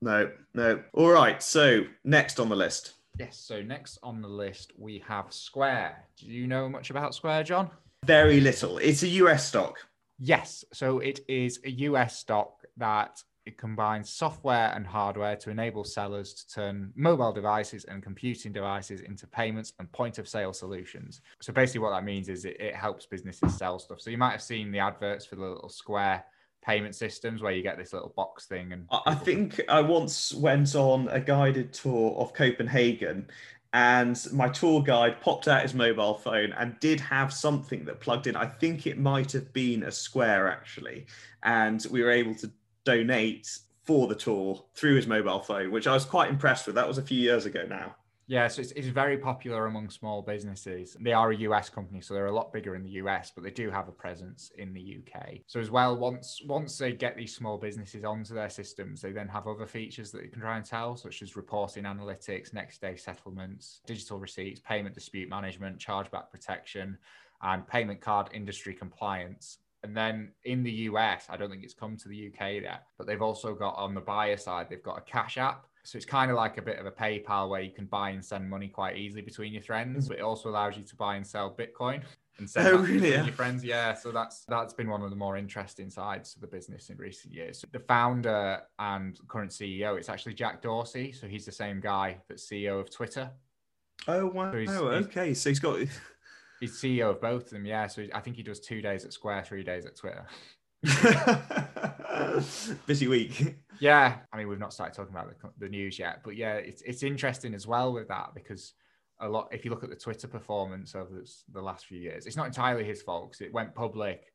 No, 0.00 0.30
no. 0.54 0.82
All 0.94 1.10
right. 1.10 1.42
So 1.42 1.84
next 2.04 2.38
on 2.38 2.48
the 2.48 2.56
list. 2.56 2.94
Yes. 3.18 3.36
So 3.36 3.62
next 3.62 3.98
on 4.02 4.20
the 4.20 4.28
list 4.28 4.72
we 4.78 5.02
have 5.06 5.32
Square. 5.32 6.04
Do 6.16 6.26
you 6.26 6.46
know 6.46 6.68
much 6.68 6.90
about 6.90 7.14
Square, 7.14 7.44
John? 7.44 7.70
Very 8.06 8.40
little. 8.40 8.78
It's 8.78 9.02
a 9.02 9.08
US 9.08 9.48
stock. 9.48 9.78
Yes. 10.20 10.64
So 10.72 11.00
it 11.00 11.20
is 11.28 11.60
a 11.64 11.70
US 11.70 12.16
stock 12.16 12.64
that 12.76 13.22
it 13.48 13.56
combines 13.56 14.10
software 14.10 14.70
and 14.74 14.86
hardware 14.86 15.34
to 15.34 15.48
enable 15.48 15.82
sellers 15.82 16.34
to 16.34 16.54
turn 16.54 16.92
mobile 16.94 17.32
devices 17.32 17.84
and 17.84 18.02
computing 18.02 18.52
devices 18.52 19.00
into 19.00 19.26
payments 19.26 19.72
and 19.78 19.90
point 19.90 20.18
of 20.18 20.28
sale 20.28 20.52
solutions. 20.52 21.22
So 21.40 21.50
basically, 21.54 21.80
what 21.80 21.92
that 21.92 22.04
means 22.04 22.28
is 22.28 22.44
it, 22.44 22.60
it 22.60 22.74
helps 22.74 23.06
businesses 23.06 23.56
sell 23.56 23.78
stuff. 23.78 24.02
So 24.02 24.10
you 24.10 24.18
might 24.18 24.32
have 24.32 24.42
seen 24.42 24.70
the 24.70 24.80
adverts 24.80 25.24
for 25.24 25.36
the 25.36 25.46
little 25.46 25.70
Square 25.70 26.26
payment 26.60 26.94
systems 26.94 27.40
where 27.40 27.52
you 27.52 27.62
get 27.62 27.78
this 27.78 27.92
little 27.92 28.12
box 28.16 28.46
thing 28.46 28.72
and 28.72 28.84
i 29.06 29.14
think 29.14 29.60
i 29.68 29.80
once 29.80 30.34
went 30.34 30.74
on 30.74 31.06
a 31.08 31.20
guided 31.20 31.72
tour 31.72 32.12
of 32.18 32.34
copenhagen 32.34 33.24
and 33.72 34.18
my 34.32 34.48
tour 34.48 34.82
guide 34.82 35.20
popped 35.20 35.46
out 35.46 35.62
his 35.62 35.72
mobile 35.72 36.14
phone 36.14 36.52
and 36.58 36.78
did 36.80 37.00
have 37.00 37.32
something 37.32 37.84
that 37.84 38.00
plugged 38.00 38.26
in. 38.26 38.34
I 38.34 38.46
think 38.46 38.86
it 38.86 38.98
might 38.98 39.30
have 39.32 39.52
been 39.52 39.82
a 39.82 39.92
Square 39.92 40.48
actually, 40.48 41.06
and 41.42 41.86
we 41.90 42.02
were 42.02 42.10
able 42.10 42.34
to 42.36 42.50
donate 42.88 43.46
for 43.84 44.06
the 44.06 44.14
tour 44.14 44.64
through 44.74 44.96
his 44.96 45.06
mobile 45.06 45.40
phone, 45.40 45.70
which 45.70 45.86
I 45.86 45.92
was 45.92 46.06
quite 46.06 46.30
impressed 46.30 46.66
with. 46.66 46.74
That 46.74 46.88
was 46.88 46.96
a 46.96 47.02
few 47.02 47.18
years 47.18 47.44
ago 47.44 47.66
now. 47.68 47.94
Yeah, 48.26 48.46
so 48.48 48.60
it's, 48.60 48.72
it's 48.72 48.88
very 48.88 49.16
popular 49.16 49.66
among 49.66 49.88
small 49.88 50.20
businesses. 50.20 50.96
They 51.00 51.14
are 51.14 51.30
a 51.30 51.36
US 51.36 51.70
company, 51.70 52.02
so 52.02 52.12
they're 52.12 52.26
a 52.26 52.34
lot 52.34 52.52
bigger 52.52 52.76
in 52.76 52.82
the 52.82 53.00
US, 53.02 53.32
but 53.34 53.44
they 53.44 53.50
do 53.50 53.70
have 53.70 53.88
a 53.88 53.92
presence 53.92 54.52
in 54.58 54.72
the 54.74 54.98
UK. 54.98 55.38
So 55.46 55.60
as 55.60 55.70
well, 55.70 55.96
once 55.96 56.42
once 56.46 56.76
they 56.76 56.92
get 56.92 57.16
these 57.16 57.34
small 57.34 57.56
businesses 57.56 58.04
onto 58.04 58.34
their 58.34 58.50
systems, 58.50 59.00
they 59.00 59.12
then 59.12 59.28
have 59.28 59.46
other 59.46 59.66
features 59.66 60.10
that 60.12 60.24
you 60.24 60.30
can 60.30 60.40
try 60.40 60.56
and 60.58 60.64
tell, 60.64 60.96
such 60.96 61.22
as 61.22 61.36
reporting 61.36 61.84
analytics, 61.84 62.52
next 62.52 62.82
day 62.82 62.96
settlements, 62.96 63.80
digital 63.86 64.18
receipts, 64.18 64.60
payment 64.60 64.94
dispute 64.94 65.30
management, 65.30 65.78
chargeback 65.78 66.30
protection, 66.30 66.98
and 67.42 67.66
payment 67.66 68.00
card 68.02 68.28
industry 68.34 68.74
compliance. 68.74 69.58
And 69.84 69.96
then 69.96 70.32
in 70.44 70.62
the 70.62 70.72
US, 70.90 71.26
I 71.28 71.36
don't 71.36 71.50
think 71.50 71.62
it's 71.62 71.74
come 71.74 71.96
to 71.98 72.08
the 72.08 72.28
UK 72.28 72.54
yet, 72.62 72.84
but 72.96 73.06
they've 73.06 73.22
also 73.22 73.54
got 73.54 73.76
on 73.76 73.94
the 73.94 74.00
buyer 74.00 74.36
side, 74.36 74.66
they've 74.68 74.82
got 74.82 74.98
a 74.98 75.02
cash 75.02 75.38
app 75.38 75.66
so 75.84 75.96
it's 75.96 76.04
kind 76.04 76.30
of 76.30 76.36
like 76.36 76.58
a 76.58 76.62
bit 76.62 76.78
of 76.78 76.84
a 76.84 76.90
PayPal 76.90 77.48
where 77.48 77.62
you 77.62 77.70
can 77.70 77.86
buy 77.86 78.10
and 78.10 78.22
send 78.22 78.50
money 78.50 78.68
quite 78.68 78.98
easily 78.98 79.22
between 79.22 79.54
your 79.54 79.62
friends, 79.62 80.06
but 80.06 80.18
it 80.18 80.20
also 80.20 80.50
allows 80.50 80.76
you 80.76 80.82
to 80.82 80.96
buy 80.96 81.16
and 81.16 81.26
sell 81.26 81.50
Bitcoin 81.56 82.02
and 82.36 82.50
send 82.50 82.66
Oh, 82.68 82.78
really? 82.82 83.08
your 83.14 83.24
friends. 83.28 83.64
Yeah, 83.64 83.94
so 83.94 84.12
that's 84.12 84.44
that's 84.44 84.74
been 84.74 84.90
one 84.90 85.00
of 85.00 85.08
the 85.08 85.16
more 85.16 85.38
interesting 85.38 85.88
sides 85.88 86.34
to 86.34 86.40
the 86.40 86.46
business 86.46 86.90
in 86.90 86.98
recent 86.98 87.32
years. 87.32 87.64
The 87.72 87.78
founder 87.78 88.60
and 88.78 89.18
current 89.28 89.50
CEO, 89.50 89.96
it's 89.96 90.10
actually 90.10 90.34
Jack 90.34 90.60
Dorsey. 90.60 91.10
So 91.12 91.26
he's 91.26 91.46
the 91.46 91.52
same 91.52 91.80
guy 91.80 92.18
that's 92.28 92.46
CEO 92.46 92.78
of 92.80 92.90
Twitter. 92.90 93.30
Oh 94.06 94.26
wow! 94.26 94.52
So 94.52 94.58
he's- 94.58 94.76
oh, 94.76 94.90
he's- 94.90 95.04
okay, 95.06 95.32
so 95.32 95.48
he's 95.48 95.60
got. 95.60 95.78
He's 96.60 96.72
CEO 96.72 97.10
of 97.10 97.20
both 97.20 97.44
of 97.44 97.50
them. 97.50 97.66
Yeah, 97.66 97.86
so 97.86 98.06
I 98.14 98.20
think 98.20 98.36
he 98.36 98.42
does 98.42 98.60
two 98.60 98.82
days 98.82 99.04
at 99.04 99.12
Square, 99.12 99.44
three 99.44 99.62
days 99.62 99.86
at 99.86 99.96
Twitter. 99.96 100.26
Busy 102.86 103.08
week. 103.08 103.56
Yeah, 103.80 104.18
I 104.32 104.36
mean 104.36 104.48
we've 104.48 104.58
not 104.58 104.72
started 104.72 104.94
talking 104.94 105.14
about 105.14 105.28
the, 105.28 105.50
the 105.58 105.68
news 105.68 105.98
yet, 105.98 106.20
but 106.24 106.36
yeah, 106.36 106.54
it's 106.54 106.82
it's 106.82 107.02
interesting 107.02 107.54
as 107.54 107.66
well 107.66 107.92
with 107.92 108.08
that 108.08 108.30
because 108.34 108.74
a 109.20 109.28
lot. 109.28 109.48
If 109.52 109.64
you 109.64 109.70
look 109.70 109.84
at 109.84 109.90
the 109.90 109.96
Twitter 109.96 110.28
performance 110.28 110.94
over 110.94 111.24
the 111.52 111.62
last 111.62 111.86
few 111.86 111.98
years, 111.98 112.26
it's 112.26 112.36
not 112.36 112.46
entirely 112.46 112.84
his 112.84 113.02
fault 113.02 113.32
'cause 113.32 113.40
it 113.40 113.52
went 113.52 113.74
public 113.74 114.32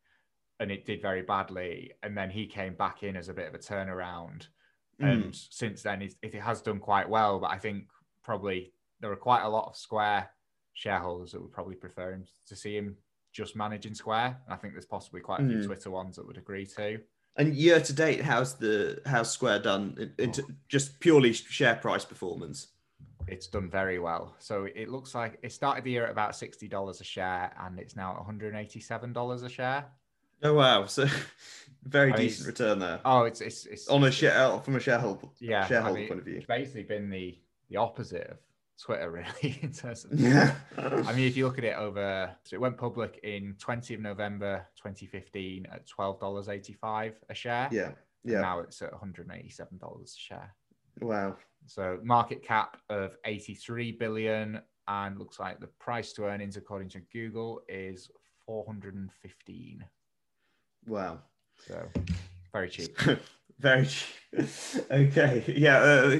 and 0.60 0.72
it 0.72 0.86
did 0.86 1.02
very 1.02 1.22
badly, 1.22 1.92
and 2.04 2.18
then 2.18 2.30
he 2.30 2.46
came 2.46 2.76
back 2.76 3.04
in 3.04 3.16
as 3.16 3.30
a 3.30 3.34
bit 3.34 3.48
of 3.48 3.56
a 3.56 3.60
turnaround, 3.60 4.48
mm. 5.02 5.12
and 5.12 5.36
since 5.36 5.82
then 5.82 6.02
it, 6.02 6.16
it 6.22 6.34
has 6.36 6.62
done 6.62 6.80
quite 6.80 7.10
well. 7.10 7.40
But 7.40 7.52
I 7.52 7.58
think 7.58 7.86
probably 8.24 8.74
there 9.00 9.12
are 9.12 9.18
quite 9.18 9.44
a 9.44 9.50
lot 9.50 9.68
of 9.68 9.76
Square 9.76 10.30
shareholders 10.74 11.32
that 11.32 11.42
would 11.42 11.52
probably 11.52 11.76
prefer 11.76 12.12
him 12.14 12.26
to 12.48 12.56
see 12.56 12.76
him 12.76 12.96
just 13.32 13.56
managing 13.56 13.94
Square. 13.96 14.38
I 14.48 14.56
think 14.58 14.74
there's 14.74 14.86
possibly 14.86 15.22
quite 15.22 15.40
a 15.42 15.48
few 15.48 15.58
Mm. 15.58 15.66
Twitter 15.66 15.90
ones 15.92 16.16
that 16.18 16.28
would 16.28 16.38
agree 16.38 16.66
too. 16.66 17.00
And 17.36 17.56
year 17.56 17.80
to 17.80 17.94
date, 17.94 18.22
how's 18.22 18.56
the 18.58 19.02
how's 19.08 19.32
Square 19.32 19.60
done 19.60 19.96
in- 20.00 20.14
into 20.26 20.46
just 20.68 21.00
purely 21.00 21.34
share 21.34 21.76
price 21.76 22.06
performance? 22.06 22.68
it's 23.26 23.48
done 23.48 23.70
very 23.70 24.00
well. 24.00 24.36
So 24.40 24.66
it 24.76 24.90
looks 24.90 25.16
like 25.16 25.40
it 25.42 25.54
started 25.54 25.86
the 25.86 25.92
year 25.92 26.04
at 26.04 26.12
about 26.12 26.36
sixty 26.36 26.68
dollars 26.68 27.00
a 27.00 27.06
share, 27.06 27.56
and 27.62 27.80
it's 27.80 27.96
now 27.96 28.14
one 28.16 28.26
hundred 28.26 28.54
eighty-seven 28.54 29.14
dollars 29.14 29.44
a 29.44 29.50
share. 29.50 29.86
Oh 30.44 30.54
wow! 30.56 30.86
So 30.88 31.08
very 31.84 32.12
I 32.12 32.18
mean, 32.18 32.28
decent 32.28 32.48
return 32.48 32.80
there 32.80 33.00
Oh, 33.06 33.24
it's 33.24 33.40
it's 33.42 33.66
it's 33.66 33.88
on 33.88 34.04
a 34.04 34.12
share 34.12 34.60
from 34.60 34.76
a 34.76 34.80
shareholder 34.80 35.28
yeah 35.40 35.66
shareholder 35.66 35.98
I 35.98 36.02
mean, 36.02 36.08
point 36.10 36.20
of 36.20 36.26
view. 36.26 36.36
It's 36.36 36.46
basically 36.46 36.84
been 36.84 37.10
the 37.10 37.40
the 37.70 37.78
opposite 37.78 38.28
of 38.28 38.38
Twitter, 38.82 39.12
really, 39.12 39.60
in 39.62 39.72
terms 39.72 40.06
of. 40.06 40.20
Yeah. 40.20 40.56
I 40.78 41.14
mean, 41.14 41.28
if 41.28 41.38
you 41.38 41.46
look 41.46 41.58
at 41.58 41.64
it 41.64 41.76
over, 41.78 42.32
so 42.44 42.56
it 42.56 42.60
went 42.60 42.78
public 42.78 43.20
in 43.24 43.56
20 43.60 43.94
of 43.94 44.02
November 44.02 44.66
2015 44.78 45.68
at 45.72 45.88
$12.85 45.88 47.14
a 47.30 47.34
share. 47.34 47.70
yeah. 47.72 47.92
Yeah. 48.26 48.40
Now 48.40 48.60
it's 48.60 48.82
at 48.82 48.94
$187 48.94 49.60
a 49.62 50.08
share. 50.18 50.56
Wow. 51.02 51.36
So 51.66 52.00
market 52.04 52.44
cap 52.44 52.78
of 52.90 53.18
83 53.26 53.94
billion 53.94 54.62
and 54.88 55.18
looks 55.18 55.40
like 55.40 55.60
the 55.60 55.68
price 55.68 56.14
to 56.14 56.26
earnings 56.26 56.58
according 56.58 56.90
to 56.90 57.00
Google 57.12 57.62
is 57.68 58.10
415. 58.46 59.86
Wow. 60.88 61.20
So 61.68 61.88
very 62.52 62.70
cheap. 62.70 62.98
Very 63.60 63.86
cheap. 63.86 64.08
okay. 64.92 65.44
Yeah. 65.56 65.78
Uh, 65.78 66.18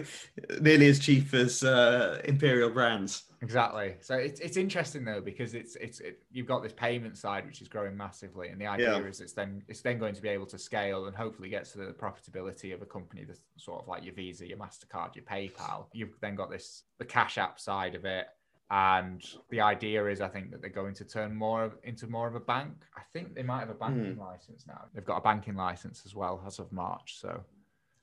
nearly 0.62 0.88
as 0.88 1.00
cheap 1.00 1.34
as 1.34 1.64
uh, 1.64 2.22
Imperial 2.26 2.70
Brands. 2.70 3.24
Exactly. 3.42 3.96
So 4.00 4.16
it's 4.16 4.40
it's 4.40 4.56
interesting 4.56 5.04
though 5.04 5.20
because 5.20 5.54
it's 5.54 5.76
it's 5.76 6.00
it, 6.00 6.20
you've 6.32 6.48
got 6.48 6.64
this 6.64 6.72
payment 6.72 7.18
side 7.18 7.46
which 7.46 7.62
is 7.62 7.68
growing 7.68 7.98
massively, 7.98 8.48
and 8.48 8.62
the 8.62 8.68
idea 8.68 8.94
Yeah. 8.94 9.06
is 9.06 9.20
it's 9.20 9.34
then 9.34 9.64
it's 9.68 9.82
then 9.82 10.00
going 10.00 10.16
to 10.16 10.22
be 10.22 10.30
able 10.30 10.46
to 10.46 10.58
scale 10.58 11.08
and 11.08 11.16
hopefully 11.16 11.50
get 11.50 11.66
to 11.72 11.80
the 11.80 11.86
profitability 11.94 12.74
of 12.74 12.82
a 12.82 12.86
company 12.86 13.26
that's 13.26 13.42
sort 13.58 13.82
of 13.82 13.88
like 13.90 14.06
your 14.06 14.14
Visa, 14.14 14.48
your 14.48 14.58
Mastercard, 14.58 15.16
your 15.16 15.26
PayPal. 15.26 15.88
You've 15.92 16.18
then 16.22 16.36
got 16.36 16.50
this 16.50 16.84
the 17.00 17.06
Cash 17.06 17.38
App 17.38 17.60
side 17.60 17.96
of 17.96 18.06
it, 18.06 18.28
and 18.72 19.24
the 19.50 19.62
idea 19.62 20.06
is 20.08 20.22
I 20.22 20.28
think 20.28 20.52
that 20.52 20.62
they're 20.62 20.70
going 20.70 20.96
to 20.96 21.06
turn 21.06 21.36
more 21.36 21.64
of, 21.66 21.74
into 21.84 22.08
more 22.08 22.28
of 22.28 22.36
a 22.36 22.40
bank. 22.40 22.74
I 22.96 23.02
think 23.14 23.36
they 23.36 23.44
might 23.44 23.60
have 23.60 23.70
a 23.70 23.76
banking 23.76 24.16
hmm. 24.16 24.22
license 24.22 24.66
now. 24.68 24.86
They've 24.94 25.06
got 25.06 25.18
a 25.18 25.22
banking 25.22 25.56
license 25.56 26.04
as 26.06 26.16
well 26.16 26.44
as 26.46 26.60
of 26.60 26.72
March. 26.72 27.20
So 27.20 27.44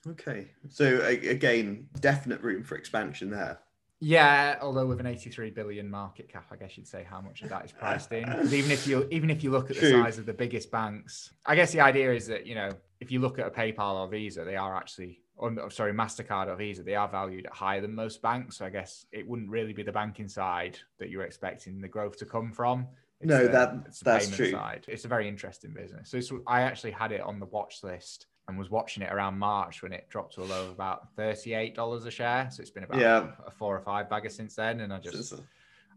Okay. 0.06 0.50
So 0.68 1.04
again, 1.04 1.86
definite 2.00 2.40
room 2.42 2.62
for 2.62 2.76
expansion 2.76 3.30
there. 3.30 3.58
Yeah, 4.02 4.56
although 4.62 4.86
with 4.86 4.98
an 4.98 5.06
83 5.06 5.50
billion 5.50 5.90
market 5.90 6.30
cap, 6.30 6.46
I 6.50 6.56
guess 6.56 6.78
you'd 6.78 6.88
say 6.88 7.04
how 7.04 7.20
much 7.20 7.42
of 7.42 7.50
that 7.50 7.66
is 7.66 7.72
priced 7.72 8.10
in. 8.12 8.24
even 8.50 8.70
if 8.70 8.86
you 8.86 9.06
even 9.10 9.28
if 9.28 9.44
you 9.44 9.50
look 9.50 9.68
at 9.68 9.76
the 9.76 9.90
True. 9.90 10.02
size 10.02 10.16
of 10.16 10.24
the 10.24 10.32
biggest 10.32 10.70
banks, 10.70 11.32
I 11.44 11.54
guess 11.54 11.70
the 11.72 11.80
idea 11.80 12.14
is 12.14 12.26
that 12.28 12.46
you 12.46 12.54
know 12.54 12.70
if 13.00 13.10
you 13.10 13.20
look 13.20 13.38
at 13.38 13.46
a 13.46 13.50
PayPal 13.50 13.96
or 13.96 14.08
Visa, 14.08 14.44
they 14.44 14.56
are 14.56 14.74
actually, 14.74 15.19
or 15.40 15.48
oh, 15.48 15.52
no, 15.52 15.68
sorry, 15.70 15.92
Mastercard 15.92 16.48
or 16.48 16.56
Visa, 16.56 16.82
they 16.82 16.94
are 16.94 17.08
valued 17.08 17.46
at 17.46 17.52
higher 17.52 17.80
than 17.80 17.94
most 17.94 18.20
banks. 18.20 18.58
So 18.58 18.66
I 18.66 18.70
guess 18.70 19.06
it 19.10 19.26
wouldn't 19.26 19.48
really 19.48 19.72
be 19.72 19.82
the 19.82 19.90
banking 19.92 20.28
side 20.28 20.78
that 20.98 21.08
you're 21.08 21.22
expecting 21.22 21.80
the 21.80 21.88
growth 21.88 22.18
to 22.18 22.26
come 22.26 22.52
from. 22.52 22.86
No, 23.22 23.42
the- 23.44 23.48
that- 23.48 23.74
it's 23.86 23.98
the 24.00 24.04
that's 24.04 24.30
true. 24.30 24.50
Side. 24.50 24.84
It's 24.86 25.04
a 25.06 25.08
very 25.08 25.26
interesting 25.28 25.72
business. 25.72 26.10
So 26.10 26.18
it's, 26.18 26.30
I 26.46 26.62
actually 26.62 26.90
had 26.92 27.10
it 27.12 27.22
on 27.22 27.38
the 27.40 27.46
watch 27.46 27.82
list 27.82 28.26
and 28.48 28.58
was 28.58 28.68
watching 28.70 29.02
it 29.02 29.10
around 29.12 29.38
March 29.38 29.82
when 29.82 29.92
it 29.92 30.08
dropped 30.10 30.34
to 30.34 30.42
a 30.42 30.44
low 30.44 30.64
of 30.64 30.70
about 30.70 31.14
thirty-eight 31.16 31.74
dollars 31.74 32.04
a 32.04 32.10
share. 32.10 32.48
So 32.50 32.60
it's 32.60 32.70
been 32.70 32.84
about 32.84 33.00
Yeah. 33.00 33.28
a 33.46 33.50
four 33.50 33.76
or 33.76 33.80
five 33.80 34.10
bagger 34.10 34.28
since 34.28 34.54
then, 34.56 34.80
and 34.80 34.92
I 34.92 34.98
just 34.98 35.34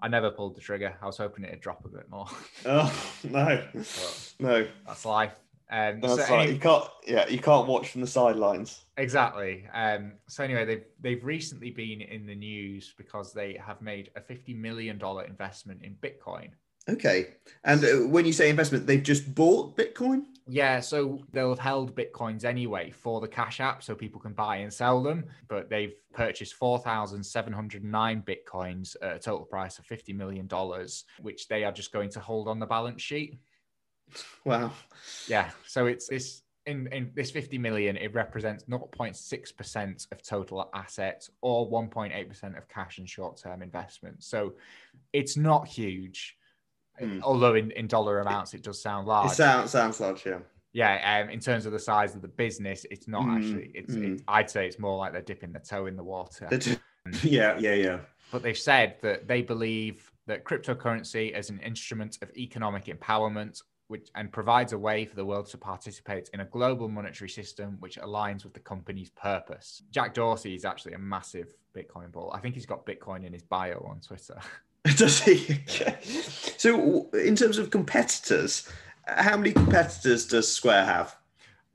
I 0.01 0.08
never 0.08 0.29
pulled 0.32 0.56
the 0.56 0.62
trigger. 0.62 0.95
I 1.01 1.06
was 1.06 1.17
hoping 1.17 1.43
it'd 1.45 1.62
drop 1.62 1.84
a 1.86 1.89
bit 1.89 2.10
more. 2.10 2.27
Oh 2.65 2.93
no, 3.23 3.63
no. 4.39 4.67
That's 4.86 5.06
life. 5.06 5.34
Um, 5.73 6.01
That's 6.01 6.27
so 6.27 6.36
like 6.36 6.43
any- 6.47 6.53
you 6.53 6.59
can't. 6.59 6.83
Yeah, 7.07 7.27
you 7.27 7.39
can't 7.39 7.67
watch 7.67 7.89
from 7.89 8.01
the 8.01 8.07
sidelines. 8.07 8.86
exactly. 8.95 9.65
Um, 9.73 10.13
so 10.27 10.43
anyway, 10.43 10.65
they've 10.65 10.86
they've 11.01 11.23
recently 11.25 11.71
been 11.71 11.99
in 12.01 12.27
the 12.27 12.36
news 12.36 12.93
because 12.95 13.33
they 13.33 13.57
have 13.65 13.81
made 13.81 14.12
a 14.15 14.21
fifty 14.21 14.53
million 14.53 14.99
dollar 14.99 15.23
investment 15.23 15.81
in 15.81 15.95
Bitcoin. 15.95 16.49
Okay. 16.88 17.29
And 17.63 17.83
uh, 17.83 18.07
when 18.07 18.25
you 18.25 18.33
say 18.33 18.49
investment, 18.49 18.86
they've 18.86 19.01
just 19.01 19.33
bought 19.33 19.75
Bitcoin. 19.75 20.25
Yeah, 20.45 20.81
so 20.81 21.21
they'll 21.31 21.49
have 21.51 21.59
held 21.59 21.95
bitcoins 21.95 22.43
anyway 22.43 22.91
for 22.91 23.21
the 23.21 23.29
Cash 23.29 23.62
App, 23.62 23.81
so 23.81 23.95
people 23.95 24.19
can 24.19 24.33
buy 24.33 24.57
and 24.57 24.71
sell 24.71 25.01
them. 25.01 25.23
But 25.47 25.69
they've 25.69 25.93
purchased 26.13 26.53
four 26.55 26.77
thousand 26.77 27.23
seven 27.23 27.51
hundred 27.53 27.83
nine 27.83 28.21
bitcoins 28.27 28.95
at 29.01 29.15
a 29.15 29.19
total 29.19 29.45
price 29.45 29.79
of 29.79 29.86
fifty 29.86 30.13
million 30.13 30.45
dollars, 30.45 31.05
which 31.21 31.47
they 31.47 31.63
are 31.63 31.71
just 31.71 31.93
going 31.93 32.09
to 32.12 32.19
hold 32.19 32.47
on 32.47 32.59
the 32.59 32.65
balance 32.67 33.01
sheet. 33.01 33.39
Wow. 34.45 34.71
Yeah, 35.28 35.49
so 35.65 35.86
it's 35.86 36.08
this 36.08 36.43
in, 36.65 36.88
in 36.91 37.12
this 37.13 37.32
50 37.32 37.58
million, 37.58 37.97
it 37.97 38.13
represents 38.13 38.63
0.6% 38.65 40.12
of 40.12 40.21
total 40.21 40.69
assets 40.73 41.30
or 41.41 41.69
1.8% 41.69 42.58
of 42.58 42.67
cash 42.69 42.99
and 42.99 43.10
short-term 43.10 43.62
investments. 43.62 44.28
So 44.28 44.54
it's 45.12 45.36
not 45.36 45.67
huge. 45.67 46.38
Hmm. 46.99 47.19
Although 47.23 47.56
in, 47.56 47.71
in 47.71 47.88
dollar 47.88 48.19
amounts 48.19 48.54
it 48.54 48.63
does 48.63 48.82
sound 48.82 49.08
large. 49.08 49.32
It 49.32 49.36
sounds 49.36 49.71
sounds 49.71 49.99
large. 49.99 50.26
Yeah. 50.26 50.39
yeah, 50.73 51.23
um, 51.23 51.30
in 51.32 51.39
terms 51.39 51.65
of 51.65 51.71
the 51.71 51.80
size 51.80 52.16
of 52.16 52.22
the 52.22 52.28
business, 52.28 52.86
it's 52.91 53.07
not 53.07 53.24
Mm, 53.24 53.36
actually. 53.38 53.72
It's, 53.74 53.95
mm. 53.95 54.14
it's 54.14 54.24
I'd 54.28 54.49
say 54.49 54.68
it's 54.68 54.78
more 54.78 54.97
like 54.97 55.11
they're 55.11 55.24
dipping 55.24 55.53
their 55.53 55.61
toe 55.61 55.88
in 55.88 55.95
the 55.95 56.03
water. 56.03 56.47
Yeah. 57.24 57.57
Yeah. 57.59 57.74
Yeah. 57.74 57.99
but 58.32 58.43
they've 58.43 58.57
said 58.57 58.95
that 59.01 59.28
they 59.28 59.41
believe 59.41 60.09
that 60.28 60.45
cryptocurrency 60.45 61.34
as 61.34 61.49
an 61.49 61.59
instrument 61.59 62.18
of 62.22 62.32
economic 62.38 62.86
empowerment 62.86 63.61
which 63.93 64.09
and 64.15 64.31
provides 64.31 64.73
a 64.73 64.77
way 64.77 65.05
for 65.05 65.15
the 65.15 65.23
world 65.23 65.45
to 65.45 65.55
participate 65.55 66.27
in 66.33 66.39
a 66.39 66.45
global 66.45 66.89
monetary 66.89 67.29
system 67.29 67.77
which 67.79 67.99
aligns 67.99 68.43
with 68.43 68.55
the 68.55 68.59
company's 68.59 69.11
purpose. 69.11 69.83
Jack 69.91 70.15
Dorsey 70.15 70.55
is 70.55 70.65
actually 70.65 70.93
a 70.93 70.97
massive 70.97 71.53
Bitcoin 71.77 72.11
bull. 72.11 72.31
I 72.33 72.39
think 72.39 72.55
he's 72.55 72.65
got 72.65 72.87
Bitcoin 72.87 73.23
in 73.23 73.31
his 73.31 73.43
bio 73.43 73.85
on 73.87 73.99
Twitter. 73.99 74.39
Does 74.97 75.21
he? 75.21 75.63
So, 76.57 77.07
in 77.13 77.35
terms 77.35 77.59
of 77.59 77.69
competitors, 77.69 78.67
how 79.05 79.37
many 79.37 79.53
competitors 79.53 80.25
does 80.25 80.51
Square 80.51 80.85
have? 80.85 81.15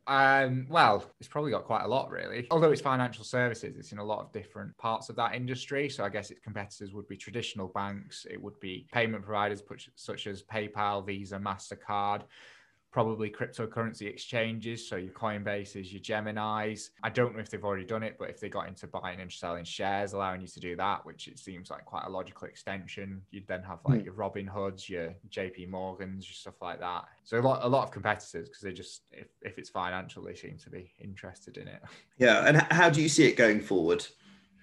Um, 0.08 0.66
well, 0.70 1.04
it's 1.20 1.28
probably 1.28 1.50
got 1.50 1.64
quite 1.64 1.84
a 1.84 1.88
lot, 1.88 2.10
really. 2.10 2.46
Although 2.50 2.72
it's 2.72 2.80
financial 2.80 3.24
services, 3.24 3.76
it's 3.76 3.92
in 3.92 3.98
a 3.98 4.04
lot 4.04 4.20
of 4.20 4.32
different 4.32 4.76
parts 4.78 5.10
of 5.10 5.16
that 5.16 5.34
industry. 5.34 5.90
So 5.90 6.02
I 6.02 6.08
guess 6.08 6.30
its 6.30 6.40
competitors 6.40 6.94
would 6.94 7.06
be 7.06 7.16
traditional 7.16 7.68
banks, 7.68 8.26
it 8.28 8.42
would 8.42 8.58
be 8.58 8.86
payment 8.90 9.22
providers 9.22 9.62
such 9.96 10.26
as 10.26 10.42
PayPal, 10.42 11.04
Visa, 11.04 11.36
MasterCard 11.36 12.22
probably 12.90 13.30
cryptocurrency 13.30 14.02
exchanges. 14.02 14.88
So 14.88 14.96
your 14.96 15.12
Coinbases, 15.12 15.92
your 15.92 16.00
Geminis. 16.00 16.90
I 17.02 17.10
don't 17.10 17.34
know 17.34 17.40
if 17.40 17.50
they've 17.50 17.64
already 17.64 17.84
done 17.84 18.02
it, 18.02 18.16
but 18.18 18.30
if 18.30 18.40
they 18.40 18.48
got 18.48 18.66
into 18.66 18.86
buying 18.86 19.20
and 19.20 19.30
selling 19.30 19.64
shares, 19.64 20.14
allowing 20.14 20.40
you 20.40 20.46
to 20.46 20.60
do 20.60 20.76
that, 20.76 21.04
which 21.04 21.28
it 21.28 21.38
seems 21.38 21.70
like 21.70 21.84
quite 21.84 22.04
a 22.06 22.10
logical 22.10 22.48
extension, 22.48 23.22
you'd 23.30 23.46
then 23.46 23.62
have 23.62 23.78
like 23.86 24.00
mm. 24.00 24.04
your 24.06 24.14
Robinhoods, 24.14 24.88
your 24.88 25.14
JP 25.30 25.68
Morgans, 25.68 26.26
your 26.26 26.34
stuff 26.34 26.54
like 26.62 26.80
that. 26.80 27.04
So 27.24 27.38
a 27.38 27.42
lot, 27.42 27.60
a 27.62 27.68
lot 27.68 27.84
of 27.84 27.90
competitors 27.90 28.48
because 28.48 28.62
they 28.62 28.72
just, 28.72 29.02
if, 29.12 29.28
if 29.42 29.58
it's 29.58 29.70
financial, 29.70 30.24
they 30.24 30.34
seem 30.34 30.56
to 30.58 30.70
be 30.70 30.92
interested 31.00 31.56
in 31.56 31.68
it. 31.68 31.82
Yeah. 32.20 32.46
And 32.46 32.56
how 32.72 32.90
do 32.90 33.00
you 33.00 33.08
see 33.08 33.26
it 33.26 33.36
going 33.36 33.60
forward? 33.60 34.04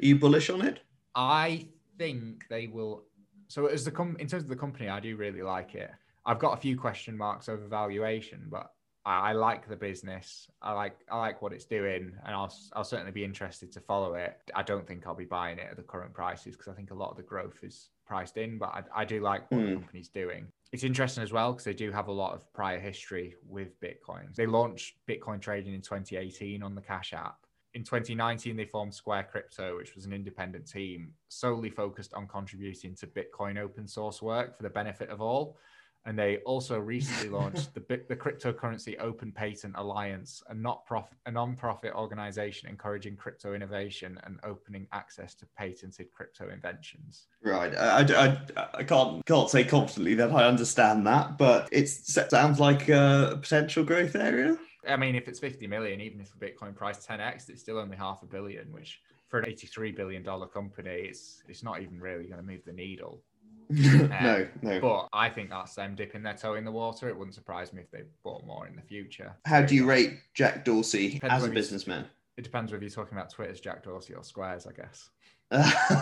Are 0.01 0.05
you 0.05 0.17
bullish 0.17 0.49
on 0.49 0.61
it? 0.61 0.82
I 1.15 1.67
think 1.97 2.45
they 2.49 2.67
will. 2.67 3.05
So 3.47 3.67
as 3.67 3.86
the 3.86 3.91
com- 3.91 4.17
in 4.19 4.28
terms 4.28 4.43
of 4.43 4.49
the 4.49 4.57
company, 4.57 4.89
I 4.89 4.99
do 4.99 5.15
really 5.15 5.41
like 5.41 5.73
it. 5.73 5.89
I've 6.26 6.39
got 6.39 6.53
a 6.53 6.57
few 6.57 6.78
question 6.78 7.17
marks 7.17 7.47
over 7.49 7.67
valuation, 7.67 8.47
but 8.49 8.71
I, 9.05 9.30
I, 9.30 9.32
like 9.34 9.67
the 9.67 9.76
business. 9.76 10.47
I 10.61 10.71
like 10.71 10.97
I 11.09 11.17
like 11.17 11.41
what 11.41 11.53
it's 11.53 11.65
doing, 11.65 12.13
and 12.26 12.36
I'll 12.36 12.53
I'll 12.73 12.84
certainly 12.84 13.11
be 13.11 13.23
interested 13.23 13.71
to 13.73 13.80
follow 13.80 14.15
it. 14.15 14.38
I 14.55 14.63
don't 14.63 14.88
think 14.88 15.05
I'll 15.05 15.15
be 15.15 15.26
buying 15.26 15.59
it 15.59 15.67
at 15.69 15.78
the 15.78 15.84
current 15.84 16.13
prices 16.13 16.55
because 16.55 16.71
I 16.71 16.76
think 16.76 16.91
a 16.91 16.95
lot 16.95 17.11
of 17.11 17.17
the 17.17 17.23
growth 17.23 17.59
is 17.61 17.89
priced 18.07 18.38
in, 18.38 18.57
but 18.57 18.69
I, 18.69 19.01
I 19.01 19.05
do 19.05 19.21
like 19.21 19.49
what 19.51 19.61
mm. 19.61 19.65
the 19.65 19.71
hmm. 19.73 19.80
company's 19.82 20.09
doing. 20.09 20.47
It's 20.71 20.84
interesting 20.84 21.23
as 21.23 21.32
well 21.32 21.53
because 21.53 21.65
they 21.65 21.73
do 21.73 21.91
have 21.91 22.07
a 22.07 22.11
lot 22.11 22.34
of 22.34 22.51
prior 22.53 22.80
history 22.80 23.36
with 23.47 23.80
Bitcoin. 23.80 24.36
They 24.36 24.45
launched 24.45 24.95
Bitcoin 25.07 25.39
trading 25.39 25.73
in 25.73 25.82
2018 25.82 26.63
on 26.63 26.76
the 26.76 26.82
Cash 26.82 27.13
App. 27.13 27.38
In 27.76 27.84
2019, 27.84 28.55
they 28.55 28.65
formed 28.65 28.93
Square 28.93 29.28
Crypto, 29.32 29.78
which 29.78 29.95
was 29.95 30.05
an 30.05 30.13
independent 30.13 30.67
team 30.67 31.11
solely 31.28 31.69
focused 31.69 32.13
on 32.13 32.28
contributing 32.28 32.95
to 32.95 33.07
Bitcoin 33.07 33.57
open 33.57 33.88
source 33.88 34.21
work 34.21 34.55
for 34.55 34.63
the 34.63 34.69
benefit 34.69 35.09
of 35.09 35.21
all 35.21 35.57
and 36.05 36.17
they 36.17 36.37
also 36.37 36.79
recently 36.79 37.29
launched 37.29 37.73
the 37.73 37.81
the 38.07 38.15
cryptocurrency 38.15 38.99
open 38.99 39.31
patent 39.31 39.73
alliance 39.77 40.43
a 40.49 40.53
not 40.53 40.85
profit 40.85 41.17
a 41.25 41.31
non-profit 41.31 41.93
organization 41.93 42.69
encouraging 42.69 43.15
crypto 43.15 43.53
innovation 43.53 44.19
and 44.23 44.39
opening 44.43 44.87
access 44.91 45.33
to 45.33 45.45
patented 45.57 46.11
crypto 46.11 46.49
inventions. 46.49 47.27
Right. 47.43 47.75
I, 47.75 48.01
I, 48.01 48.67
I 48.75 48.83
can't 48.83 49.25
can't 49.25 49.49
say 49.49 49.63
confidently 49.63 50.15
that 50.15 50.31
i 50.31 50.45
understand 50.45 51.05
that 51.07 51.37
but 51.37 51.67
it 51.71 51.87
sounds 51.89 52.59
like 52.59 52.89
a 52.89 53.37
potential 53.41 53.83
growth 53.83 54.15
area. 54.15 54.57
I 54.87 54.97
mean 54.97 55.15
if 55.15 55.27
it's 55.27 55.39
50 55.39 55.67
million 55.67 56.01
even 56.01 56.21
if 56.21 56.31
the 56.31 56.45
bitcoin 56.45 56.75
price 56.75 57.05
10x 57.05 57.49
it's 57.49 57.61
still 57.61 57.79
only 57.79 57.97
half 57.97 58.21
a 58.21 58.25
billion 58.25 58.71
which 58.71 59.01
for 59.27 59.39
an 59.39 59.49
83 59.49 59.91
billion 59.91 60.23
dollar 60.23 60.47
company 60.47 61.07
it's 61.09 61.41
it's 61.47 61.63
not 61.63 61.81
even 61.81 61.99
really 61.99 62.25
going 62.25 62.37
to 62.37 62.43
move 62.43 62.63
the 62.65 62.73
needle 62.73 63.23
no, 63.70 64.47
no. 64.61 64.80
But 64.80 65.07
I 65.13 65.30
think 65.30 65.49
that's 65.49 65.76
them 65.76 65.95
dipping 65.95 66.24
their 66.24 66.34
toe 66.34 66.55
in 66.55 66.66
the 66.66 66.72
water. 66.72 67.09
It 67.09 67.18
wouldn't 67.18 67.36
surprise 67.36 67.74
me 67.74 67.82
if 67.82 67.91
they 67.91 68.03
bought 68.24 68.45
more 68.45 68.68
in 68.68 68.76
the 68.76 68.82
future. 68.82 69.36
How 69.45 69.61
do 69.61 69.76
you 69.76 69.86
rate 69.86 70.20
Jack 70.34 70.66
Dorsey 70.66 71.13
Depends 71.13 71.43
as 71.43 71.49
a 71.49 71.53
businessman? 71.53 72.05
It 72.38 72.43
depends 72.43 72.72
whether 72.72 72.84
you're 72.84 72.91
talking 72.91 73.18
about 73.18 73.32
Twitter's 73.32 73.59
Jack 73.59 73.84
Dorsey 73.84 74.13
or 74.13 74.24
Squares, 74.24 74.68
I 74.68 74.74
guess. 74.74 75.09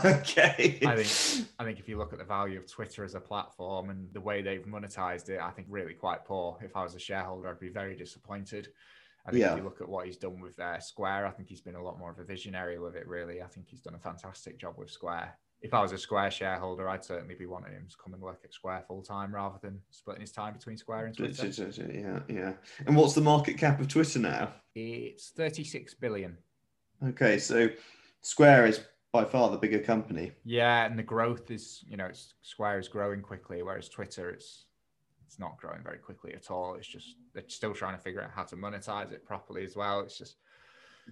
okay. 0.06 0.80
I 0.86 0.96
think 1.04 1.48
I 1.60 1.64
think 1.64 1.80
if 1.80 1.90
you 1.90 1.98
look 1.98 2.14
at 2.14 2.20
the 2.20 2.26
value 2.26 2.58
of 2.58 2.70
Twitter 2.72 3.04
as 3.04 3.14
a 3.14 3.20
platform 3.20 3.90
and 3.90 4.08
the 4.14 4.22
way 4.22 4.42
they've 4.42 4.66
monetized 4.66 5.30
it, 5.30 5.40
I 5.42 5.52
think 5.52 5.68
really 5.70 5.94
quite 5.94 6.26
poor. 6.26 6.58
If 6.62 6.76
I 6.76 6.84
was 6.84 6.96
a 6.96 7.00
shareholder, 7.00 7.50
I'd 7.50 7.60
be 7.60 7.70
very 7.70 7.96
disappointed. 7.96 8.70
I 9.26 9.32
think 9.32 9.42
yeah. 9.42 9.52
if 9.52 9.58
you 9.58 9.64
look 9.64 9.82
at 9.82 9.88
what 9.88 10.06
he's 10.06 10.18
done 10.18 10.42
with 10.42 10.60
uh, 10.60 10.80
Square, 10.80 11.28
I 11.28 11.32
think 11.32 11.50
he's 11.50 11.62
been 11.62 11.76
a 11.76 11.84
lot 11.84 12.00
more 12.00 12.12
of 12.12 12.20
a 12.20 12.24
visionary 12.24 12.80
with 12.80 12.96
it. 12.96 13.08
Really, 13.08 13.42
I 13.42 13.48
think 13.48 13.68
he's 13.70 13.82
done 13.82 13.96
a 13.96 14.00
fantastic 14.00 14.58
job 14.58 14.76
with 14.78 14.90
Square 14.90 15.38
if 15.64 15.74
I 15.74 15.82
was 15.82 15.94
a 15.94 15.98
Square 15.98 16.32
shareholder, 16.32 16.90
I'd 16.90 17.06
certainly 17.06 17.36
be 17.36 17.46
wanting 17.46 17.72
him 17.72 17.88
to 17.90 17.96
come 17.98 18.14
and 18.14 18.22
work 18.22 18.42
at 18.44 18.54
Square 18.54 18.84
full 18.86 19.02
time 19.02 19.34
rather 19.34 19.58
than 19.62 19.80
splitting 19.92 20.22
his 20.22 20.32
time 20.32 20.54
between 20.54 20.78
Square 20.78 21.06
and 21.06 21.18
Twitter. 21.18 21.48
Yeah, 21.48 22.20
yeah. 22.28 22.54
And 22.86 22.96
what's 22.98 23.14
the 23.14 23.22
market 23.22 23.58
cap 23.58 23.80
of 23.80 23.88
Twitter 23.88 24.20
now? 24.20 24.54
It's 24.76 25.30
36 25.30 25.94
billion. 25.96 26.38
Okay, 27.08 27.40
so 27.40 27.70
Square 28.22 28.68
is 28.68 28.82
by 29.14 29.24
far 29.24 29.50
the 29.50 29.58
bigger 29.58 29.80
company. 29.80 30.34
Yeah, 30.44 30.86
and 30.86 31.00
the 31.00 31.04
growth 31.04 31.50
is, 31.50 31.86
you 31.88 31.96
know, 31.96 32.10
Square 32.42 32.80
is 32.80 32.90
growing 32.90 33.22
quickly, 33.22 33.64
whereas 33.64 33.88
Twitter 33.88 34.30
it's 34.30 34.66
it's 35.26 35.40
not 35.40 35.58
growing 35.58 35.82
very 35.82 35.98
quickly 35.98 36.34
at 36.34 36.52
all. 36.52 36.76
It's 36.76 36.88
just 36.88 37.16
they're 37.34 37.44
still 37.48 37.74
trying 37.74 37.96
to 37.96 38.02
figure 38.02 38.22
out 38.22 38.32
how 38.36 38.44
to 38.44 38.58
monetize 38.58 39.14
it 39.14 39.26
properly 39.26 39.64
as 39.64 39.78
well. 39.78 40.02
It's 40.02 40.18
just 40.18 40.36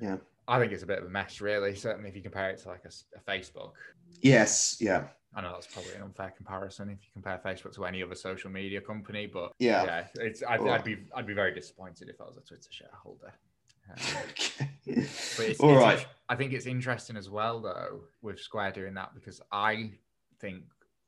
yeah. 0.02 0.18
I 0.48 0.60
think 0.60 0.72
it's 0.72 0.84
a 0.84 0.88
bit 0.88 1.00
of 1.00 1.06
a 1.06 1.10
mess, 1.10 1.42
really. 1.42 1.76
Certainly, 1.76 2.10
if 2.10 2.16
you 2.16 2.22
compare 2.22 2.50
it 2.50 2.62
to 2.64 2.70
like 2.70 2.84
a, 2.86 2.92
a 3.18 3.32
Facebook. 3.32 3.74
Yes. 4.22 4.78
Yeah. 4.80 5.06
I 5.34 5.42
know 5.42 5.52
that's 5.54 5.68
probably 5.68 5.94
an 5.94 6.02
unfair 6.02 6.34
comparison 6.36 6.90
if 6.90 7.00
you 7.04 7.10
compare 7.14 7.40
Facebook 7.44 7.74
to 7.76 7.86
any 7.86 8.04
other 8.04 8.16
social 8.16 8.50
media 8.50 8.82
company, 8.82 9.28
but 9.28 9.54
yeah, 9.60 9.86
yeah, 9.86 10.08
it's 10.16 10.44
I'd, 10.44 10.60
I'd 10.68 10.84
be 10.84 10.98
I'd 11.16 11.26
be 11.26 11.34
very 11.34 11.54
disappointed 11.54 12.10
if 12.10 12.20
I 12.20 12.26
was 12.26 12.36
a 12.36 12.42
Twitter 12.42 12.68
shareholder. 12.70 13.34
Um, 13.90 13.96
okay. 14.30 14.70
But 15.38 15.46
it's, 15.46 15.60
All 15.60 15.74
it's, 15.76 15.80
right. 15.80 16.06
I 16.28 16.36
think 16.36 16.54
it's 16.54 16.66
interesting 16.66 17.16
as 17.16 17.30
well 17.30 17.62
though 17.62 18.02
with 18.22 18.40
Square 18.40 18.72
doing 18.72 18.94
that 18.96 19.14
because 19.14 19.40
I 19.52 19.92
think 20.40 20.64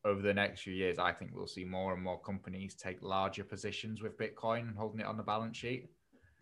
over 0.05 0.21
the 0.21 0.34
next 0.34 0.61
few 0.61 0.73
years, 0.73 0.99
I 0.99 1.11
think 1.11 1.31
we'll 1.34 1.47
see 1.47 1.63
more 1.63 1.93
and 1.93 2.01
more 2.01 2.19
companies 2.19 2.75
take 2.75 3.01
larger 3.01 3.43
positions 3.43 4.01
with 4.01 4.17
Bitcoin 4.17 4.67
and 4.67 4.77
holding 4.77 4.99
it 4.99 5.05
on 5.05 5.17
the 5.17 5.23
balance 5.23 5.57
sheet. 5.57 5.89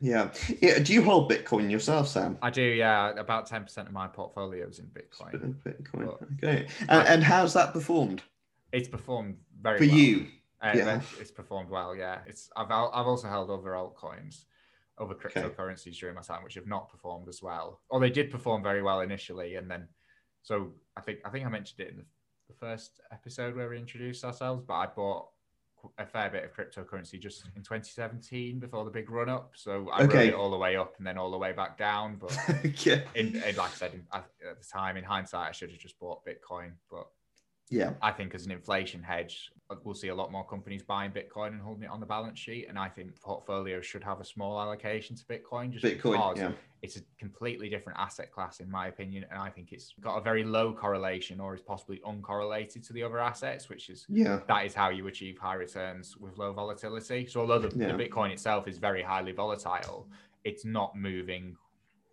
Yeah. 0.02 0.32
Yeah. 0.62 0.80
Do 0.80 0.94
you 0.94 1.04
hold 1.04 1.32
Bitcoin 1.32 1.70
yourself, 1.70 2.08
Sam? 2.08 2.38
I 2.42 2.50
do. 2.50 2.62
Yeah. 2.62 3.12
About 3.12 3.48
10% 3.48 3.78
of 3.78 3.92
my 3.92 4.08
portfolio 4.08 4.68
is 4.68 4.80
in 4.80 4.88
Bitcoin. 4.88 5.56
Bitcoin. 5.64 6.06
But 6.06 6.28
okay. 6.44 6.68
And, 6.90 7.08
and, 7.08 7.24
how's 7.24 7.54
that 7.54 7.72
performed? 7.72 8.24
It's 8.72 8.88
performed 8.90 9.38
very 9.62 9.78
For 9.78 9.86
well. 9.86 9.96
you? 9.96 10.28
Uh, 10.62 10.72
yeah. 10.76 11.02
It's 11.20 11.32
performed 11.32 11.70
well. 11.70 11.96
Yeah. 11.96 12.20
It's 12.26 12.50
I've, 12.56 12.72
I've 12.72 13.08
also 13.08 13.28
held 13.28 13.52
other 13.52 13.72
altcoins, 13.72 14.46
other 14.98 15.14
cryptocurrencies 15.14 15.88
okay. 15.88 15.98
during 16.00 16.16
my 16.16 16.22
time, 16.22 16.44
which 16.44 16.56
have 16.56 16.68
not 16.68 16.90
performed 16.90 17.30
as 17.30 17.42
well. 17.44 17.82
Or 17.90 18.00
they 18.00 18.10
did 18.10 18.32
perform 18.32 18.64
very 18.64 18.82
well 18.82 19.02
initially. 19.02 19.56
And 19.56 19.70
then, 19.70 19.88
so 20.42 20.72
I 20.98 21.02
think, 21.02 21.20
I 21.26 21.30
think 21.30 21.46
I 21.46 21.50
mentioned 21.50 21.80
it 21.80 21.90
in 21.90 21.98
the, 21.98 22.06
the 22.48 22.56
first 22.56 23.00
episode 23.12 23.56
where 23.56 23.70
we 23.70 23.78
introduced 23.78 24.26
ourselves, 24.26 24.64
but 24.68 24.74
I 24.74 24.88
bought 24.88 25.28
a 25.98 26.06
fair 26.06 26.30
bit 26.30 26.44
of 26.44 26.54
cryptocurrency 26.54 27.20
just 27.20 27.46
in 27.56 27.62
2017 27.62 28.60
before 28.60 28.86
the 28.86 28.92
big 28.92 29.10
run 29.10 29.30
up. 29.30 29.52
So 29.56 29.90
I 29.92 30.04
okay. 30.04 30.28
it 30.30 30.34
all 30.34 30.50
the 30.50 30.58
way 30.58 30.76
up 30.76 30.96
and 30.98 31.06
then 31.06 31.18
all 31.18 31.32
the 31.32 31.38
way 31.38 31.52
back 31.52 31.78
down. 31.78 32.18
But 32.20 32.38
yeah. 32.86 33.02
in, 33.16 33.36
in, 33.36 33.56
like 33.56 33.72
I 33.72 33.76
said, 33.76 33.94
in, 33.94 34.04
at 34.14 34.26
the 34.42 34.66
time, 34.66 34.98
in 34.98 35.04
hindsight, 35.04 35.50
I 35.50 35.52
should 35.52 35.72
have 35.72 35.80
just 35.80 36.00
bought 36.00 36.26
Bitcoin. 36.26 36.72
But 36.90 37.08
yeah, 37.72 37.94
I 38.02 38.12
think 38.12 38.36
as 38.36 38.46
an 38.46 38.52
inflation 38.52 39.02
hedge, 39.02 39.50
uh, 39.70 39.76
we'll 39.84 39.96
see 39.96 40.10
a 40.10 40.16
lot 40.16 40.32
more 40.32 40.46
companies 40.46 40.84
buying 40.84 41.12
Bitcoin 41.12 41.48
and 41.48 41.62
holding 41.62 41.84
it 41.84 41.90
on 41.90 42.02
the 42.02 42.06
balance 42.06 42.38
sheet. 42.38 42.68
And 42.68 42.78
I 42.78 42.90
think 42.90 43.20
portfolios 43.22 43.86
should 43.86 44.04
have 44.04 44.20
a 44.20 44.26
small 44.26 44.60
allocation 44.60 45.16
to 45.16 45.24
Bitcoin 45.24 45.72
just 45.72 45.86
Bitcoin, 45.86 46.34
because 46.34 46.38
yeah. 46.38 46.52
it's 46.82 46.98
a 46.98 47.02
completely 47.18 47.70
different 47.70 47.98
asset 47.98 48.30
class, 48.30 48.60
in 48.60 48.70
my 48.70 48.88
opinion. 48.88 49.26
And 49.32 49.40
I 49.40 49.50
think 49.50 49.72
it's 49.72 49.94
got 50.02 50.18
a 50.18 50.22
very 50.22 50.44
low 50.44 50.74
correlation 50.74 51.40
or 51.40 51.56
is 51.56 51.62
possibly 51.62 52.02
uncorrelated 52.06 52.86
to 52.88 52.94
the 52.94 53.04
other 53.04 53.20
assets, 53.20 53.70
which 53.70 53.90
is 53.90 54.06
yeah, 54.10 54.42
that 54.48 54.66
is 54.66 54.74
how 54.74 54.90
you 54.90 55.08
achieve 55.08 55.38
high 55.38 55.56
returns 55.56 56.18
with 56.18 56.38
low 56.38 56.52
volatility. 56.52 57.26
So 57.26 57.40
although 57.40 57.60
the, 57.60 57.72
yeah. 57.76 57.96
the 57.96 58.04
Bitcoin 58.04 58.32
itself 58.32 58.68
is 58.68 58.78
very 58.78 59.02
highly 59.02 59.32
volatile, 59.32 60.10
it's 60.44 60.66
not 60.66 60.98
moving 60.98 61.56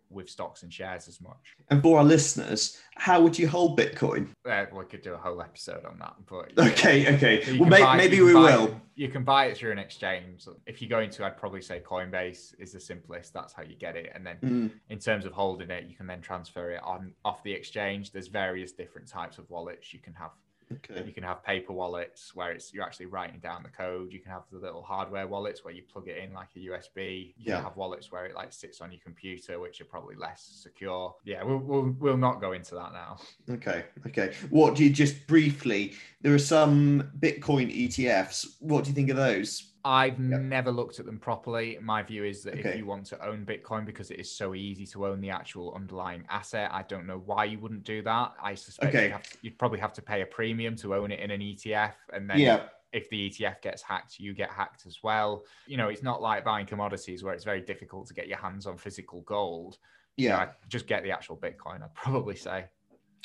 with 0.09 0.29
stocks 0.29 0.63
and 0.63 0.73
shares 0.73 1.07
as 1.07 1.21
much. 1.21 1.55
And 1.69 1.81
for 1.81 1.99
our 1.99 2.03
listeners, 2.03 2.77
how 2.95 3.21
would 3.21 3.37
you 3.37 3.47
hold 3.47 3.79
Bitcoin? 3.79 4.29
Uh, 4.47 4.65
we 4.73 4.85
could 4.85 5.01
do 5.01 5.13
a 5.13 5.17
whole 5.17 5.41
episode 5.41 5.85
on 5.85 5.99
that. 5.99 6.15
But 6.27 6.57
okay, 6.71 7.15
okay. 7.15 7.57
Well, 7.57 7.69
may, 7.69 7.81
buy, 7.81 7.97
maybe 7.97 8.21
we 8.21 8.33
will. 8.33 8.79
You 8.95 9.09
can 9.09 9.23
buy 9.23 9.45
it 9.45 9.57
through 9.57 9.71
an 9.71 9.79
exchange. 9.79 10.45
If 10.65 10.81
you're 10.81 10.89
going 10.89 11.09
to, 11.11 11.25
I'd 11.25 11.37
probably 11.37 11.61
say 11.61 11.79
Coinbase 11.79 12.55
is 12.59 12.73
the 12.73 12.79
simplest. 12.79 13.33
That's 13.33 13.53
how 13.53 13.63
you 13.63 13.75
get 13.75 13.95
it. 13.95 14.11
And 14.13 14.25
then 14.25 14.37
mm. 14.43 14.71
in 14.89 14.99
terms 14.99 15.25
of 15.25 15.31
holding 15.31 15.69
it, 15.69 15.85
you 15.87 15.95
can 15.95 16.07
then 16.07 16.21
transfer 16.21 16.71
it 16.71 16.81
on 16.83 17.13
off 17.23 17.43
the 17.43 17.53
exchange. 17.53 18.11
There's 18.11 18.27
various 18.27 18.71
different 18.71 19.07
types 19.07 19.37
of 19.37 19.49
wallets 19.49 19.93
you 19.93 19.99
can 19.99 20.13
have 20.13 20.31
Okay. 20.71 21.03
You 21.05 21.13
can 21.13 21.23
have 21.23 21.43
paper 21.43 21.73
wallets 21.73 22.35
where 22.35 22.51
it's 22.51 22.71
you're 22.73 22.83
actually 22.83 23.07
writing 23.07 23.39
down 23.39 23.63
the 23.63 23.69
code. 23.69 24.13
You 24.13 24.19
can 24.19 24.31
have 24.31 24.43
the 24.51 24.59
little 24.59 24.83
hardware 24.83 25.27
wallets 25.27 25.65
where 25.65 25.73
you 25.73 25.81
plug 25.81 26.07
it 26.07 26.17
in 26.17 26.31
like 26.33 26.49
a 26.55 26.59
USB. 26.59 27.33
You 27.37 27.45
yeah. 27.45 27.55
can 27.55 27.63
have 27.63 27.75
wallets 27.75 28.11
where 28.11 28.25
it 28.25 28.35
like 28.35 28.53
sits 28.53 28.79
on 28.79 28.91
your 28.91 29.01
computer, 29.03 29.59
which 29.59 29.81
are 29.81 29.85
probably 29.85 30.15
less 30.15 30.47
secure. 30.61 31.15
Yeah, 31.23 31.43
we'll, 31.43 31.57
we'll 31.57 31.95
we'll 31.99 32.17
not 32.17 32.39
go 32.39 32.51
into 32.51 32.75
that 32.75 32.93
now. 32.93 33.17
Okay. 33.49 33.85
Okay. 34.05 34.33
What 34.51 34.75
do 34.75 34.83
you 34.83 34.91
just 34.91 35.25
briefly? 35.25 35.95
There 36.21 36.33
are 36.35 36.39
some 36.39 37.11
Bitcoin 37.19 37.75
ETFs. 37.87 38.45
What 38.59 38.83
do 38.83 38.91
you 38.91 38.95
think 38.95 39.09
of 39.09 39.17
those? 39.17 39.68
I've 39.85 40.19
yep. 40.19 40.41
never 40.41 40.71
looked 40.71 40.99
at 40.99 41.05
them 41.05 41.19
properly. 41.19 41.77
My 41.81 42.03
view 42.03 42.25
is 42.25 42.43
that 42.43 42.55
okay. 42.55 42.69
if 42.69 42.77
you 42.77 42.85
want 42.85 43.05
to 43.07 43.25
own 43.25 43.45
Bitcoin 43.45 43.85
because 43.85 44.11
it 44.11 44.19
is 44.19 44.31
so 44.31 44.53
easy 44.53 44.85
to 44.87 45.07
own 45.07 45.21
the 45.21 45.29
actual 45.29 45.73
underlying 45.73 46.23
asset, 46.29 46.69
I 46.73 46.83
don't 46.83 47.07
know 47.07 47.21
why 47.25 47.45
you 47.45 47.59
wouldn't 47.59 47.83
do 47.83 48.01
that. 48.03 48.33
I 48.41 48.55
suspect 48.55 48.93
okay. 48.93 49.09
you'd, 49.09 49.23
to, 49.23 49.37
you'd, 49.41 49.57
probably 49.57 49.79
have 49.79 49.93
to 49.93 50.01
pay 50.01 50.21
a 50.21 50.25
premium 50.25 50.75
to 50.77 50.95
own 50.95 51.11
it 51.11 51.19
in 51.19 51.31
an 51.31 51.39
ETF, 51.39 51.93
and 52.13 52.29
then 52.29 52.39
yeah. 52.39 52.63
if 52.91 53.09
the 53.09 53.29
ETF 53.29 53.61
gets 53.61 53.81
hacked, 53.81 54.19
you 54.19 54.33
get 54.33 54.49
hacked 54.49 54.85
as 54.85 54.99
well. 55.01 55.43
You 55.65 55.77
know, 55.77 55.87
it's 55.87 56.03
not 56.03 56.21
like 56.21 56.43
buying 56.43 56.65
commodities 56.65 57.23
where 57.23 57.33
it's 57.33 57.45
very 57.45 57.61
difficult 57.61 58.07
to 58.07 58.13
get 58.13 58.27
your 58.27 58.39
hands 58.39 58.65
on 58.65 58.77
physical 58.77 59.21
gold. 59.21 59.77
Yeah. 60.17 60.39
You 60.41 60.45
know, 60.45 60.51
just 60.67 60.87
get 60.87 61.03
the 61.03 61.11
actual 61.11 61.37
Bitcoin, 61.37 61.81
I'd 61.83 61.93
probably 61.93 62.35
say. 62.35 62.65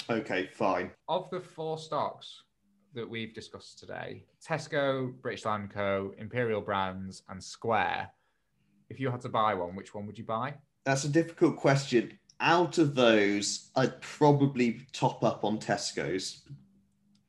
Okay, 0.09 0.47
fine. 0.53 0.91
Of 1.09 1.31
the 1.31 1.41
four 1.41 1.79
stocks 1.79 2.43
that 2.95 3.09
we've 3.09 3.35
discussed 3.35 3.79
today, 3.79 4.25
Tesco, 4.47 5.13
British 5.21 5.45
Land 5.45 5.71
Co., 5.71 6.13
Imperial 6.19 6.61
Brands, 6.61 7.23
and 7.29 7.43
Square, 7.43 8.11
if 8.89 9.01
you 9.01 9.11
had 9.11 9.21
to 9.23 9.29
buy 9.29 9.55
one, 9.55 9.75
which 9.75 9.95
one 9.95 10.07
would 10.07 10.17
you 10.19 10.25
buy? 10.25 10.55
That's 10.85 11.05
a 11.05 11.09
difficult 11.09 11.57
question. 11.57 12.19
Out 12.41 12.79
of 12.79 12.95
those, 12.95 13.71
I'd 13.77 14.01
probably 14.01 14.81
top 14.93 15.25
up 15.25 15.45
on 15.45 15.59
Tesco's. 15.59 16.43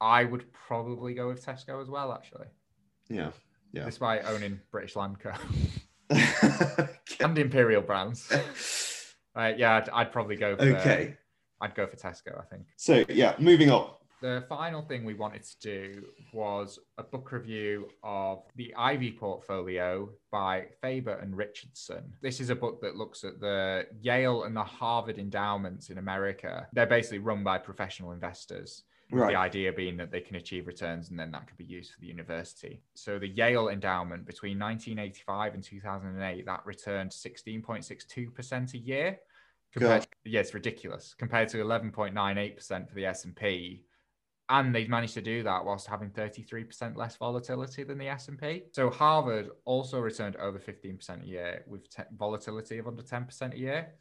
I 0.01 0.24
would 0.26 0.51
probably 0.51 1.13
go 1.13 1.28
with 1.28 1.45
Tesco 1.45 1.82
as 1.82 1.89
well, 1.89 2.11
actually, 2.13 2.47
Yeah. 3.09 3.32
Yeah. 3.72 3.86
despite 3.86 4.26
owning 4.26 4.59
British 4.72 4.95
Land 4.95 5.18
Co. 5.20 5.32
and 7.20 7.38
Imperial 7.38 7.82
Brands. 7.82 8.32
Uh, 9.38 9.51
yeah, 9.57 9.76
I'd, 9.76 9.89
I'd 9.89 10.11
probably 10.13 10.38
go 10.38 10.55
for 10.55 10.63
Okay. 10.63 11.18
I'd 11.59 11.76
go 11.76 11.86
for 11.88 11.97
Tesco, 11.97 12.39
I 12.39 12.45
think. 12.45 12.68
So 12.78 13.03
yeah, 13.09 13.36
moving 13.38 13.70
on. 13.70 13.89
The 14.22 14.45
final 14.47 14.82
thing 14.82 15.03
we 15.03 15.13
wanted 15.13 15.43
to 15.43 15.59
do 15.59 16.05
was 16.34 16.80
a 16.97 17.03
book 17.03 17.32
review 17.32 17.89
of 18.03 18.43
the 18.55 18.74
Ivy 18.76 19.11
portfolio 19.11 20.09
by 20.32 20.68
Faber 20.82 21.13
and 21.13 21.36
Richardson. 21.36 22.13
This 22.22 22.39
is 22.39 22.49
a 22.49 22.55
book 22.55 22.82
that 22.82 22.95
looks 22.95 23.24
at 23.24 23.39
the 23.39 23.88
Yale 24.01 24.43
and 24.43 24.55
the 24.55 24.63
Harvard 24.63 25.20
endowments 25.20 25.89
in 25.89 25.97
America. 25.97 26.68
They're 26.74 26.86
basically 26.86 27.20
run 27.20 27.43
by 27.43 27.57
professional 27.57 28.11
investors. 28.13 28.84
Right. 29.11 29.34
The 29.34 29.38
idea 29.38 29.72
being 29.72 29.97
that 29.97 30.11
they 30.11 30.22
can 30.22 30.36
achieve 30.36 30.66
returns 30.66 31.09
and 31.09 31.20
then 31.20 31.32
that 31.32 31.47
could 31.47 31.57
be 31.57 31.63
used 31.63 31.93
for 31.93 31.99
the 31.99 32.07
university. 32.07 32.82
So 32.95 33.20
the 33.20 33.28
Yale 33.28 33.70
endowment 33.70 34.26
between 34.26 34.57
1985 34.57 35.53
and 35.53 35.63
2008, 35.63 36.45
that 36.45 36.66
returned 36.66 37.11
16.62% 37.11 38.74
a 38.74 38.78
year. 38.78 39.20
Compared 39.72 40.01
God. 40.01 40.07
yeah, 40.24 40.39
it's 40.39 40.53
ridiculous 40.53 41.13
compared 41.18 41.49
to 41.49 41.57
11.98% 41.57 42.88
for 42.88 42.95
the 42.95 43.05
S&P. 43.05 43.84
And 44.50 44.76
they've 44.76 44.89
managed 44.89 45.16
to 45.16 45.22
do 45.22 45.41
that 45.43 45.66
whilst 45.66 45.88
having 45.88 46.12
33% 46.12 46.96
less 46.96 47.16
volatility 47.16 47.84
than 47.84 47.98
the 47.98 48.08
S&P. 48.10 48.64
So 48.74 48.91
Harvard 48.91 49.50
also 49.66 50.00
returned 50.00 50.36
over 50.36 50.60
15% 50.60 51.24
a 51.24 51.26
year 51.26 51.64
with 51.68 51.89
te- 51.89 52.04
volatility 52.16 52.78
of 52.78 52.88
under 52.88 53.02
10% 53.02 53.54
a 53.54 53.58
year. 53.58 53.93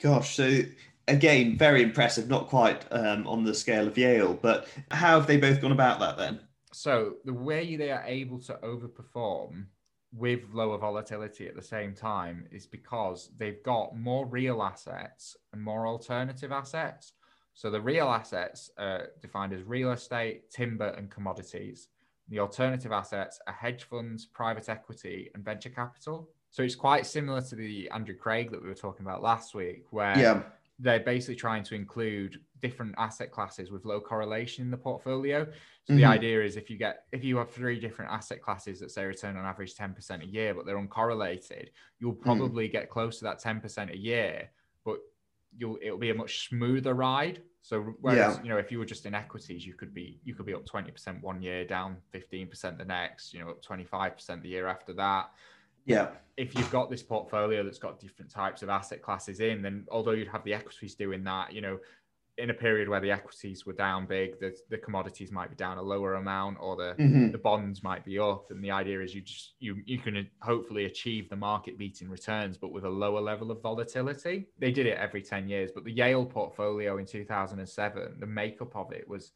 Gosh, 0.00 0.36
so 0.36 0.60
again, 1.08 1.58
very 1.58 1.82
impressive. 1.82 2.28
Not 2.28 2.46
quite 2.46 2.86
um, 2.92 3.26
on 3.26 3.42
the 3.42 3.54
scale 3.54 3.88
of 3.88 3.98
Yale, 3.98 4.38
but 4.40 4.68
how 4.92 5.18
have 5.18 5.26
they 5.26 5.36
both 5.36 5.60
gone 5.60 5.72
about 5.72 5.98
that 5.98 6.16
then? 6.16 6.40
So 6.72 7.14
the 7.24 7.34
way 7.34 7.76
they 7.76 7.90
are 7.90 8.04
able 8.04 8.38
to 8.42 8.54
overperform 8.62 9.66
with 10.12 10.40
lower 10.52 10.78
volatility 10.78 11.48
at 11.48 11.56
the 11.56 11.62
same 11.62 11.94
time 11.94 12.46
is 12.50 12.66
because 12.66 13.30
they've 13.36 13.62
got 13.62 13.96
more 13.96 14.26
real 14.26 14.62
assets 14.62 15.36
and 15.52 15.62
more 15.62 15.86
alternative 15.86 16.52
assets. 16.52 17.12
So 17.58 17.72
the 17.72 17.80
real 17.80 18.06
assets 18.06 18.70
are 18.78 19.08
defined 19.20 19.52
as 19.52 19.64
real 19.64 19.90
estate, 19.90 20.48
timber, 20.48 20.90
and 20.96 21.10
commodities. 21.10 21.88
The 22.28 22.38
alternative 22.38 22.92
assets 22.92 23.40
are 23.48 23.52
hedge 23.52 23.82
funds, 23.82 24.26
private 24.26 24.68
equity, 24.68 25.28
and 25.34 25.44
venture 25.44 25.68
capital. 25.68 26.30
So 26.50 26.62
it's 26.62 26.76
quite 26.76 27.04
similar 27.04 27.40
to 27.40 27.56
the 27.56 27.90
Andrew 27.90 28.14
Craig 28.14 28.52
that 28.52 28.62
we 28.62 28.68
were 28.68 28.76
talking 28.76 29.04
about 29.04 29.22
last 29.24 29.56
week, 29.56 29.86
where 29.90 30.16
Yeah. 30.16 30.42
they're 30.78 31.00
basically 31.00 31.34
trying 31.34 31.64
to 31.64 31.74
include 31.74 32.40
different 32.60 32.94
asset 32.96 33.32
classes 33.32 33.72
with 33.72 33.84
low 33.84 34.00
correlation 34.00 34.64
in 34.64 34.70
the 34.70 34.78
portfolio. 34.78 35.44
So 35.82 35.96
the 35.96 36.02
Mhm. 36.02 36.10
idea 36.10 36.44
is 36.44 36.56
if 36.56 36.70
you 36.70 36.76
get 36.78 37.08
if 37.10 37.24
you 37.24 37.38
have 37.38 37.50
three 37.50 37.80
different 37.80 38.12
asset 38.12 38.40
classes 38.40 38.78
that 38.78 38.92
say 38.92 39.04
return 39.04 39.36
on 39.36 39.44
average 39.44 39.74
10% 39.74 40.22
a 40.22 40.26
year, 40.26 40.54
but 40.54 40.64
they're 40.64 40.78
uncorrelated, 40.78 41.70
you'll 41.98 42.14
probably 42.14 42.68
get 42.68 42.88
close 42.88 43.18
to 43.18 43.24
that 43.24 43.40
10% 43.40 43.90
a 43.90 43.98
year, 43.98 44.52
you'll 45.56 45.78
it'll 45.82 45.98
be 45.98 46.10
a 46.10 46.14
much 46.14 46.48
smoother 46.48 46.94
ride. 46.94 47.42
So 47.62 47.94
whereas 48.00 48.36
Yeah. 48.36 48.42
you 48.42 48.48
know 48.48 48.56
if 48.58 48.70
you 48.72 48.78
were 48.78 48.84
just 48.86 49.06
in 49.06 49.14
equities, 49.14 49.66
you 49.66 49.74
could 49.74 49.92
be 49.92 50.20
you 50.24 50.34
could 50.34 50.46
be 50.46 50.54
up 50.54 50.64
20% 50.66 51.20
one 51.22 51.42
year, 51.42 51.64
down 51.64 51.96
15% 52.14 52.78
the 52.78 52.84
next, 52.84 53.32
you 53.34 53.40
know, 53.40 53.50
up 53.50 53.62
25% 53.62 54.42
the 54.42 54.48
year 54.48 54.66
after 54.68 54.92
that 54.94 55.30
Yeah. 55.84 56.10
if 56.36 56.54
you've 56.54 56.70
got 56.70 56.90
this 56.90 57.02
portfolio 57.02 57.62
that's 57.64 57.78
got 57.78 57.98
different 57.98 58.30
types 58.30 58.62
of 58.62 58.68
asset 58.68 59.00
classes 59.02 59.40
in, 59.40 59.62
then 59.62 59.86
although 59.90 60.12
you'd 60.12 60.28
have 60.28 60.44
the 60.44 60.54
equities 60.54 60.94
doing 60.94 61.24
that, 61.24 61.52
you 61.52 61.60
know, 61.60 61.78
in 62.38 62.50
a 62.50 62.54
period 62.54 62.88
where 62.88 63.00
the 63.00 63.10
equities 63.10 63.66
were 63.66 63.72
down 63.72 64.06
big, 64.06 64.38
the, 64.38 64.56
the 64.70 64.78
commodities 64.78 65.32
might 65.32 65.50
be 65.50 65.56
down 65.56 65.76
a 65.76 65.82
lower 65.82 66.14
amount 66.14 66.56
or 66.60 66.76
the, 66.76 66.94
Mhm. 66.98 67.32
the 67.32 67.38
bonds 67.38 67.82
might 67.82 68.04
be 68.04 68.16
up. 68.18 68.50
And 68.50 68.62
the 68.62 68.70
idea 68.70 69.00
is 69.00 69.12
you 69.14 69.20
just 69.22 69.54
you 69.58 69.82
you 69.84 69.98
can 69.98 70.28
hopefully 70.40 70.84
achieve 70.84 71.28
the 71.28 71.36
market 71.36 71.76
beating 71.76 72.08
returns, 72.08 72.56
but 72.56 72.70
with 72.72 72.84
a 72.84 72.88
lower 72.88 73.20
level 73.20 73.50
of 73.50 73.60
volatility. 73.60 74.46
They 74.58 74.70
did 74.70 74.86
it 74.86 74.96
every 74.98 75.20
10 75.20 75.48
years, 75.48 75.72
but 75.74 75.82
the 75.84 75.90
Yale 75.92 76.24
portfolio 76.24 76.98
in 76.98 77.06
2007, 77.06 78.20
the 78.20 78.26
makeup 78.26 78.74
of 78.76 78.92
it 78.92 79.08
was 79.08 79.32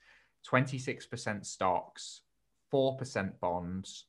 26% 0.48 1.44
stocks, 1.44 2.22
4% 2.72 3.38
bonds, 3.40 4.06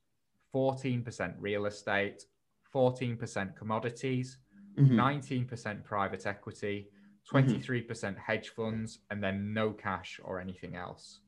14% 0.53 1.35
real 1.39 1.65
estate, 1.65 2.25
14% 2.71 3.55
commodities, 3.55 4.37
Mhm. 4.77 4.95
19% 4.95 5.83
private 5.83 6.25
equity, 6.25 6.89
23% 7.31 8.17
hedge 8.17 8.49
funds, 8.49 8.99
and 9.09 9.23
then 9.23 9.53
no 9.53 9.71
cash 9.71 10.19
or 10.23 10.39
anything 10.39 10.75
else. 10.75 11.19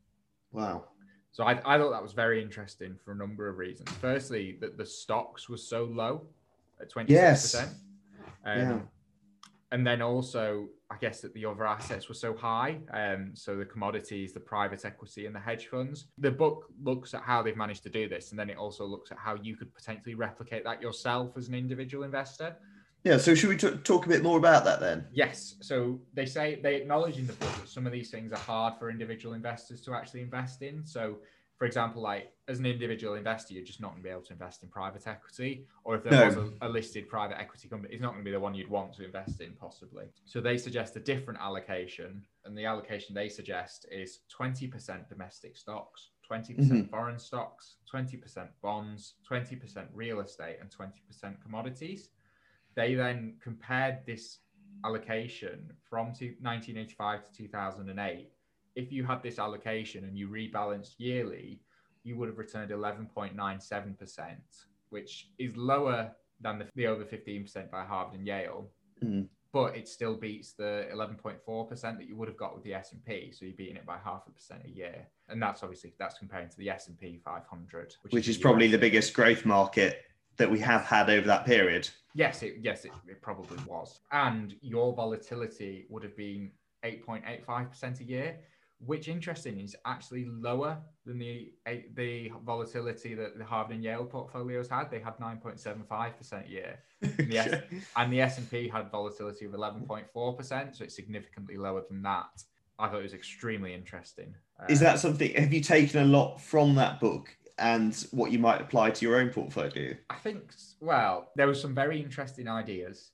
Wow. 0.51 0.85
So 1.31 1.43
I, 1.43 1.59
I 1.65 1.77
thought 1.77 1.91
that 1.91 2.03
was 2.03 2.13
very 2.13 2.41
interesting 2.41 2.97
for 3.03 3.11
a 3.11 3.15
number 3.15 3.49
of 3.49 3.57
reasons. 3.57 3.89
Firstly, 3.99 4.57
that 4.61 4.77
the 4.77 4.85
stocks 4.85 5.49
was 5.49 5.67
so 5.67 5.83
low 5.83 6.27
at 6.81 6.91
26%. 6.91 7.09
Yes. 7.09 7.55
Um, 7.55 7.71
Yeah. 8.45 8.79
And 9.71 9.85
then 9.85 10.01
also, 10.01 10.69
I 10.89 10.95
guess 10.97 11.19
that 11.21 11.33
the 11.33 11.43
other 11.45 11.65
assets 11.65 12.07
were 12.07 12.15
so 12.15 12.33
high. 12.33 12.77
Um, 12.93 13.31
so 13.33 13.57
the 13.57 13.65
commodities, 13.65 14.31
the 14.31 14.39
private 14.39 14.85
equity, 14.85 15.25
and 15.25 15.35
the 15.35 15.39
hedge 15.39 15.67
funds. 15.67 16.05
The 16.19 16.31
book 16.31 16.67
looks 16.81 17.13
at 17.13 17.23
how 17.23 17.41
they've 17.41 17.57
managed 17.57 17.83
to 17.83 17.89
do 17.89 18.07
this. 18.07 18.29
And 18.29 18.39
then 18.39 18.49
it 18.49 18.57
also 18.57 18.85
looks 18.85 19.11
at 19.11 19.17
how 19.17 19.35
you 19.41 19.57
could 19.57 19.73
potentially 19.73 20.15
replicate 20.15 20.63
that 20.63 20.81
yourself 20.81 21.35
as 21.35 21.49
an 21.49 21.55
individual 21.55 22.05
investor. 22.05 22.55
Yeah. 23.05 23.17
So 23.17 23.35
should 23.35 23.49
we 23.49 23.55
t- 23.57 23.77
talk 23.83 24.07
a 24.07 24.09
bit 24.09 24.23
more 24.23 24.37
about 24.39 24.65
that 24.65 24.79
then? 24.79 25.05
Yes. 25.13 25.55
So 25.61 25.99
they 26.15 26.25
say 26.25 26.59
they 26.61 26.75
acknowledge 26.75 27.17
in 27.19 27.27
the 27.27 27.33
book 27.33 27.51
that 27.61 27.69
some 27.69 27.85
of 27.85 27.93
these 27.93 28.09
things 28.09 28.33
are 28.33 28.39
hard 28.39 28.73
for 28.79 28.89
individual 28.89 29.35
investors 29.35 29.79
to 29.81 29.93
actually 29.93 30.21
invest 30.21 30.63
in. 30.63 30.83
So, 30.85 31.19
for 31.59 31.65
example, 31.65 32.01
like 32.01 32.33
as 32.47 32.57
an 32.59 32.65
individual 32.65 33.13
investor, 33.13 33.53
you're 33.53 33.63
just 33.63 33.79
not 33.79 33.91
going 33.91 34.01
to 34.01 34.03
be 34.03 34.09
able 34.09 34.23
to 34.23 34.33
invest 34.33 34.63
in 34.63 34.69
private 34.69 35.05
equity, 35.07 35.67
or 35.83 35.95
if 35.95 36.03
there 36.03 36.13
No. 36.13 36.25
was 36.25 36.35
a, 36.35 36.67
a 36.67 36.69
listed 36.69 37.07
private 37.07 37.39
equity 37.39 37.69
company, 37.69 37.93
it's 37.93 38.01
not 38.01 38.09
going 38.13 38.21
to 38.23 38.25
be 38.25 38.31
the 38.31 38.39
one 38.39 38.55
you'd 38.55 38.69
want 38.69 38.91
to 38.95 39.05
invest 39.05 39.39
in, 39.39 39.53
possibly. 39.53 40.05
So 40.25 40.41
they 40.41 40.57
suggest 40.57 40.95
a 40.95 40.99
different 40.99 41.39
allocation, 41.39 42.23
and 42.43 42.57
the 42.57 42.65
allocation 42.65 43.13
they 43.15 43.29
suggest 43.29 43.85
is 43.91 44.19
20% 44.37 45.07
domestic 45.07 45.55
stocks, 45.57 46.09
20% 46.29 46.57
Mhm. 46.57 46.89
foreign 46.89 47.19
stocks, 47.19 47.75
20% 47.93 48.49
bonds, 48.61 49.13
20% 49.31 49.87
real 49.93 50.19
estate, 50.21 50.57
and 50.59 50.69
20% 50.71 51.41
commodities. 51.41 52.09
They 52.75 52.93
then 52.93 53.35
compared 53.41 54.05
this 54.05 54.39
allocation 54.83 55.71
from 55.89 56.07
1985 56.07 57.25
to 57.25 57.31
2008. 57.33 58.29
If 58.75 58.91
you 58.91 59.05
had 59.05 59.23
this 59.23 59.39
allocation 59.39 60.03
and 60.03 60.17
you 60.17 60.27
rebalanced 60.27 60.95
yearly, 60.97 61.61
you 62.03 62.17
would 62.17 62.27
have 62.27 62.37
returned 62.37 62.71
11.97%, 62.71 64.35
which 64.89 65.29
is 65.39 65.55
lower 65.55 66.11
than 66.41 66.59
the, 66.59 66.67
the 66.75 66.87
over 66.87 67.05
15% 67.05 67.71
by 67.71 67.83
Harvard 67.83 68.19
and 68.19 68.27
Yale. 68.27 68.69
Mm. 69.03 69.27
But 69.53 69.77
it 69.77 69.87
still 69.87 70.15
beats 70.15 70.51
the 70.51 70.87
11.4% 70.93 71.81
that 71.81 72.05
you 72.05 72.17
would 72.17 72.27
have 72.27 72.35
got 72.35 72.53
with 72.53 72.65
the 72.65 72.73
S&P. 72.73 73.31
So 73.31 73.45
you're 73.45 73.55
beating 73.55 73.77
it 73.77 73.85
by 73.85 73.97
half 74.03 74.23
a 74.27 74.31
percent 74.31 74.63
a 74.65 74.69
year. 74.69 75.07
And 75.29 75.41
that's 75.41 75.63
obviously, 75.63 75.93
that's 75.97 76.19
comparing 76.19 76.49
to 76.49 76.57
the 76.57 76.69
S&P 76.69 77.21
500. 77.23 77.95
Which 78.09 78.27
is 78.27 78.35
the 78.35 78.41
probably 78.41 78.65
US. 78.65 78.71
the 78.73 78.77
biggest 78.77 79.13
growth 79.13 79.45
market 79.45 80.03
that 80.37 80.49
we 80.49 80.59
have 80.59 80.81
had 80.83 81.09
over 81.09 81.25
that 81.27 81.45
period. 81.45 81.89
Yes, 82.13 82.43
it 82.43 82.57
yes, 82.61 82.85
it, 82.85 82.91
it 83.07 83.21
probably 83.21 83.57
was. 83.67 83.99
And 84.11 84.55
your 84.61 84.93
volatility 84.93 85.85
would 85.89 86.03
have 86.03 86.15
been 86.15 86.51
8.85% 86.83 87.99
a 88.01 88.03
year, 88.03 88.37
which 88.79 89.07
interesting 89.07 89.59
is 89.59 89.75
actually 89.85 90.25
lower 90.25 90.77
than 91.05 91.17
the 91.19 91.53
the 91.95 92.31
volatility 92.45 93.13
that 93.15 93.37
the 93.37 93.43
Harvard 93.43 93.75
and 93.75 93.83
Yale 93.83 94.05
portfolios 94.05 94.69
had. 94.69 94.89
They 94.91 94.99
had 94.99 95.17
9.75% 95.17 96.45
a 96.47 96.49
year. 96.49 96.79
And 97.01 97.31
the, 97.31 97.37
S- 97.37 97.61
and 97.95 98.11
the 98.13 98.21
S&P 98.21 98.67
had 98.67 98.89
volatility 98.91 99.45
of 99.45 99.51
11.4%, 99.51 100.75
so 100.75 100.83
it's 100.83 100.95
significantly 100.95 101.57
lower 101.57 101.83
than 101.89 102.01
that. 102.03 102.25
I 102.79 102.87
thought 102.87 102.99
it 102.99 103.03
was 103.03 103.13
extremely 103.13 103.73
interesting. 103.73 104.35
Is 104.69 104.81
Uh, 104.81 104.85
that 104.85 104.99
something? 104.99 105.33
Have 105.35 105.53
you 105.53 105.61
taken 105.61 106.01
a 106.01 106.05
lot 106.05 106.41
from 106.41 106.75
that 106.75 106.99
book 106.99 107.35
and 107.57 107.95
what 108.11 108.31
you 108.31 108.39
might 108.39 108.61
apply 108.61 108.91
to 108.91 109.05
your 109.05 109.17
own 109.17 109.29
portfolio? 109.29 109.95
I 110.09 110.15
think, 110.15 110.53
well, 110.79 111.31
there 111.35 111.47
were 111.47 111.53
some 111.53 111.73
very 111.73 112.01
interesting 112.01 112.47
ideas. 112.47 113.11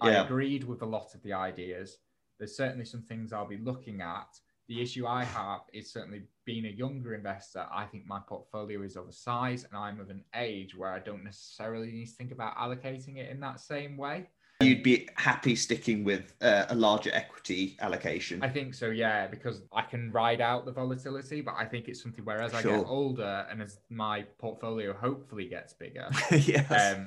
I 0.00 0.10
agreed 0.10 0.64
with 0.64 0.82
a 0.82 0.86
lot 0.86 1.14
of 1.14 1.22
the 1.22 1.32
ideas. 1.32 1.96
There's 2.38 2.56
certainly 2.56 2.84
some 2.84 3.02
things 3.02 3.32
I'll 3.32 3.46
be 3.46 3.56
looking 3.56 4.02
at. 4.02 4.28
The 4.68 4.82
issue 4.82 5.06
I 5.06 5.24
have 5.24 5.60
is 5.72 5.92
certainly 5.92 6.22
being 6.44 6.66
a 6.66 6.70
younger 6.70 7.14
investor. 7.14 7.66
I 7.72 7.84
think 7.84 8.04
my 8.06 8.20
portfolio 8.28 8.82
is 8.82 8.96
of 8.96 9.08
a 9.08 9.12
size 9.12 9.64
and 9.64 9.78
I'm 9.78 10.00
of 10.00 10.10
an 10.10 10.24
age 10.34 10.76
where 10.76 10.92
I 10.92 10.98
don't 10.98 11.24
necessarily 11.24 11.92
need 11.92 12.06
to 12.06 12.14
think 12.14 12.32
about 12.32 12.56
allocating 12.56 13.16
it 13.16 13.30
in 13.30 13.40
that 13.40 13.60
same 13.60 13.96
way. 13.96 14.26
You'd 14.62 14.82
be 14.82 15.06
happy 15.16 15.54
sticking 15.54 16.02
with 16.02 16.32
uh, 16.40 16.64
a 16.70 16.74
larger 16.74 17.10
equity 17.12 17.76
allocation. 17.80 18.42
I 18.42 18.48
think 18.48 18.72
so, 18.72 18.88
yeah, 18.88 19.26
because 19.26 19.60
I 19.70 19.82
can 19.82 20.10
ride 20.12 20.40
out 20.40 20.64
the 20.64 20.72
volatility, 20.72 21.42
but 21.42 21.54
I 21.58 21.66
think 21.66 21.88
it's 21.88 22.02
something 22.02 22.24
where 22.24 22.40
as 22.40 22.52
Sure. 22.52 22.72
I 22.72 22.76
get 22.78 22.86
older 22.86 23.46
and 23.50 23.60
as 23.60 23.80
my 23.90 24.22
portfolio 24.38 24.94
hopefully 24.94 25.46
gets 25.46 25.74
bigger, 25.74 26.08
yes. 26.30 26.96
um, 26.96 27.06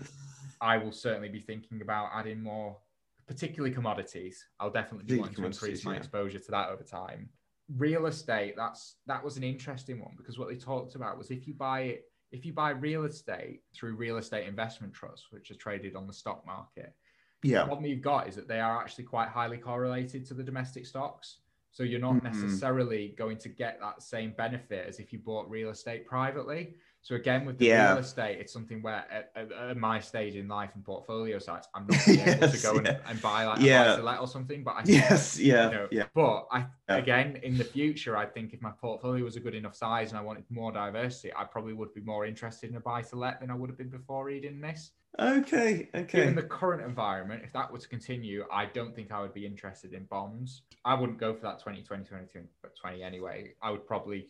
I 0.61 0.77
will 0.77 0.91
certainly 0.91 1.29
be 1.29 1.39
thinking 1.39 1.81
about 1.81 2.11
adding 2.13 2.43
more, 2.43 2.77
particularly 3.25 3.73
commodities. 3.73 4.45
I'll 4.59 4.69
definitely 4.69 5.07
be 5.07 5.19
wanting 5.19 5.35
to 5.37 5.45
increase 5.45 5.83
my 5.83 5.93
yeah. 5.93 5.97
exposure 5.97 6.39
to 6.39 6.51
that 6.51 6.69
over 6.69 6.83
time. 6.83 7.29
Real 7.77 8.05
estate, 8.05 8.55
that's 8.57 8.97
that 9.07 9.23
was 9.23 9.37
an 9.37 9.43
interesting 9.43 9.99
one 9.99 10.13
because 10.17 10.37
what 10.37 10.49
they 10.49 10.55
talked 10.55 10.93
about 10.93 11.17
was 11.17 11.31
if 11.31 11.47
you 11.47 11.55
buy 11.55 11.81
it, 11.81 12.05
if 12.31 12.45
you 12.45 12.53
buy 12.53 12.71
real 12.71 13.05
estate 13.05 13.61
through 13.75 13.95
real 13.95 14.17
estate 14.17 14.47
investment 14.47 14.93
trusts, 14.93 15.27
which 15.31 15.49
are 15.49 15.55
traded 15.55 15.95
on 15.95 16.05
the 16.05 16.13
stock 16.13 16.45
market, 16.45 16.93
the 17.41 17.63
problem 17.65 17.85
you've 17.85 18.01
got 18.01 18.27
is 18.27 18.35
that 18.35 18.47
they 18.47 18.59
are 18.59 18.81
actually 18.81 19.05
quite 19.05 19.29
highly 19.29 19.57
correlated 19.57 20.25
to 20.27 20.33
the 20.33 20.43
domestic 20.43 20.85
stocks. 20.85 21.37
So 21.71 21.83
you're 21.83 21.99
not 21.99 22.15
Mhm. 22.15 22.23
necessarily 22.23 23.09
going 23.17 23.37
to 23.37 23.49
get 23.49 23.79
that 23.79 24.01
same 24.01 24.31
benefit 24.31 24.87
as 24.87 24.99
if 24.99 25.13
you 25.13 25.19
bought 25.19 25.49
real 25.49 25.69
estate 25.69 26.05
privately. 26.05 26.75
So 27.01 27.15
again, 27.15 27.45
with 27.45 27.57
the 27.57 27.67
Yeah. 27.67 27.91
real 27.91 27.99
estate, 27.99 28.39
it's 28.39 28.51
something 28.51 28.81
where 28.81 29.05
at, 29.09 29.31
at, 29.35 29.51
at 29.53 29.77
my 29.77 29.99
stage 30.01 30.35
in 30.35 30.49
life 30.49 30.71
and 30.75 30.83
portfolio 30.83 31.39
sites, 31.39 31.69
I'm 31.73 31.87
not 31.87 31.97
gonna 32.05 32.21
able 32.35 32.47
to 32.51 32.61
go 32.61 32.75
and, 32.77 32.87
yeah. 32.87 32.99
and 33.07 33.21
buy 33.21 33.45
like 33.45 33.61
Yeah. 33.61 33.83
a 33.83 33.89
buy 33.91 33.95
to 33.97 34.03
let 34.03 34.19
or 34.19 34.27
something. 34.27 34.63
But 34.63 34.75
I 34.77 34.83
think, 34.83 34.97
Yes. 34.97 35.39
Yeah. 35.39 35.65
you 35.69 35.75
know, 35.75 35.87
yeah. 35.91 36.05
but 36.13 36.47
I 36.51 36.65
Yeah. 36.89 36.97
again 36.97 37.37
in 37.37 37.55
the 37.57 37.63
future, 37.63 38.17
I 38.17 38.25
think 38.25 38.53
if 38.53 38.61
my 38.61 38.71
portfolio 38.71 39.23
was 39.23 39.37
a 39.37 39.39
good 39.39 39.55
enough 39.55 39.75
size 39.75 40.09
and 40.09 40.17
I 40.17 40.21
wanted 40.21 40.43
more 40.49 40.71
diversity, 40.73 41.31
I 41.33 41.45
probably 41.45 41.73
would 41.73 41.93
be 41.93 42.01
more 42.01 42.25
interested 42.25 42.69
in 42.71 42.75
a 42.75 42.81
buy 42.81 43.03
to 43.03 43.15
let 43.15 43.39
than 43.39 43.49
I 43.51 43.53
would 43.53 43.69
have 43.69 43.77
been 43.77 43.89
before 43.89 44.25
reading 44.25 44.59
this 44.59 44.91
Okay. 45.19 45.89
Okay. 45.93 46.19
given 46.19 46.35
the 46.35 46.43
current 46.43 46.81
environment, 46.81 47.43
if 47.43 47.51
that 47.53 47.71
were 47.71 47.79
to 47.79 47.87
continue, 47.87 48.45
I 48.51 48.65
don't 48.65 48.95
think 48.95 49.11
I 49.11 49.21
would 49.21 49.33
be 49.33 49.45
interested 49.45 49.93
in 49.93 50.05
bonds. 50.05 50.63
I 50.85 50.93
wouldn't 50.93 51.19
go 51.19 51.33
for 51.33 51.41
that 51.41 51.59
2020, 51.59 52.05
20, 52.05 52.25
but 52.61 52.75
20 52.75 53.03
anyway. 53.03 53.53
I 53.61 53.71
would 53.71 53.85
probably 53.85 54.29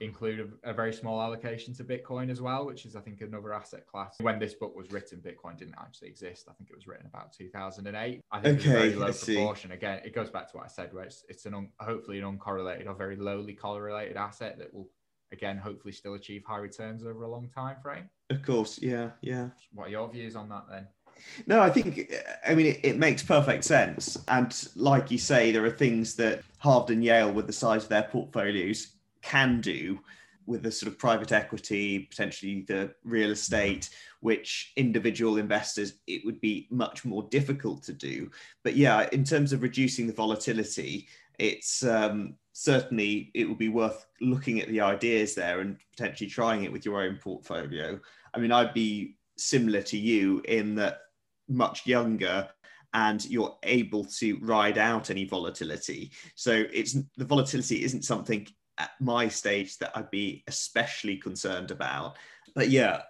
include 0.00 0.52
a, 0.64 0.70
a 0.70 0.74
very 0.74 0.92
small 0.92 1.22
allocation 1.22 1.72
to 1.74 1.84
Bitcoin 1.84 2.30
as 2.30 2.40
well, 2.40 2.66
which 2.66 2.84
is, 2.84 2.96
I 2.96 3.00
think, 3.00 3.20
another 3.20 3.54
asset 3.54 3.86
class. 3.86 4.16
When 4.20 4.38
this 4.38 4.54
book 4.54 4.74
was 4.76 4.90
written, 4.90 5.20
Bitcoin 5.20 5.56
didn't 5.56 5.76
actually 5.78 6.08
exist. 6.08 6.46
I 6.48 6.52
think 6.54 6.70
it 6.70 6.76
was 6.76 6.86
written 6.86 7.06
about 7.06 7.32
2008. 7.32 8.20
I 8.32 8.40
think 8.40 8.56
it's 8.56 8.66
a 8.66 8.68
Okay, 8.68 8.78
very 8.78 8.94
low 8.96 9.12
proportion. 9.12 9.72
Again, 9.72 10.00
it 10.04 10.14
goes 10.14 10.30
back 10.30 10.50
to 10.50 10.56
what 10.56 10.66
I 10.66 10.68
said, 10.68 10.92
where 10.92 11.04
it's, 11.04 11.24
it's 11.28 11.46
an 11.46 11.54
un, 11.54 11.68
hopefully 11.78 12.18
an 12.18 12.24
uncorrelated 12.38 12.86
or 12.86 12.94
very 12.94 13.16
lowly 13.16 13.54
correlated 13.54 14.16
asset 14.16 14.58
that 14.58 14.74
will, 14.74 14.88
again, 15.32 15.58
hopefully 15.58 15.92
still 15.92 16.14
achieve 16.14 16.42
high 16.44 16.58
returns 16.58 17.04
over 17.04 17.22
a 17.22 17.30
long 17.30 17.48
time 17.48 17.76
frame. 17.80 18.10
Of 18.30 18.42
course. 18.42 18.78
Yeah. 18.80 19.10
Yeah. 19.20 19.48
What 19.72 19.88
are 19.88 19.90
your 19.90 20.10
views 20.10 20.36
on 20.36 20.48
that 20.48 20.64
then? 20.70 20.88
No, 21.46 21.60
I 21.60 21.70
think, 21.70 22.12
I 22.46 22.54
mean, 22.54 22.66
it, 22.66 22.80
it 22.82 22.98
makes 22.98 23.22
perfect 23.22 23.64
sense. 23.64 24.18
And 24.28 24.68
like 24.74 25.10
you 25.10 25.18
say, 25.18 25.52
there 25.52 25.64
are 25.64 25.70
things 25.70 26.16
that 26.16 26.42
Harvard 26.58 26.90
and 26.90 27.04
Yale, 27.04 27.32
with 27.32 27.46
the 27.46 27.52
size 27.52 27.84
of 27.84 27.88
their 27.88 28.02
portfolios, 28.02 28.94
can 29.22 29.60
do 29.60 29.98
with 30.46 30.62
the 30.62 30.70
sort 30.70 30.92
of 30.92 30.98
private 30.98 31.32
equity, 31.32 32.00
potentially 32.00 32.64
the 32.68 32.94
real 33.04 33.30
estate, 33.30 33.88
which 34.20 34.72
individual 34.76 35.38
investors, 35.38 35.94
it 36.06 36.24
would 36.24 36.40
be 36.40 36.66
much 36.70 37.04
more 37.04 37.22
difficult 37.30 37.82
to 37.84 37.92
do. 37.92 38.30
But 38.62 38.76
yeah, 38.76 39.08
in 39.12 39.24
terms 39.24 39.52
of 39.52 39.62
reducing 39.62 40.06
the 40.06 40.12
volatility, 40.12 41.08
it's 41.38 41.82
um, 41.84 42.34
certainly, 42.54 43.30
it 43.34 43.46
would 43.46 43.58
be 43.58 43.68
worth 43.68 44.06
looking 44.20 44.60
at 44.60 44.68
the 44.68 44.80
ideas 44.80 45.34
there 45.34 45.60
and 45.60 45.76
potentially 45.90 46.30
trying 46.30 46.64
it 46.64 46.72
with 46.72 46.86
your 46.86 47.02
own 47.02 47.18
portfolio. 47.22 48.00
I 48.32 48.38
mean, 48.38 48.52
I'd 48.52 48.72
be 48.72 49.16
similar 49.36 49.82
to 49.82 49.98
you 49.98 50.40
in 50.46 50.76
that 50.76 51.00
much 51.48 51.86
younger 51.86 52.48
and 52.94 53.24
you're 53.26 53.58
able 53.64 54.04
to 54.04 54.38
ride 54.38 54.78
out 54.78 55.10
any 55.10 55.24
volatility. 55.24 56.12
So 56.36 56.64
it's 56.72 56.96
the 57.16 57.24
volatility 57.24 57.82
isn't 57.82 58.04
something 58.04 58.46
at 58.78 58.90
my 59.00 59.26
stage 59.28 59.76
that 59.78 59.90
I'd 59.96 60.10
be 60.10 60.44
especially 60.46 61.16
concerned 61.16 61.72
about. 61.72 62.16
But 62.54 62.70
yeah, 62.70 63.02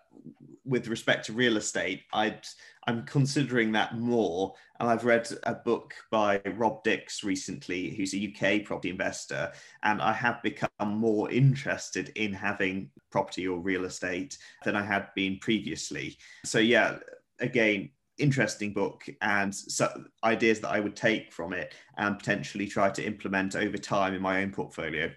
with 0.64 0.88
respect 0.88 1.26
to 1.26 1.32
real 1.32 1.56
estate, 1.56 2.02
I'd 2.12 2.44
I'm 2.86 3.04
considering 3.04 3.72
that 3.72 3.98
more. 3.98 4.54
And 4.78 4.88
I've 4.88 5.04
read 5.04 5.28
a 5.44 5.54
book 5.54 5.94
by 6.10 6.40
Rob 6.56 6.82
Dix 6.84 7.24
recently, 7.24 7.94
who's 7.94 8.14
a 8.14 8.34
UK 8.34 8.64
property 8.64 8.90
investor, 8.90 9.52
and 9.82 10.02
I 10.02 10.12
have 10.12 10.42
become 10.42 10.68
more 10.80 11.30
interested 11.30 12.10
in 12.16 12.32
having 12.32 12.90
property 13.10 13.46
or 13.46 13.58
real 13.58 13.84
estate 13.84 14.36
than 14.64 14.76
I 14.76 14.82
had 14.82 15.08
been 15.14 15.38
previously. 15.38 16.18
So 16.44 16.58
yeah, 16.58 16.98
again, 17.40 17.90
interesting 18.18 18.72
book 18.72 19.04
and 19.22 19.54
so 19.54 20.04
ideas 20.22 20.60
that 20.60 20.70
I 20.70 20.80
would 20.80 20.94
take 20.94 21.32
from 21.32 21.52
it 21.52 21.74
and 21.96 22.18
potentially 22.18 22.66
try 22.66 22.90
to 22.90 23.04
implement 23.04 23.56
over 23.56 23.76
time 23.76 24.14
in 24.14 24.22
my 24.22 24.42
own 24.42 24.52
portfolio. 24.52 25.10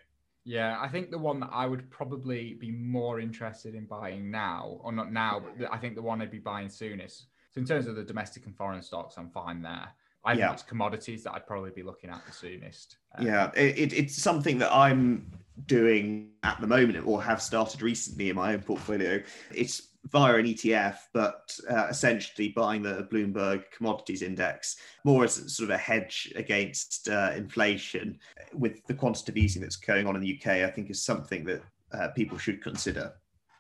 Yeah, 0.48 0.78
I 0.80 0.88
think 0.88 1.12
the 1.12 1.18
one 1.18 1.42
that 1.42 1.50
I 1.52 1.66
would 1.66 1.90
probably 1.92 2.54
be 2.54 2.72
more 2.72 3.20
interested 3.20 3.76
in 3.76 3.86
buying 3.86 4.32
now, 4.32 4.78
or 4.82 4.94
not 4.94 5.12
now, 5.12 5.42
but 5.60 5.68
I 5.74 5.78
think 5.78 5.96
the 5.96 6.02
one 6.02 6.22
I'd 6.22 6.32
be 6.32 6.40
buying 6.40 6.70
soonest. 6.70 7.26
So 7.52 7.60
in 7.60 7.68
terms 7.68 7.86
of 7.86 7.98
the 7.98 8.04
domestic 8.04 8.46
and 8.46 8.56
foreign 8.56 8.82
stocks, 8.82 9.18
I'm 9.18 9.30
fine 9.30 9.62
there. 9.62 9.90
I 10.24 10.32
think 10.32 10.40
Yeah. 10.40 10.54
it's 10.54 10.64
commodities 10.64 11.24
that 11.24 11.34
I'd 11.34 11.46
probably 11.46 11.72
be 11.72 11.84
looking 11.84 12.10
at 12.10 12.26
the 12.26 12.32
soonest. 12.32 12.96
Um, 13.16 13.26
Yeah, 13.26 13.52
it, 13.58 13.78
it- 13.78 13.94
it's 13.94 14.16
something 14.16 14.58
that 14.60 14.74
I'm 14.74 15.30
doing 15.66 16.32
at 16.44 16.62
the 16.62 16.68
moment 16.68 17.06
or 17.06 17.22
have 17.22 17.42
started 17.42 17.82
recently 17.82 18.30
in 18.30 18.38
my 18.38 18.54
own 18.54 18.62
portfolio. 18.62 19.22
It's 19.54 19.97
via 20.12 20.36
an 20.36 20.46
ETF, 20.46 20.98
but 21.14 21.58
uh, 21.70 21.88
essentially 21.90 22.50
buying 22.50 22.82
the 22.82 23.08
Bloomberg 23.12 23.64
Commodities 23.76 24.22
Index 24.22 24.78
more 25.04 25.24
as 25.24 25.36
sort 25.56 25.70
of 25.70 25.76
a 25.76 25.78
hedge 25.78 26.32
against 26.36 27.10
uh, 27.10 27.32
inflation 27.36 28.18
with 28.54 28.86
the 28.88 28.94
quantitative 28.94 29.38
easing 29.38 29.62
that's 29.62 29.76
going 29.76 30.08
on 30.08 30.16
in 30.16 30.22
the 30.22 30.40
UK, 30.40 30.48
I 30.68 30.72
think 30.72 30.90
is 30.90 31.04
something 31.04 31.44
that 31.46 31.62
uh, 31.94 32.10
people 32.10 32.38
should 32.38 32.62
consider. 32.62 33.14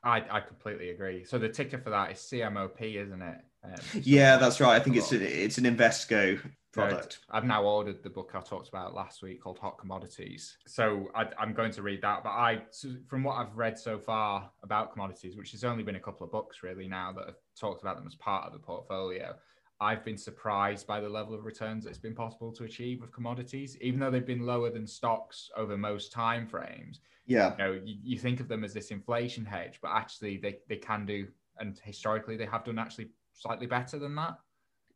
I, 0.03 0.23
I 0.29 0.39
completely 0.39 0.91
agree. 0.91 1.25
So 1.25 1.37
the 1.37 1.49
ticker 1.49 1.77
for 1.77 1.89
that 1.89 2.11
is 2.11 2.19
CMOP, 2.19 2.81
isn't 2.81 3.21
it? 3.21 3.37
Um, 3.63 3.73
Yeah, 4.01 4.37
that's 4.37 4.59
right. 4.59 4.79
I 4.79 4.83
think 4.83 4.95
it's 4.95 5.11
a, 5.11 5.43
it's 5.43 5.57
an 5.57 5.65
Invesco 5.65 6.39
product. 6.71 7.19
I've 7.29 7.45
now 7.45 7.63
ordered 7.63 8.03
the 8.03 8.09
book 8.09 8.31
I 8.35 8.41
talked 8.41 8.69
about 8.69 8.93
last 8.93 9.21
week 9.21 9.41
called 9.41 9.59
Hot 9.59 9.77
Commodities. 9.77 10.57
So 10.67 11.07
I, 11.15 11.25
I'm 11.39 11.53
going 11.53 11.71
to 11.71 11.81
read 11.81 12.01
that. 12.01 12.23
But 12.23 12.29
I, 12.29 12.61
from 13.07 13.23
what 13.23 13.37
I've 13.37 13.55
read 13.55 13.77
so 13.77 13.97
far 13.97 14.49
about 14.63 14.93
commodities, 14.93 15.35
which 15.35 15.51
has 15.51 15.63
only 15.63 15.83
been 15.83 15.95
a 15.95 15.99
couple 15.99 16.25
of 16.25 16.31
books 16.31 16.63
really 16.63 16.87
now 16.87 17.11
that 17.13 17.25
have 17.25 17.37
talked 17.59 17.81
about 17.81 17.97
them 17.97 18.07
as 18.07 18.15
part 18.15 18.45
of 18.45 18.53
the 18.53 18.59
portfolio, 18.59 19.35
I've 19.79 20.03
been 20.03 20.17
surprised 20.17 20.87
by 20.87 20.99
the 20.99 21.09
level 21.09 21.35
of 21.35 21.45
returns 21.45 21.83
that 21.83 21.91
it's 21.91 21.99
been 21.99 22.15
possible 22.15 22.51
to 22.53 22.63
achieve 22.63 23.01
with 23.01 23.11
commodities, 23.11 23.77
even 23.79 23.99
though 23.99 24.09
they've 24.09 24.25
been 24.25 24.45
lower 24.45 24.71
than 24.71 24.87
stocks 24.87 25.51
over 25.55 25.77
most 25.77 26.11
time 26.11 26.47
frames. 26.47 26.99
Yeah. 27.27 27.51
You 27.51 27.57
know, 27.57 27.81
you, 27.83 27.95
you 28.03 28.17
think 28.17 28.39
of 28.39 28.47
them 28.47 28.63
as 28.63 28.73
this 28.73 28.89
inflation 28.89 29.45
hedge, 29.45 29.79
but 29.81 29.91
actually 29.91 30.37
they, 30.37 30.59
they 30.67 30.77
can 30.77 31.05
do, 31.05 31.27
and 31.59 31.79
historically 31.83 32.37
they 32.37 32.45
have 32.45 32.63
done 32.63 32.79
actually 32.79 33.09
slightly 33.37 33.67
better 33.67 33.99
than 33.99 34.15
that 34.15 34.37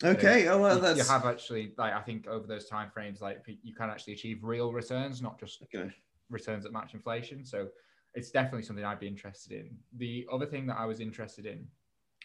Okay. 0.04 0.48
Oh, 0.48 0.60
well, 0.60 0.76
you, 0.76 0.82
that's 0.82 0.98
you 0.98 1.04
have 1.06 1.26
actually 1.26 1.74
like 1.78 1.94
I 1.94 2.02
think 2.02 2.28
over 2.28 2.48
those 2.48 2.66
time 2.66 2.89
frames, 2.94 3.22
like 3.22 3.44
you 3.62 3.74
can 3.74 3.89
actually 3.89 4.14
achieve 4.14 4.44
real 4.44 4.72
returns, 4.72 5.22
not 5.22 5.39
just 5.39 5.62
okay. 5.64 5.92
returns 6.30 6.64
that 6.64 6.74
match 6.74 6.94
inflation. 6.94 7.46
So 7.46 7.68
it's 8.14 8.32
definitely 8.32 8.64
something 8.64 8.84
I'd 8.84 9.00
be 9.00 9.08
interested 9.08 9.52
in. 9.54 9.78
The 9.98 10.28
other 10.32 10.46
thing 10.46 10.66
that 10.68 10.78
I 10.78 10.86
was 10.86 11.00
interested 11.00 11.46
in 11.46 11.68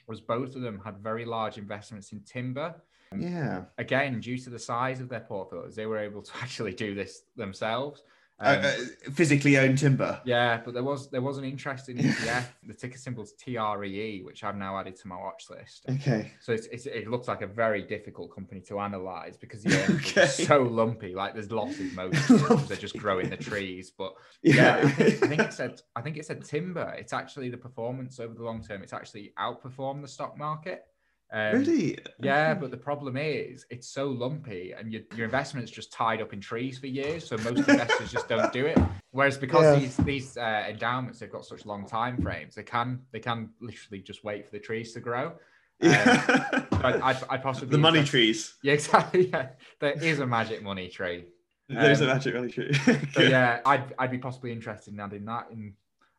was 0.08 0.20
both 0.20 0.54
of 0.54 0.62
them 0.62 0.80
had 0.84 0.98
very 0.98 1.24
large 1.24 1.58
investments 1.58 2.12
in 2.12 2.20
timber. 2.20 2.74
Yeah. 3.16 3.64
Again, 3.78 4.20
due 4.20 4.38
to 4.38 4.50
the 4.50 4.58
size 4.58 5.00
of 5.00 5.08
their 5.08 5.20
portfolios, 5.20 5.76
they 5.76 5.86
were 5.86 5.98
able 5.98 6.22
to 6.22 6.32
actually 6.42 6.72
do 6.74 6.94
this 6.94 7.22
themselves. 7.36 8.02
Uh, 8.38 8.56
Um, 8.58 8.64
uh, 8.66 9.10
physically 9.12 9.56
owned 9.56 9.78
timber. 9.78 10.20
yeah, 10.26 10.60
but 10.62 10.74
there 10.74 10.82
was 10.84 11.08
there 11.10 11.22
was 11.22 11.38
an 11.38 11.44
interesting 11.44 11.96
ETF. 11.96 12.44
the 12.66 12.74
ticker 12.74 12.98
symbol 12.98 13.22
is 13.22 13.32
TREE, 13.42 14.20
which 14.24 14.44
I've 14.44 14.56
now 14.56 14.78
added 14.78 14.94
to 14.96 15.08
my 15.08 15.16
watch 15.16 15.44
list. 15.48 15.86
Okay. 15.88 16.32
So 16.40 16.52
it's, 16.52 16.66
it's, 16.66 16.84
it 16.84 17.08
looks 17.08 17.28
like 17.28 17.40
a 17.40 17.46
very 17.46 17.80
difficult 17.82 18.34
company 18.34 18.60
to 18.68 18.78
analyze 18.80 19.38
because 19.38 19.62
the 19.62 19.74
earnings 19.82 20.06
Okay. 20.10 20.26
so 20.26 20.62
lumpy. 20.62 21.14
Like 21.14 21.32
there's 21.32 21.50
losses 21.50 21.94
most 21.94 22.28
of 22.28 22.40
because 22.42 22.68
they're 22.68 22.76
just 22.76 22.98
growing 22.98 23.30
the 23.30 23.38
trees. 23.38 23.90
But 23.96 24.12
yeah, 24.42 24.80
I 24.84 24.90
think, 24.90 25.22
I 25.22 25.26
think 25.28 25.40
it 25.40 25.52
said 25.54 25.80
I 25.96 26.02
think 26.02 26.16
it 26.18 26.26
said 26.26 26.44
timber. 26.44 26.94
It's 26.98 27.14
actually 27.14 27.48
the 27.48 27.56
performance 27.56 28.20
over 28.20 28.34
the 28.34 28.42
long 28.44 28.62
term. 28.62 28.82
It's 28.82 28.92
actually 28.92 29.32
outperformed 29.38 30.02
the 30.02 30.08
stock 30.08 30.36
market. 30.36 30.84
Um, 31.32 31.52
really? 31.58 31.98
Yeah, 32.20 32.54
but 32.54 32.70
the 32.70 32.76
problem 32.76 33.16
is 33.16 33.66
it's 33.68 33.88
so 33.88 34.08
lumpy, 34.08 34.72
and 34.78 34.92
your 34.92 35.02
your 35.16 35.24
investment's 35.24 35.70
just 35.72 35.92
tied 35.92 36.20
up 36.22 36.32
in 36.32 36.40
trees 36.40 36.78
for 36.78 36.86
years. 36.86 37.26
So 37.26 37.36
most 37.38 37.68
investors 37.68 38.12
just 38.12 38.28
don't 38.28 38.52
do 38.52 38.66
it. 38.66 38.78
Whereas 39.10 39.36
because 39.36 39.64
Yeah. 39.64 39.80
these 39.80 39.96
these 39.98 40.36
uh, 40.36 40.66
endowments 40.68 41.18
they've 41.18 41.30
got 41.30 41.44
such 41.44 41.66
long 41.66 41.84
time 41.86 42.20
frames, 42.22 42.54
they 42.54 42.62
can 42.62 43.00
they 43.12 43.18
can 43.20 43.50
literally 43.60 44.02
just 44.02 44.22
wait 44.22 44.44
for 44.46 44.52
the 44.52 44.60
trees 44.60 44.92
to 44.92 45.00
grow. 45.00 45.32
Yeah. 45.80 46.64
I'd, 46.84 47.00
I'd, 47.02 47.16
I'd 47.28 47.42
possibly 47.42 47.70
the 47.70 47.78
money 47.78 48.04
trees. 48.04 48.54
Yeah, 48.62 48.74
exactly. 48.74 49.28
Yeah. 49.28 49.48
There 49.80 49.92
is 50.02 50.20
a 50.20 50.26
magic 50.26 50.62
money 50.62 50.88
tree. 50.88 51.24
There's 51.68 52.00
Um, 52.00 52.08
are 52.08 52.12
actually 52.12 52.32
really 52.32 52.50
true. 52.52 52.70
So 53.12 53.22
yeah, 53.22 53.60
I'd 53.66 53.92
I'd 53.98 54.12
be 54.12 54.18
possibly 54.18 54.52
interested 54.52 54.94
in 54.94 55.00
adding 55.00 55.24
that 55.24 55.48
in. 55.50 55.74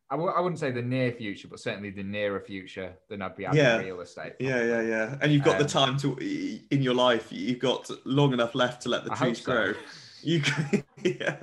I 0.09 0.15
w- 0.15 0.31
I 0.31 0.39
wouldn't 0.39 0.59
say 0.59 0.71
the 0.71 0.81
near 0.81 1.11
future, 1.11 1.47
but 1.49 1.59
certainly 1.59 1.89
the 1.89 2.03
nearer 2.03 2.39
future. 2.39 2.93
Then 3.09 3.21
I'd 3.21 3.35
be 3.35 3.45
adding 3.45 3.59
Yeah. 3.59 3.77
real 3.79 3.99
estate. 4.01 4.33
Yeah, 4.39 4.63
yeah, 4.63 4.81
yeah. 4.81 5.17
And 5.21 5.31
you've 5.33 5.43
got 5.43 5.57
the 5.57 5.65
Um, 5.65 5.97
time 5.97 5.97
to 5.97 6.17
in 6.71 6.81
your 6.81 6.93
life. 6.93 7.27
You've 7.31 7.59
got 7.59 7.89
long 8.05 8.31
enough 8.33 8.55
left 8.55 8.83
to 8.83 8.89
let 8.89 9.03
the 9.03 9.11
I 9.11 9.15
trees 9.15 9.41
so. 9.41 9.51
grow. 9.51 9.73
You 10.23 10.41
can, 10.41 10.83
yeah. 11.03 11.35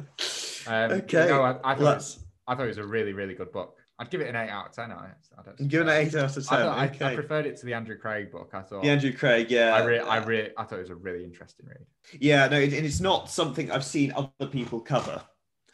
Um, 0.66 0.92
okay. 0.92 1.26
No, 1.28 1.42
I, 1.42 1.50
I 1.50 1.74
thought 1.74 1.78
Well, 1.78 1.92
it 1.92 1.96
was, 1.96 2.18
I 2.46 2.54
thought 2.54 2.64
it 2.64 2.68
was 2.68 2.78
a 2.78 2.86
really 2.86 3.12
really 3.12 3.34
good 3.34 3.52
book. 3.52 3.76
I'd 3.98 4.10
give 4.10 4.20
it 4.22 4.28
an 4.28 4.34
eight 4.34 4.48
out 4.50 4.66
of 4.70 4.72
ten. 4.72 4.90
I, 4.90 5.10
I 5.38 5.42
don't. 5.44 5.68
Give 5.68 5.82
it 5.82 5.84
an 5.84 5.90
eight 5.90 6.14
out 6.16 6.36
of 6.36 6.46
I, 6.50 6.56
ten. 6.56 6.66
I, 6.68 6.86
okay. 6.86 7.04
I 7.04 7.14
preferred 7.14 7.46
it 7.46 7.56
to 7.58 7.66
the 7.66 7.74
Andrew 7.74 7.96
Craig 7.96 8.32
book. 8.32 8.50
I 8.54 8.62
thought. 8.62 8.82
the 8.82 8.88
Andrew 8.88 9.12
Craig, 9.12 9.50
yeah. 9.50 9.72
I 9.74 9.84
really, 9.84 10.00
I 10.08 10.16
really, 10.24 10.50
I 10.56 10.64
thought 10.64 10.78
it 10.78 10.82
was 10.82 10.90
a 10.90 10.96
really 10.96 11.22
interesting 11.22 11.66
read. 11.68 11.86
Yeah, 12.18 12.48
no, 12.48 12.58
it, 12.58 12.72
and 12.72 12.84
it's 12.84 13.00
not 13.00 13.30
something 13.30 13.70
I've 13.70 13.84
seen 13.84 14.12
other 14.16 14.50
people 14.50 14.80
cover. 14.80 15.22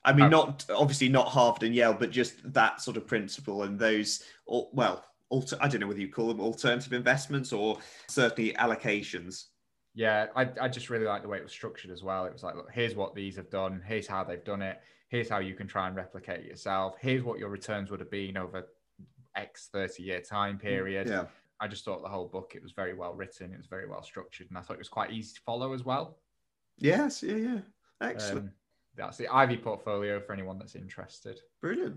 I 0.05 0.13
mean, 0.13 0.27
Oh. 0.27 0.29
not 0.29 0.67
obviously 0.71 1.09
not 1.09 1.29
Harvard 1.29 1.63
and 1.63 1.75
Yale, 1.75 1.93
but 1.95 2.11
just 2.11 2.35
that 2.53 2.81
sort 2.81 2.97
of 2.97 3.07
principle 3.07 3.65
and 3.65 3.79
those, 3.79 4.25
well, 4.47 5.05
alter, 5.29 5.57
I 5.61 5.69
don't 5.69 5.81
know 5.81 5.87
whether 5.87 6.01
you 6.01 6.09
call 6.11 6.29
them 6.29 6.41
alternative 6.41 6.93
investments 6.93 7.53
or 7.53 7.79
certainly 8.09 8.53
allocations. 8.55 9.47
Yeah, 9.95 10.29
I, 10.35 10.49
I 10.61 10.69
just 10.69 10.89
really 10.89 11.05
like 11.05 11.23
the 11.23 11.29
way 11.29 11.37
it 11.39 11.43
was 11.43 11.53
structured 11.53 11.91
as 11.91 12.03
well. 12.03 12.25
It 12.25 12.33
was 12.33 12.43
like, 12.43 12.55
look, 12.55 12.71
here's 12.73 12.95
what 12.95 13.15
these 13.15 13.37
have 13.37 13.51
done. 13.51 13.83
Here's 13.87 14.07
how 14.07 14.25
they've 14.25 14.45
done 14.45 14.63
it. 14.63 14.81
Here's 15.09 15.29
how 15.29 15.39
you 15.41 15.55
can 15.55 15.67
try 15.67 15.87
and 15.89 15.97
replicate 15.97 16.45
yourself. 16.45 16.97
Here's 17.01 17.23
what 17.25 17.39
your 17.39 17.49
returns 17.49 17.91
would 17.91 18.01
have 18.01 18.11
been 18.11 18.37
over 18.37 18.69
X 19.37 19.69
30 19.73 20.03
year 20.03 20.21
time 20.21 20.59
period. 20.59 21.09
Yeah. 21.09 21.25
I 21.61 21.69
just 21.69 21.85
thought 21.85 22.03
the 22.03 22.09
whole 22.09 22.27
book, 22.29 22.53
it 22.55 22.63
was 22.63 22.73
very 22.73 22.95
well 22.95 23.13
written. 23.15 23.53
It 23.53 23.59
was 23.59 23.67
very 23.67 23.87
well 23.89 24.03
structured. 24.03 24.49
And 24.49 24.57
I 24.57 24.63
thought 24.63 24.75
it 24.75 24.79
was 24.79 24.89
quite 24.89 25.11
easy 25.11 25.35
to 25.35 25.41
follow 25.43 25.73
as 25.75 25.85
well. 25.85 26.19
Yes. 26.79 27.23
Yeah. 27.23 27.35
Yeah. 27.37 27.59
Excellent. 28.01 28.47
Um, 28.47 28.53
that's 28.97 29.17
the 29.17 29.29
Ivy 29.29 29.57
portfolio 29.57 30.21
for 30.21 30.33
anyone 30.33 30.59
that's 30.59 30.75
interested. 30.75 31.41
Brilliant. 31.61 31.97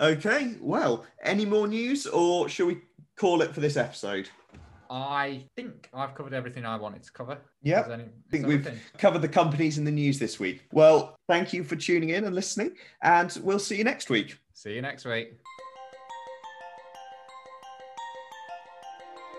Okay. 0.00 0.54
Well, 0.60 1.04
any 1.22 1.44
more 1.44 1.66
news, 1.66 2.06
or 2.06 2.48
shall 2.48 2.66
we 2.66 2.78
call 3.16 3.42
it 3.42 3.54
for 3.54 3.60
this 3.60 3.76
episode? 3.76 4.28
I 4.88 5.44
think 5.56 5.88
I've 5.92 6.14
covered 6.14 6.32
everything 6.32 6.64
I 6.64 6.76
wanted 6.76 7.02
to 7.02 7.12
cover. 7.12 7.38
Yeah, 7.62 7.80
I 7.80 8.04
think 8.30 8.46
we've 8.46 8.66
anything? 8.66 8.78
covered 8.98 9.20
the 9.22 9.28
companies 9.28 9.78
in 9.78 9.84
the 9.84 9.90
news 9.90 10.18
this 10.18 10.38
week. 10.38 10.62
Well, 10.72 11.16
thank 11.28 11.52
you 11.52 11.64
for 11.64 11.74
tuning 11.74 12.10
in 12.10 12.24
and 12.24 12.34
listening, 12.34 12.76
and 13.02 13.36
we'll 13.42 13.58
see 13.58 13.76
you 13.76 13.84
next 13.84 14.10
week. 14.10 14.38
See 14.54 14.74
you 14.74 14.82
next 14.82 15.04
week. 15.04 15.38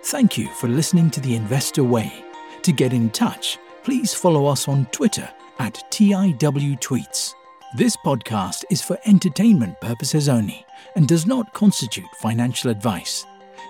Thank 0.06 0.38
you 0.38 0.48
for 0.56 0.68
listening 0.68 1.10
to 1.12 1.22
The 1.22 1.36
Investor 1.36 1.84
Way. 1.84 2.26
To 2.64 2.72
get 2.72 2.92
in 2.92 3.10
touch, 3.10 3.58
please 3.84 4.14
follow 4.14 4.46
us 4.46 4.68
on 4.68 4.86
Twitter 4.88 5.30
at 5.60 5.84
TIW 5.92 6.80
Tweets. 6.80 7.34
This 7.76 7.98
podcast 7.98 8.64
is 8.70 8.82
for 8.82 8.98
entertainment 9.06 9.80
purposes 9.82 10.30
only 10.30 10.66
and 10.96 11.08
does 11.08 11.26
not 11.26 11.54
constitute 11.54 12.10
financial 12.22 12.72
advice. 12.72 13.26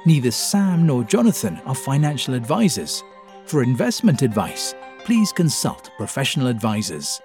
Neither 0.05 0.31
Sam 0.31 0.85
nor 0.85 1.03
Jonathan 1.03 1.59
are 1.65 1.75
financial 1.75 2.33
advisors. 2.33 3.03
For 3.45 3.63
investment 3.63 4.21
advice, 4.21 4.75
please 5.03 5.31
consult 5.31 5.89
professional 5.97 6.47
advisors. 6.47 7.21